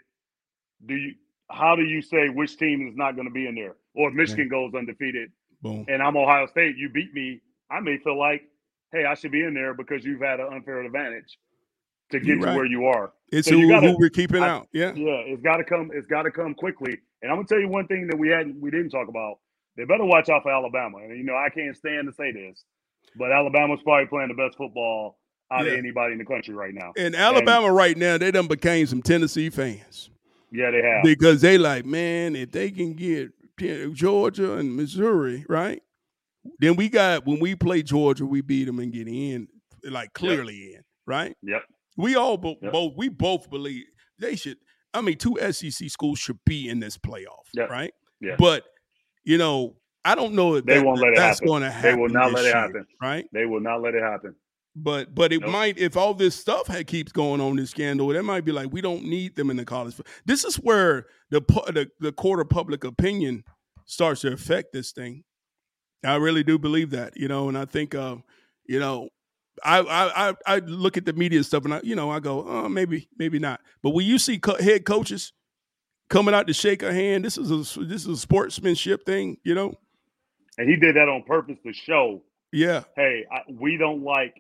Do 0.86 0.94
you? 0.94 1.14
How 1.50 1.76
do 1.76 1.82
you 1.82 2.00
say 2.02 2.28
which 2.28 2.56
team 2.56 2.88
is 2.88 2.96
not 2.96 3.14
going 3.16 3.28
to 3.28 3.32
be 3.34 3.46
in 3.46 3.54
there? 3.54 3.74
Or 3.94 4.08
if 4.08 4.14
Michigan 4.14 4.48
goes 4.48 4.72
undefeated 4.74 5.30
Boom. 5.62 5.84
and 5.88 6.02
I'm 6.02 6.16
Ohio 6.16 6.46
State, 6.46 6.76
you 6.76 6.88
beat 6.88 7.12
me, 7.14 7.40
I 7.70 7.80
may 7.80 7.98
feel 7.98 8.18
like, 8.18 8.42
hey, 8.92 9.04
I 9.04 9.14
should 9.14 9.30
be 9.32 9.42
in 9.42 9.54
there 9.54 9.74
because 9.74 10.04
you've 10.04 10.20
had 10.20 10.40
an 10.40 10.48
unfair 10.52 10.82
advantage 10.82 11.38
to 12.10 12.18
get 12.20 12.36
You're 12.38 12.46
to 12.46 12.54
where 12.54 12.64
you 12.66 12.86
are. 12.86 13.12
It's 13.30 13.48
so 13.48 13.54
who, 13.54 13.60
you 13.60 13.68
gotta- 13.68 13.90
who 13.92 13.96
we're 13.98 14.10
keeping 14.10 14.42
I- 14.42 14.48
out. 14.48 14.68
Yeah. 14.72 14.92
Yeah, 14.94 15.22
it's 15.26 15.42
got 15.42 15.56
to 15.58 15.64
come. 15.64 15.90
It's 15.94 16.06
got 16.06 16.22
to 16.22 16.30
come 16.30 16.54
quickly. 16.54 16.98
And 17.22 17.30
I'm 17.30 17.38
gonna 17.38 17.48
tell 17.48 17.58
you 17.60 17.68
one 17.68 17.86
thing 17.86 18.06
that 18.08 18.18
we 18.18 18.28
hadn't, 18.28 18.60
we 18.60 18.70
didn't 18.70 18.90
talk 18.90 19.08
about. 19.08 19.38
They 19.76 19.84
better 19.84 20.04
watch 20.04 20.28
out 20.28 20.42
for 20.42 20.52
Alabama. 20.52 20.98
And 20.98 21.16
you 21.16 21.24
know, 21.24 21.34
I 21.34 21.48
can't 21.48 21.76
stand 21.76 22.06
to 22.06 22.12
say 22.12 22.30
this, 22.32 22.64
but 23.16 23.32
Alabama's 23.32 23.80
probably 23.82 24.06
playing 24.06 24.28
the 24.28 24.34
best 24.34 24.56
football 24.58 25.18
out 25.50 25.64
Yeah. 25.64 25.72
of 25.72 25.78
anybody 25.78 26.12
in 26.12 26.18
the 26.18 26.24
country 26.24 26.54
right 26.54 26.74
now. 26.74 26.92
And 26.96 27.14
Alabama 27.16 27.72
right 27.72 27.96
now, 27.96 28.18
they 28.18 28.30
done 28.30 28.46
became 28.46 28.86
some 28.86 29.02
Tennessee 29.02 29.48
fans 29.50 30.10
Yeah, 30.54 30.70
they 30.70 30.82
have. 30.82 31.02
because 31.02 31.40
they 31.40 31.58
like, 31.58 31.84
man, 31.84 32.36
if 32.36 32.52
they 32.52 32.70
can 32.70 32.94
get 32.94 33.32
Georgia 33.92 34.54
and 34.54 34.76
Missouri, 34.76 35.44
right? 35.48 35.82
Then 36.60 36.76
we 36.76 36.88
got 36.88 37.26
when 37.26 37.40
we 37.40 37.54
play 37.54 37.82
Georgia, 37.82 38.24
we 38.26 38.40
beat 38.40 38.64
them 38.64 38.78
and 38.78 38.92
get 38.92 39.08
in, 39.08 39.48
like 39.84 40.12
clearly 40.12 40.74
in, 40.74 40.82
right? 41.06 41.34
Yep. 41.42 41.62
We 41.96 42.16
all 42.16 42.36
bo- 42.36 42.56
Yep. 42.62 42.72
both 42.72 42.92
we 42.96 43.08
both 43.08 43.50
believe 43.50 43.84
they 44.18 44.36
should. 44.36 44.58
I 44.92 45.00
mean, 45.00 45.16
two 45.16 45.36
SEC 45.40 45.88
schools 45.90 46.18
should 46.18 46.38
be 46.46 46.68
in 46.68 46.78
this 46.80 46.96
playoff, 46.98 47.46
Yep. 47.54 47.70
right? 47.70 47.92
Yeah. 48.20 48.36
But 48.38 48.64
you 49.24 49.38
know, 49.38 49.76
I 50.04 50.14
don't 50.14 50.34
know 50.34 50.56
if 50.56 50.66
They 50.66 50.74
that- 50.76 50.84
won't 50.84 51.00
let 51.00 51.12
it 51.14 51.16
that's 51.16 51.38
happen. 51.38 51.48
going 51.48 51.62
to 51.62 51.78
They 51.82 51.94
will 51.94 52.10
not 52.10 52.32
let 52.32 52.44
it 52.44 52.48
year, 52.48 52.54
happen. 52.56 52.86
right? 53.00 53.26
They 53.32 53.46
will 53.46 53.60
not 53.60 53.80
let 53.80 53.94
it 53.94 54.02
happen. 54.02 54.34
But 54.76 55.14
but 55.14 55.32
it 55.32 55.40
Nope. 55.40 55.50
might 55.50 55.78
if 55.78 55.96
all 55.96 56.14
this 56.14 56.34
stuff 56.34 56.66
had 56.66 56.86
keeps 56.88 57.12
going 57.12 57.40
on 57.40 57.56
this 57.56 57.70
scandal, 57.70 58.08
that 58.08 58.24
might 58.24 58.44
be 58.44 58.50
like 58.52 58.72
we 58.72 58.80
don't 58.80 59.04
need 59.04 59.36
them 59.36 59.50
in 59.50 59.56
the 59.56 59.64
college. 59.64 59.94
This 60.24 60.44
is 60.44 60.56
where 60.56 61.06
the 61.30 61.40
the, 61.68 61.88
the 62.00 62.12
court 62.12 62.40
of 62.40 62.48
public 62.50 62.82
opinion 62.82 63.44
starts 63.86 64.22
to 64.22 64.32
affect 64.32 64.72
this 64.72 64.90
thing. 64.90 65.22
I 66.04 66.16
really 66.16 66.42
do 66.42 66.58
believe 66.58 66.90
that, 66.90 67.16
you 67.16 67.28
know, 67.28 67.48
and 67.48 67.56
I 67.56 67.64
think, 67.64 67.94
uh, 67.94 68.16
you 68.66 68.78
know, 68.78 69.08
I, 69.64 69.78
I 69.78 70.28
I 70.30 70.34
I 70.46 70.58
look 70.58 70.96
at 70.96 71.04
the 71.06 71.12
media 71.12 71.42
stuff 71.44 71.64
and 71.64 71.74
I, 71.74 71.80
you 71.84 71.94
know, 71.94 72.10
I 72.10 72.18
go, 72.20 72.44
oh, 72.46 72.68
maybe 72.68 73.08
maybe 73.16 73.38
not. 73.38 73.60
But 73.82 73.90
when 73.90 74.06
you 74.06 74.18
see 74.18 74.38
co- 74.38 74.60
head 74.60 74.84
coaches 74.84 75.32
coming 76.10 76.34
out 76.34 76.48
to 76.48 76.52
shake 76.52 76.82
a 76.82 76.92
hand, 76.92 77.24
this 77.24 77.38
is 77.38 77.50
a 77.50 77.80
this 77.84 78.02
is 78.02 78.08
a 78.08 78.16
sportsmanship 78.16 79.06
thing, 79.06 79.36
you 79.44 79.54
know. 79.54 79.74
And 80.58 80.68
he 80.68 80.76
did 80.76 80.96
that 80.96 81.08
on 81.08 81.22
purpose 81.22 81.56
to 81.64 81.72
show, 81.72 82.22
Yeah, 82.52 82.82
hey, 82.96 83.24
I, 83.32 83.38
we 83.48 83.76
don't 83.76 84.02
like. 84.02 84.34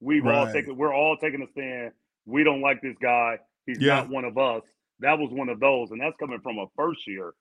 We've 0.00 0.26
all 0.26 0.46
taken. 0.52 0.76
We're 0.76 0.94
all 0.94 1.16
taking 1.16 1.42
a 1.42 1.46
stand. 1.48 1.92
We 2.26 2.44
don't 2.44 2.60
like 2.60 2.80
this 2.82 2.96
guy. 3.00 3.38
He's 3.66 3.80
Yeah. 3.80 3.96
not 3.96 4.10
one 4.10 4.24
of 4.24 4.36
us. 4.38 4.62
That 5.00 5.18
was 5.18 5.30
one 5.30 5.48
of 5.48 5.60
those, 5.60 5.90
and 5.90 6.00
that's 6.00 6.16
coming 6.16 6.40
from 6.40 6.58
a 6.58 6.66
first 6.76 7.06
year 7.06 7.34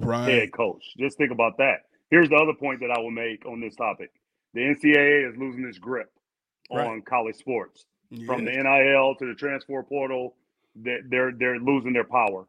right. 0.00 0.28
head 0.28 0.52
coach. 0.52 0.84
Just 0.98 1.18
think 1.18 1.32
about 1.32 1.56
that. 1.58 1.82
Here's 2.10 2.28
the 2.28 2.36
other 2.36 2.54
point 2.54 2.80
that 2.80 2.90
I 2.90 2.98
will 3.00 3.10
make 3.10 3.44
on 3.46 3.60
this 3.60 3.74
topic: 3.76 4.10
the 4.54 4.60
NCAA 4.60 5.28
is 5.30 5.36
losing 5.36 5.64
its 5.64 5.78
grip 5.78 6.10
Right. 6.72 6.86
on 6.86 7.02
college 7.02 7.36
sports, 7.36 7.84
from 8.26 8.44
the 8.44 8.52
NIL 8.52 9.14
to 9.16 9.26
the 9.26 9.34
transfer 9.34 9.82
portal. 9.82 10.36
They're 10.76 11.02
they're, 11.08 11.32
they're 11.32 11.58
losing 11.58 11.92
their 11.92 12.04
power. 12.04 12.46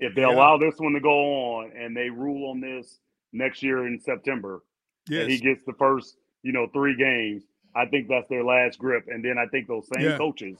If 0.00 0.14
they 0.16 0.22
Yeah. 0.22 0.34
allow 0.34 0.56
this 0.58 0.78
one 0.78 0.92
to 0.94 1.00
go 1.00 1.10
on 1.54 1.72
and 1.72 1.96
they 1.96 2.10
rule 2.10 2.50
on 2.50 2.60
this 2.60 2.98
next 3.32 3.62
year 3.62 3.86
in 3.86 4.00
September, 4.00 4.64
and 5.08 5.30
he 5.30 5.38
gets 5.38 5.64
the 5.64 5.72
first, 5.74 6.18
you 6.42 6.50
know, 6.52 6.66
three 6.68 6.96
games, 6.96 7.44
I 7.74 7.86
think 7.86 8.08
that's 8.08 8.28
their 8.28 8.44
last 8.44 8.78
grip. 8.78 9.06
And 9.08 9.24
then 9.24 9.36
I 9.38 9.46
think 9.48 9.68
those 9.68 9.88
same 9.88 10.06
Yeah. 10.06 10.16
coaches 10.16 10.58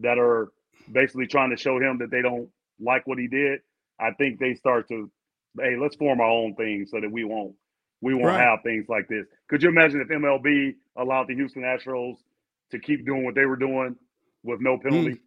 that 0.00 0.18
are 0.18 0.52
basically 0.90 1.26
trying 1.26 1.50
to 1.50 1.56
show 1.56 1.78
him 1.80 1.98
that 1.98 2.10
they 2.10 2.22
don't 2.22 2.48
like 2.80 3.06
what 3.06 3.18
he 3.18 3.28
did, 3.28 3.60
I 4.00 4.12
think 4.12 4.38
they 4.40 4.54
start 4.54 4.88
to, 4.88 5.10
hey, 5.60 5.76
let's 5.76 5.96
form 5.96 6.20
our 6.20 6.30
own 6.30 6.54
thing 6.56 6.86
so 6.86 7.00
that 7.00 7.10
we 7.10 7.24
won't 7.24 7.54
we 8.02 8.14
won't 8.14 8.26
Right. 8.26 8.40
have 8.40 8.62
things 8.64 8.88
like 8.88 9.08
this. 9.08 9.26
Could 9.48 9.62
you 9.62 9.68
imagine 9.70 10.00
if 10.00 10.08
MLB 10.08 10.74
allowed 10.96 11.28
the 11.28 11.34
Houston 11.36 11.62
Astros 11.62 12.16
to 12.72 12.78
keep 12.80 13.06
doing 13.06 13.24
what 13.24 13.34
they 13.36 13.46
were 13.46 13.56
doing 13.56 13.96
with 14.42 14.60
no 14.60 14.78
penalty? 14.78 15.20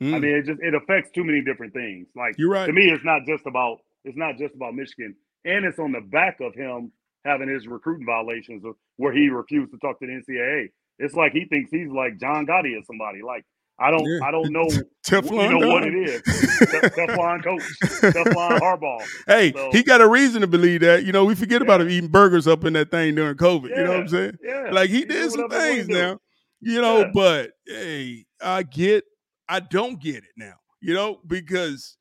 I 0.00 0.04
Mm. 0.04 0.22
mean, 0.22 0.36
it 0.36 0.42
just 0.46 0.60
it 0.62 0.74
affects 0.74 1.10
too 1.10 1.24
many 1.24 1.42
different 1.42 1.72
things. 1.74 2.08
Like 2.14 2.36
You're 2.38 2.50
right. 2.50 2.66
to 2.66 2.72
me, 2.72 2.90
it's 2.90 3.04
not 3.04 3.26
just 3.26 3.46
about 3.46 3.78
it's 4.04 4.16
not 4.16 4.38
just 4.38 4.54
about 4.54 4.74
Michigan, 4.74 5.16
and 5.44 5.64
it's 5.64 5.78
on 5.78 5.92
the 5.92 6.00
back 6.02 6.40
of 6.40 6.54
him 6.54 6.92
having 7.24 7.48
his 7.48 7.66
recruiting 7.68 8.06
violations 8.06 8.64
of 8.64 8.76
where 8.96 9.12
he 9.12 9.28
refused 9.30 9.72
to 9.72 9.78
talk 9.78 9.98
to 10.00 10.06
the 10.06 10.12
NCAA. 10.12 10.70
It's 10.98 11.14
like 11.14 11.32
he 11.32 11.44
thinks 11.46 11.70
he's 11.70 11.88
like 11.90 12.18
John 12.18 12.46
Gotti 12.46 12.78
or 12.78 12.82
somebody. 12.84 13.20
Like 13.22 13.44
I 13.80 13.90
don't 13.90 14.04
Yeah. 14.04 14.18
I 14.26 14.30
don't 14.32 14.50
know 14.52 14.66
Teflon 15.06 15.50
you 15.50 15.58
know 15.60 15.68
what 15.68 15.84
it 15.86 15.94
is. 15.94 16.22
Teflon 16.22 17.42
coach, 17.44 17.62
Teflon 17.82 18.58
Harbaugh. 18.58 19.02
Hey, 19.26 19.52
So- 19.52 19.70
he 19.72 19.82
got 19.82 20.00
a 20.00 20.08
reason 20.08 20.40
to 20.40 20.46
believe 20.46 20.80
that. 20.80 21.04
You 21.04 21.12
know, 21.12 21.24
we 21.24 21.34
forget 21.34 21.62
about 21.62 21.80
him 21.80 21.88
eating 21.88 22.10
burgers 22.10 22.46
up 22.46 22.64
in 22.64 22.72
that 22.74 22.90
thing 22.90 23.14
during 23.14 23.36
COVID. 23.36 23.70
You 23.70 23.84
know 23.84 23.90
what 23.90 24.00
I'm 24.00 24.08
saying? 24.08 24.38
Yeah, 24.42 24.70
Like 24.72 24.90
he 24.90 25.02
do 25.02 25.06
did 25.14 25.30
some 25.32 25.50
he 25.50 25.56
things 25.56 25.88
now. 25.88 26.18
You 26.60 26.80
know, 26.82 26.98
Yeah. 27.00 27.10
but 27.14 27.50
hey, 27.66 28.26
I 28.42 28.64
get 28.64 29.04
I 29.48 29.60
don't 29.60 30.00
get 30.00 30.16
it 30.16 30.30
now. 30.36 30.54
You 30.80 30.94
know, 30.94 31.20
because 31.26 31.96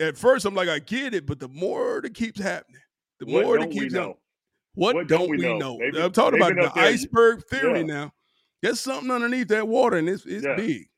at 0.00 0.16
first 0.16 0.44
I'm 0.46 0.54
like, 0.54 0.68
I 0.68 0.78
get 0.78 1.14
it, 1.14 1.26
but 1.26 1.40
the 1.40 1.48
more 1.48 2.00
that 2.00 2.14
keeps 2.14 2.40
happening, 2.40 2.80
the 3.18 3.26
What 3.26 3.44
more 3.44 3.58
that 3.58 3.70
keeps 3.72 3.92
happening. 3.92 4.14
What, 4.74 4.94
What 4.94 5.08
don't, 5.08 5.22
don't 5.22 5.30
we 5.30 5.38
know? 5.58 5.76
know? 5.76 6.04
I'm 6.04 6.12
talking 6.12 6.40
about 6.40 6.54
the 6.54 6.70
iceberg 6.80 7.42
theory 7.50 7.80
Yeah. 7.80 7.86
now. 7.86 8.12
There's 8.62 8.80
something 8.80 9.10
underneath 9.10 9.48
that 9.48 9.68
water, 9.68 9.96
and 9.96 10.08
it's 10.08 10.24
it's 10.26 10.44
Yeah. 10.44 10.56
big. 10.56 10.88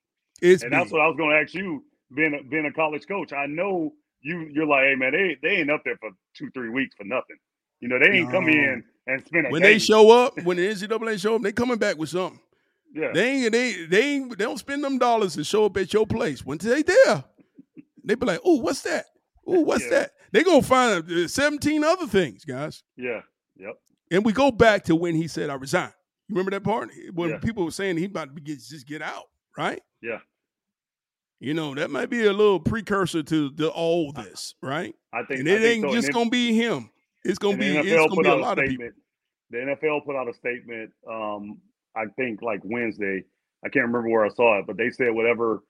It's 0.41 0.63
And 0.63 0.73
big. 0.73 0.81
that's 0.81 0.93
what 0.93 1.01
I 1.03 1.07
was 1.07 1.17
going 1.17 1.31
to 1.31 1.37
ask 1.37 1.55
you, 1.55 1.85
being 2.15 2.35
a, 2.35 2.43
being 2.49 2.67
a 2.67 2.73
college 2.73 3.07
coach. 3.07 3.33
I 3.33 3.47
know 3.47 3.93
you. 4.23 4.49
You're 4.53 4.67
like, 4.67 4.85
hey 4.85 4.95
man, 4.97 5.13
they 5.13 5.37
they 5.43 5.57
ain't 5.57 5.71
up 5.71 5.83
there 5.85 5.97
for 5.99 6.11
two 6.37 6.51
three 6.53 6.71
weeks 6.71 6.95
for 6.97 7.05
nothing. 7.05 7.37
You 7.81 7.89
know, 7.89 7.99
they 7.99 8.11
ain't 8.11 8.31
come 8.31 8.45
No. 8.45 8.51
in 8.53 8.85
and 9.07 9.25
spend 9.27 9.47
a 9.47 9.51
when 9.51 9.63
day. 9.63 9.73
they 9.75 9.79
show 9.79 10.11
up, 10.11 10.43
when 10.45 10.57
the 10.57 10.67
NCAA 10.69 11.21
show 11.21 11.37
up, 11.37 11.43
they 11.43 11.53
coming 11.53 11.79
back 11.79 11.97
with 11.99 12.09
something. 12.11 12.41
yeah, 12.95 13.13
They 13.13 13.31
ain't 13.45 13.53
they 13.53 13.85
they 13.87 14.03
ain't, 14.03 14.39
they 14.39 14.45
don't 14.45 14.59
spend 14.59 14.83
them 14.85 14.99
dollars 14.99 15.35
to 15.35 15.45
show 15.45 15.65
up 15.67 15.77
at 15.77 15.93
your 15.93 16.07
place. 16.07 16.45
When 16.45 16.59
they 16.59 16.83
there, 16.83 17.25
they 18.05 18.15
be 18.15 18.27
like, 18.27 18.41
"Oh, 18.45 18.57
what's 18.57 18.83
that? 18.83 19.07
Oh, 19.47 19.61
what's 19.61 19.85
Yeah. 19.85 20.01
that?" 20.01 20.11
They 20.33 20.45
gonna 20.45 20.63
find 20.63 21.11
uh, 21.11 21.29
seventeen 21.29 21.85
other 21.85 22.07
things, 22.07 22.45
guys. 22.45 22.83
yeah, 22.97 23.21
yep, 23.57 23.77
And 24.11 24.25
we 24.25 24.33
go 24.33 24.51
back 24.51 24.85
to 24.85 24.95
when 24.97 25.15
he 25.15 25.27
said, 25.29 25.51
"I 25.51 25.55
resign." 25.55 25.93
You 26.31 26.37
remember 26.37 26.53
that 26.53 26.63
part 26.63 26.91
when 27.13 27.31
Yeah. 27.31 27.39
people 27.39 27.65
were 27.65 27.73
saying 27.73 27.97
he 27.97 28.05
about 28.05 28.33
to 28.37 28.41
get, 28.41 28.59
just 28.61 28.87
get 28.87 29.03
out, 29.03 29.25
right? 29.59 29.81
Yeah. 30.01 30.21
You 31.41 31.55
know 31.55 31.75
that 31.75 31.91
might 31.91 32.09
be 32.11 32.25
a 32.27 32.33
little 32.33 32.61
precursor 32.61 33.23
to 33.25 33.51
the 33.51 33.69
all 33.71 34.13
this, 34.13 34.55
right? 34.63 34.95
I 35.13 35.25
think 35.25 35.41
And 35.41 35.49
it 35.49 35.61
think 35.61 35.85
ain't 35.85 35.91
so. 35.91 35.97
Just 35.97 36.07
then- 36.09 36.15
gonna 36.15 36.31
be 36.31 36.53
him. 36.55 36.91
It's 37.25 37.39
gonna 37.39 37.57
be 37.57 37.67
it's 37.77 37.89
gonna 37.97 38.23
be 38.23 38.29
a 38.29 38.35
lot 38.37 38.59
a 38.59 38.63
of 38.63 38.69
people. 38.69 38.85
statement. 38.87 38.95
The 39.51 39.59
NFL 39.59 40.01
put 40.03 40.15
out 40.15 40.29
a 40.29 40.35
statement. 40.35 40.93
Um, 41.11 41.61
I 41.97 42.07
think 42.17 42.43
like 42.43 42.61
Wednesday. 42.65 43.25
I 43.65 43.69
can't 43.69 43.87
remember 43.87 44.09
where 44.09 44.25
I 44.25 44.29
saw 44.29 44.59
it, 44.61 44.67
but 44.67 44.77
they 44.77 44.91
said 44.91 45.13
whatever 45.13 45.65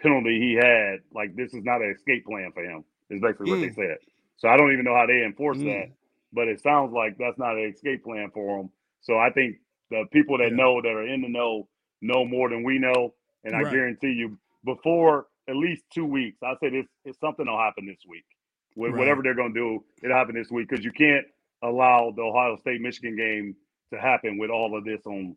penalty 0.00 0.40
he 0.40 0.54
had, 0.54 1.00
like 1.12 1.36
this 1.36 1.54
is 1.54 1.62
not 1.64 1.80
an 1.82 1.90
escape 1.90 2.24
plan 2.26 2.50
for 2.52 2.64
him. 2.64 2.84
Is 3.10 3.20
basically 3.20 3.50
what 3.52 3.60
they 3.60 3.70
said. 3.70 3.98
So 4.38 4.48
I 4.48 4.56
don't 4.56 4.72
even 4.72 4.84
know 4.84 4.94
how 4.96 5.06
they 5.06 5.22
enforce 5.24 5.58
Mm. 5.58 5.64
that, 5.66 5.92
but 6.32 6.48
it 6.48 6.60
sounds 6.60 6.92
like 6.92 7.16
that's 7.18 7.38
not 7.38 7.56
an 7.56 7.64
escape 7.72 8.02
plan 8.02 8.30
for 8.32 8.60
him. 8.60 8.70
So 9.02 9.16
I 9.18 9.30
think 9.30 9.56
the 9.90 10.04
people 10.12 10.38
that 10.38 10.52
Yeah. 10.52 10.54
know 10.54 10.80
that 10.82 10.88
are 10.88 11.06
in 11.06 11.22
the 11.22 11.28
know 11.30 11.68
know 12.02 12.24
more 12.26 12.50
than 12.50 12.64
we 12.64 12.78
know, 12.78 13.14
and 13.44 13.56
I 13.56 13.64
guarantee 13.64 14.12
you, 14.12 14.38
before 14.64 15.26
at 15.48 15.56
least 15.56 15.84
two 15.94 16.06
weeks, 16.06 16.38
I 16.44 16.54
say 16.62 16.70
this, 16.70 16.86
if 17.04 17.16
something 17.20 17.46
will 17.46 17.58
happen 17.58 17.86
this 17.86 18.02
week. 18.08 18.24
With 18.76 18.94
Right. 18.94 18.96
whatever 18.96 19.22
they're 19.22 19.34
going 19.36 19.54
to 19.54 19.60
do, 19.60 19.84
it'll 20.04 20.16
happen 20.16 20.34
this 20.36 20.50
week 20.50 20.68
because 20.68 20.84
you 20.84 20.92
can't 20.92 21.26
allow 21.62 22.12
the 22.16 22.22
Ohio 22.22 22.56
State 22.58 22.80
Michigan 22.80 23.16
game 23.16 23.56
to 23.94 24.00
happen 24.00 24.38
with 24.38 24.50
all 24.50 24.76
of 24.78 24.84
this 24.84 25.02
on 25.06 25.36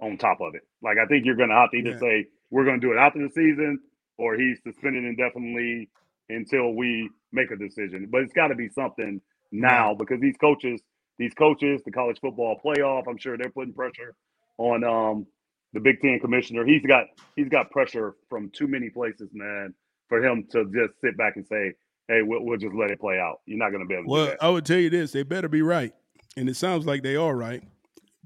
on 0.00 0.18
top 0.18 0.40
of 0.40 0.54
it. 0.54 0.62
Like 0.82 0.98
I 0.98 1.06
think 1.06 1.24
you're 1.26 1.36
going 1.36 1.50
to 1.50 1.56
have 1.56 1.70
to 1.72 1.76
either 1.78 1.94
Yeah. 1.94 2.00
say 2.00 2.26
we're 2.50 2.64
going 2.64 2.80
to 2.80 2.86
do 2.86 2.92
it 2.92 2.98
after 2.98 3.20
the 3.20 3.30
season, 3.32 3.80
or 4.18 4.36
he's 4.36 4.58
suspended 4.62 5.04
indefinitely 5.04 5.90
until 6.28 6.74
we 6.74 7.10
make 7.32 7.50
a 7.50 7.56
decision. 7.56 8.08
But 8.10 8.22
it's 8.22 8.32
got 8.32 8.48
to 8.48 8.54
be 8.54 8.68
something 8.68 9.20
now 9.52 9.94
because 9.94 10.20
these 10.20 10.36
coaches, 10.40 10.80
these 11.18 11.34
coaches, 11.34 11.80
the 11.84 11.92
college 11.92 12.18
football 12.20 12.60
playoff, 12.64 13.04
I'm 13.08 13.18
sure 13.18 13.36
they're 13.36 13.50
putting 13.50 13.72
pressure 13.72 14.14
on 14.58 14.84
um, 14.84 15.26
the 15.72 15.80
Big 15.80 16.00
Ten 16.00 16.18
commissioner. 16.20 16.64
He's 16.64 16.82
got 16.82 17.06
he's 17.36 17.48
got 17.48 17.70
pressure 17.70 18.14
from 18.28 18.50
too 18.50 18.66
many 18.66 18.90
places, 18.90 19.30
man, 19.32 19.74
for 20.08 20.24
him 20.24 20.46
to 20.52 20.64
just 20.66 21.00
sit 21.02 21.16
back 21.16 21.36
and 21.36 21.46
say, 21.46 21.72
"Hey, 22.08 22.22
we'll, 22.22 22.44
we'll 22.44 22.58
just 22.58 22.74
let 22.74 22.90
it 22.90 23.00
play 23.00 23.18
out." 23.18 23.40
You're 23.46 23.58
not 23.58 23.70
going 23.70 23.82
to 23.82 23.86
be 23.86 23.94
able 23.94 24.04
to 24.04 24.10
Well. 24.10 24.34
I 24.40 24.48
would 24.48 24.64
tell 24.64 24.78
you 24.78 24.90
this: 24.90 25.12
they 25.12 25.22
better 25.22 25.48
be 25.48 25.62
right, 25.62 25.92
and 26.36 26.48
it 26.48 26.56
sounds 26.56 26.86
like 26.86 27.02
they 27.02 27.16
are 27.16 27.34
right. 27.36 27.62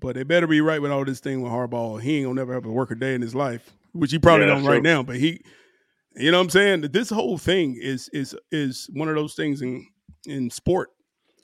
But 0.00 0.14
they 0.14 0.22
better 0.22 0.46
be 0.46 0.60
right 0.60 0.80
with 0.80 0.92
all 0.92 1.04
this 1.04 1.20
thing 1.20 1.42
with 1.42 1.50
Harbaugh. 1.50 2.00
He 2.00 2.18
ain't 2.18 2.26
gonna 2.26 2.36
never 2.36 2.54
have 2.54 2.62
to 2.62 2.70
work 2.70 2.92
a 2.92 2.94
day 2.94 3.14
in 3.14 3.20
his 3.20 3.34
life, 3.34 3.72
which 3.92 4.12
he 4.12 4.18
probably 4.18 4.46
Yeah, 4.46 4.54
don't 4.54 4.62
that's 4.62 4.68
right 4.68 4.82
now. 4.82 5.02
But 5.02 5.16
he, 5.16 5.42
you 6.14 6.30
know, 6.30 6.38
what 6.38 6.44
I'm 6.44 6.50
saying 6.50 6.80
this 6.92 7.10
whole 7.10 7.36
thing 7.36 7.76
is 7.80 8.08
is 8.12 8.34
is 8.52 8.88
one 8.92 9.08
of 9.08 9.16
those 9.16 9.34
things 9.34 9.60
in 9.60 9.84
in 10.26 10.50
sport 10.50 10.90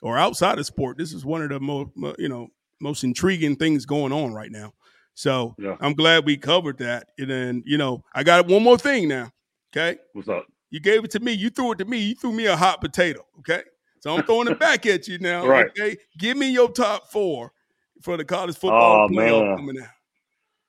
or 0.04 0.18
outside 0.18 0.58
of 0.58 0.66
sport. 0.66 0.98
This 0.98 1.12
is 1.14 1.24
one 1.24 1.42
of 1.42 1.48
the 1.48 1.58
most 1.58 1.90
you 2.18 2.28
know 2.28 2.48
most 2.80 3.02
intriguing 3.02 3.56
things 3.56 3.86
going 3.86 4.12
on 4.12 4.32
right 4.34 4.50
now. 4.52 4.72
So 5.14 5.54
Yeah. 5.58 5.76
I'm 5.80 5.94
glad 5.94 6.26
we 6.26 6.36
covered 6.36 6.78
that. 6.78 7.08
And 7.18 7.30
then 7.30 7.62
you 7.66 7.78
know, 7.78 8.04
I 8.14 8.22
got 8.22 8.46
one 8.46 8.62
more 8.62 8.78
thing 8.78 9.08
now. 9.08 9.30
Okay, 9.72 9.98
What's 10.12 10.28
up? 10.28 10.46
you 10.70 10.78
gave 10.80 11.02
it 11.04 11.10
to 11.12 11.20
me. 11.20 11.32
You 11.32 11.50
threw 11.50 11.72
it 11.72 11.78
to 11.78 11.84
me. 11.84 11.98
You 11.98 12.14
threw 12.14 12.32
me 12.32 12.46
a 12.46 12.56
hot 12.56 12.80
potato. 12.80 13.24
Okay. 13.40 13.62
So 14.00 14.14
I'm 14.16 14.22
throwing 14.24 14.48
it 14.48 14.58
back 14.58 14.84
at 14.86 15.08
you 15.08 15.18
now. 15.18 15.46
Right. 15.46 15.66
Okay. 15.70 15.96
Give 16.18 16.36
me 16.36 16.50
your 16.50 16.70
top 16.70 17.10
four 17.10 17.52
for 18.02 18.16
the 18.18 18.24
college 18.24 18.56
football 18.56 19.06
Oh, 19.06 19.08
playoff 19.08 19.46
man. 19.46 19.56
coming 19.56 19.80
out. 19.80 19.88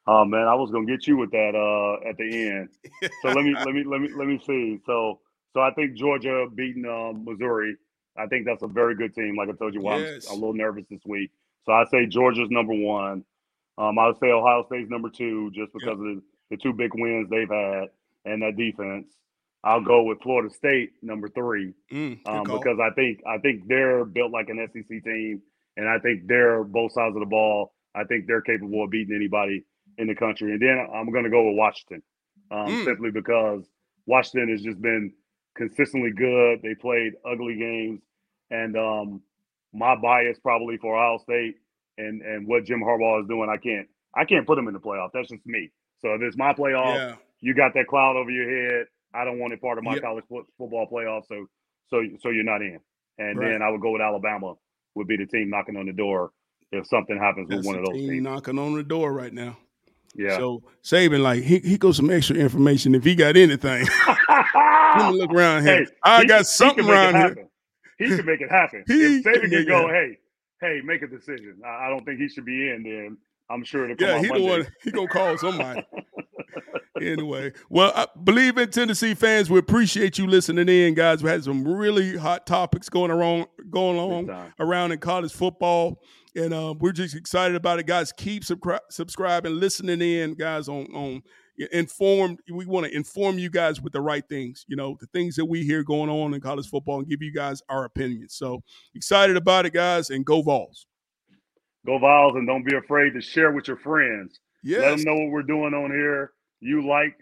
Oh 0.08 0.24
man, 0.24 0.48
I 0.48 0.54
was 0.54 0.72
gonna 0.72 0.86
get 0.86 1.08
you 1.08 1.18
with 1.18 1.32
that 1.32 1.56
uh, 1.56 2.08
at 2.08 2.16
the 2.18 2.48
end. 2.50 2.70
So 3.24 3.30
let 3.30 3.44
me 3.44 3.56
let 3.66 3.74
me 3.74 3.84
let 3.84 4.00
me 4.02 4.10
let 4.16 4.28
me 4.28 4.40
see. 4.46 4.80
So 4.86 5.20
so 5.54 5.62
I 5.62 5.72
think 5.72 5.96
Georgia 5.98 6.46
beating 6.54 6.86
um, 6.86 7.26
Missouri. 7.26 7.76
I 8.18 8.28
think 8.28 8.46
that's 8.46 8.64
a 8.64 8.68
very 8.68 8.96
good 8.96 9.14
team. 9.14 9.36
Like 9.38 9.50
I 9.50 9.54
told 9.54 9.74
you, 9.74 9.82
why 9.82 10.00
Yes. 10.00 10.28
I'm 10.28 10.34
a 10.38 10.40
little 10.40 10.54
nervous 10.54 10.86
this 10.90 11.02
week. 11.06 11.32
So 11.66 11.74
I 11.74 11.86
say 11.86 12.06
Georgia's 12.06 12.50
number 12.50 12.74
one. 12.74 13.24
Um, 13.78 14.00
I 14.00 14.08
would 14.08 14.18
say 14.20 14.28
Ohio 14.28 14.64
State's 14.68 14.90
number 14.90 15.10
two, 15.10 15.52
just 15.54 15.74
because 15.74 15.90
of 15.94 16.00
the, 16.00 16.22
the 16.52 16.58
two 16.58 16.72
big 16.74 16.92
wins 16.94 17.30
they've 17.30 17.50
had 17.50 17.90
and 18.24 18.42
that 18.42 18.56
defense. 18.56 19.08
I'll 19.64 19.82
go 19.82 20.04
with 20.04 20.22
Florida 20.22 20.54
State 20.54 20.92
number 21.02 21.28
three 21.28 21.74
Mm, 21.92 22.20
um, 22.28 22.44
because 22.44 22.78
I 22.80 22.92
think 22.94 23.22
I 23.28 23.40
think 23.40 23.68
they're 23.68 24.06
built 24.06 24.32
like 24.32 24.48
an 24.50 24.66
SEC 24.72 25.04
team, 25.04 25.42
and 25.76 25.90
I 25.90 25.98
think 26.00 26.28
they're 26.28 26.64
both 26.64 26.92
sides 26.94 27.16
of 27.16 27.20
the 27.20 27.26
ball. 27.26 27.74
I 27.96 28.04
think 28.04 28.28
they're 28.28 28.42
capable 28.42 28.84
of 28.84 28.92
beating 28.92 29.16
anybody 29.16 29.66
in 29.98 30.08
the 30.08 30.16
country. 30.16 30.52
And 30.52 30.62
then 30.62 30.88
I'm 30.94 31.12
going 31.12 31.24
to 31.24 31.30
go 31.32 31.48
with 31.50 31.58
Washington, 31.58 32.04
um, 32.52 32.68
Mm. 32.68 32.84
simply 32.86 33.10
because 33.12 33.68
Washington 34.06 34.50
has 34.52 34.62
just 34.62 34.80
been 34.82 35.14
consistently 35.56 36.12
good. 36.12 36.62
They 36.64 36.76
played 36.76 37.14
ugly 37.26 37.56
games, 37.58 38.02
and 38.52 38.78
um, 38.78 39.22
my 39.74 39.96
bias 39.96 40.38
probably 40.42 40.78
for 40.78 40.96
Ohio 40.96 41.18
State 41.20 41.56
and 41.98 42.22
and 42.22 42.48
what 42.48 42.66
Jim 42.66 42.82
Harbaugh 42.82 43.22
is 43.24 43.28
doing, 43.28 43.50
I 43.50 43.58
can't 43.58 43.88
I 44.16 44.26
can't 44.26 44.48
put 44.48 44.56
them 44.56 44.68
in 44.68 44.74
the 44.74 44.80
playoff. 44.80 45.10
That's 45.14 45.30
just 45.30 45.46
me. 45.46 45.72
So 46.00 46.14
if 46.14 46.22
it's 46.22 46.38
my 46.38 46.54
playoff, 46.54 46.96
yeah. 46.96 47.16
you 47.42 47.54
got 47.56 47.74
that 47.76 47.88
cloud 47.88 48.16
over 48.18 48.32
your 48.32 48.50
head. 48.80 48.88
I 49.14 49.26
don't 49.26 49.40
want 49.40 49.54
it 49.54 49.62
part 49.62 49.78
of 49.78 49.84
my 49.84 49.96
Yep. 49.96 50.04
college 50.04 50.26
fo- 50.30 50.48
football 50.58 50.88
playoff, 50.92 51.24
so 51.28 51.46
so 51.90 52.04
so 52.22 52.30
you're 52.30 52.44
not 52.44 52.62
in. 52.62 52.80
And 53.18 53.40
Right. 53.40 53.52
then 53.54 53.62
I 53.62 53.70
would 53.70 53.82
go 53.82 53.92
with 53.92 54.02
Alabama 54.02 54.56
would 54.96 55.08
be 55.08 55.18
the 55.18 55.26
team 55.26 55.50
knocking 55.50 55.78
on 55.78 55.86
the 55.88 55.94
door 55.94 56.32
if 56.72 56.88
something 56.88 57.18
happens 57.18 57.50
That's 57.50 57.60
with 57.60 57.66
one 57.66 57.76
of 57.78 57.86
those 57.86 58.04
teams. 58.06 58.24
knocking 58.24 58.60
on 58.60 58.76
the 58.76 58.84
door 58.84 59.14
right 59.14 59.34
now. 59.34 59.58
Yeah. 60.16 60.38
So 60.38 60.64
Saban, 60.84 61.22
like 61.22 61.44
he 61.44 61.60
he 61.60 61.78
goes 61.78 61.98
some 61.98 62.10
extra 62.10 62.36
information 62.38 62.96
if 62.96 63.04
he 63.04 63.16
got 63.16 63.36
anything. 63.36 63.86
Let 64.30 65.12
me 65.12 65.18
look 65.20 65.32
around 65.34 65.64
here. 65.66 65.84
Hey, 65.84 65.92
I 66.04 66.22
he- 66.22 66.28
got 66.28 66.48
something 66.48 66.86
can 66.86 66.88
make 66.88 66.96
it 66.96 67.16
around 67.16 67.36
here. 67.36 67.48
He 67.98 68.08
can 68.16 68.26
make 68.26 68.42
it 68.42 68.50
happen. 68.52 68.84
He 68.88 68.94
if 69.18 69.24
Saban 69.24 69.50
can 69.50 69.66
go, 69.68 69.88
hey, 69.90 70.18
hey, 70.62 70.82
make 70.84 71.02
a 71.02 71.08
decision. 71.08 71.58
I, 71.66 71.86
I 71.88 71.90
don't 71.90 72.06
think 72.06 72.20
he 72.20 72.28
should 72.30 72.46
be 72.46 72.70
in. 72.70 72.84
Then 72.84 73.18
I'm 73.50 73.64
sure 73.64 73.84
it'll 73.86 73.98
come 73.98 74.08
Yeah, 74.08 74.18
he 74.20 74.28
the 74.28 74.34
Monday. 74.34 74.50
one. 74.50 74.68
He 74.84 74.92
gonna 74.92 75.08
call 75.08 75.38
somebody. 75.38 75.86
anyway, 77.02 77.52
well, 77.70 77.92
I 77.96 78.08
believe 78.24 78.58
in 78.58 78.70
Tennessee 78.72 79.14
fans. 79.14 79.50
We 79.50 79.60
appreciate 79.60 80.18
you 80.18 80.28
listening 80.28 80.70
in, 80.70 80.94
guys. 80.94 81.22
We 81.24 81.30
had 81.30 81.44
some 81.44 81.68
really 81.68 82.16
hot 82.18 82.46
topics 82.48 82.90
going 82.90 83.12
around, 83.12 83.48
going 83.70 83.98
on 84.00 84.52
around 84.60 84.92
in 84.94 85.00
college 85.00 85.34
football, 85.34 86.02
and 86.36 86.54
um, 86.54 86.78
we're 86.80 86.92
just 86.92 87.16
excited 87.16 87.56
about 87.56 87.80
it, 87.80 87.88
guys. 87.88 88.12
Keep 88.12 88.44
subscri- 88.44 88.80
subscribing, 88.90 89.60
listening 89.60 90.02
in, 90.02 90.34
guys. 90.34 90.68
On 90.68 90.86
on 90.94 91.24
informed. 91.72 92.40
We 92.52 92.66
want 92.66 92.86
to 92.86 92.96
inform 92.96 93.40
you 93.40 93.50
guys 93.50 93.82
with 93.82 93.94
the 93.94 94.02
right 94.02 94.28
things. 94.28 94.66
You 94.68 94.76
know, 94.76 94.98
the 95.00 95.08
things 95.08 95.36
that 95.36 95.46
we 95.46 95.64
hear 95.64 95.84
going 95.84 96.10
on 96.10 96.34
in 96.34 96.42
college 96.42 96.68
football, 96.70 97.00
and 97.00 97.08
give 97.08 97.22
you 97.22 97.32
guys 97.34 97.62
our 97.70 97.86
opinions. 97.86 98.36
So 98.36 98.62
excited 98.94 99.38
about 99.38 99.66
it, 99.66 99.74
guys, 99.74 100.10
and 100.10 100.26
go 100.26 100.42
Vols. 100.42 100.88
Go 101.86 101.98
Vols 102.00 102.36
and 102.36 102.48
don't 102.48 102.66
be 102.66 102.76
afraid 102.76 103.14
to 103.14 103.22
share 103.22 103.52
with 103.52 103.68
your 103.68 103.78
friends. 103.78 104.40
Let 104.82 104.98
them 104.98 105.04
know 105.06 105.14
what 105.22 105.32
we're 105.32 105.44
doing 105.44 105.74
on 105.74 105.92
here. 105.92 106.32
You 106.60 106.88
like, 106.88 107.16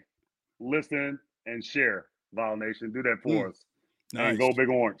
listen, 0.58 1.18
and 1.46 1.62
share. 1.62 2.06
Vol 2.32 2.56
Nation, 2.56 2.90
do 2.90 3.02
that 3.02 3.18
for 3.22 3.46
Mm, 3.46 3.50
us. 3.50 3.64
Nice. 4.12 4.30
And 4.30 4.38
go 4.38 4.52
Big 4.56 4.68
Orange. 4.68 5.00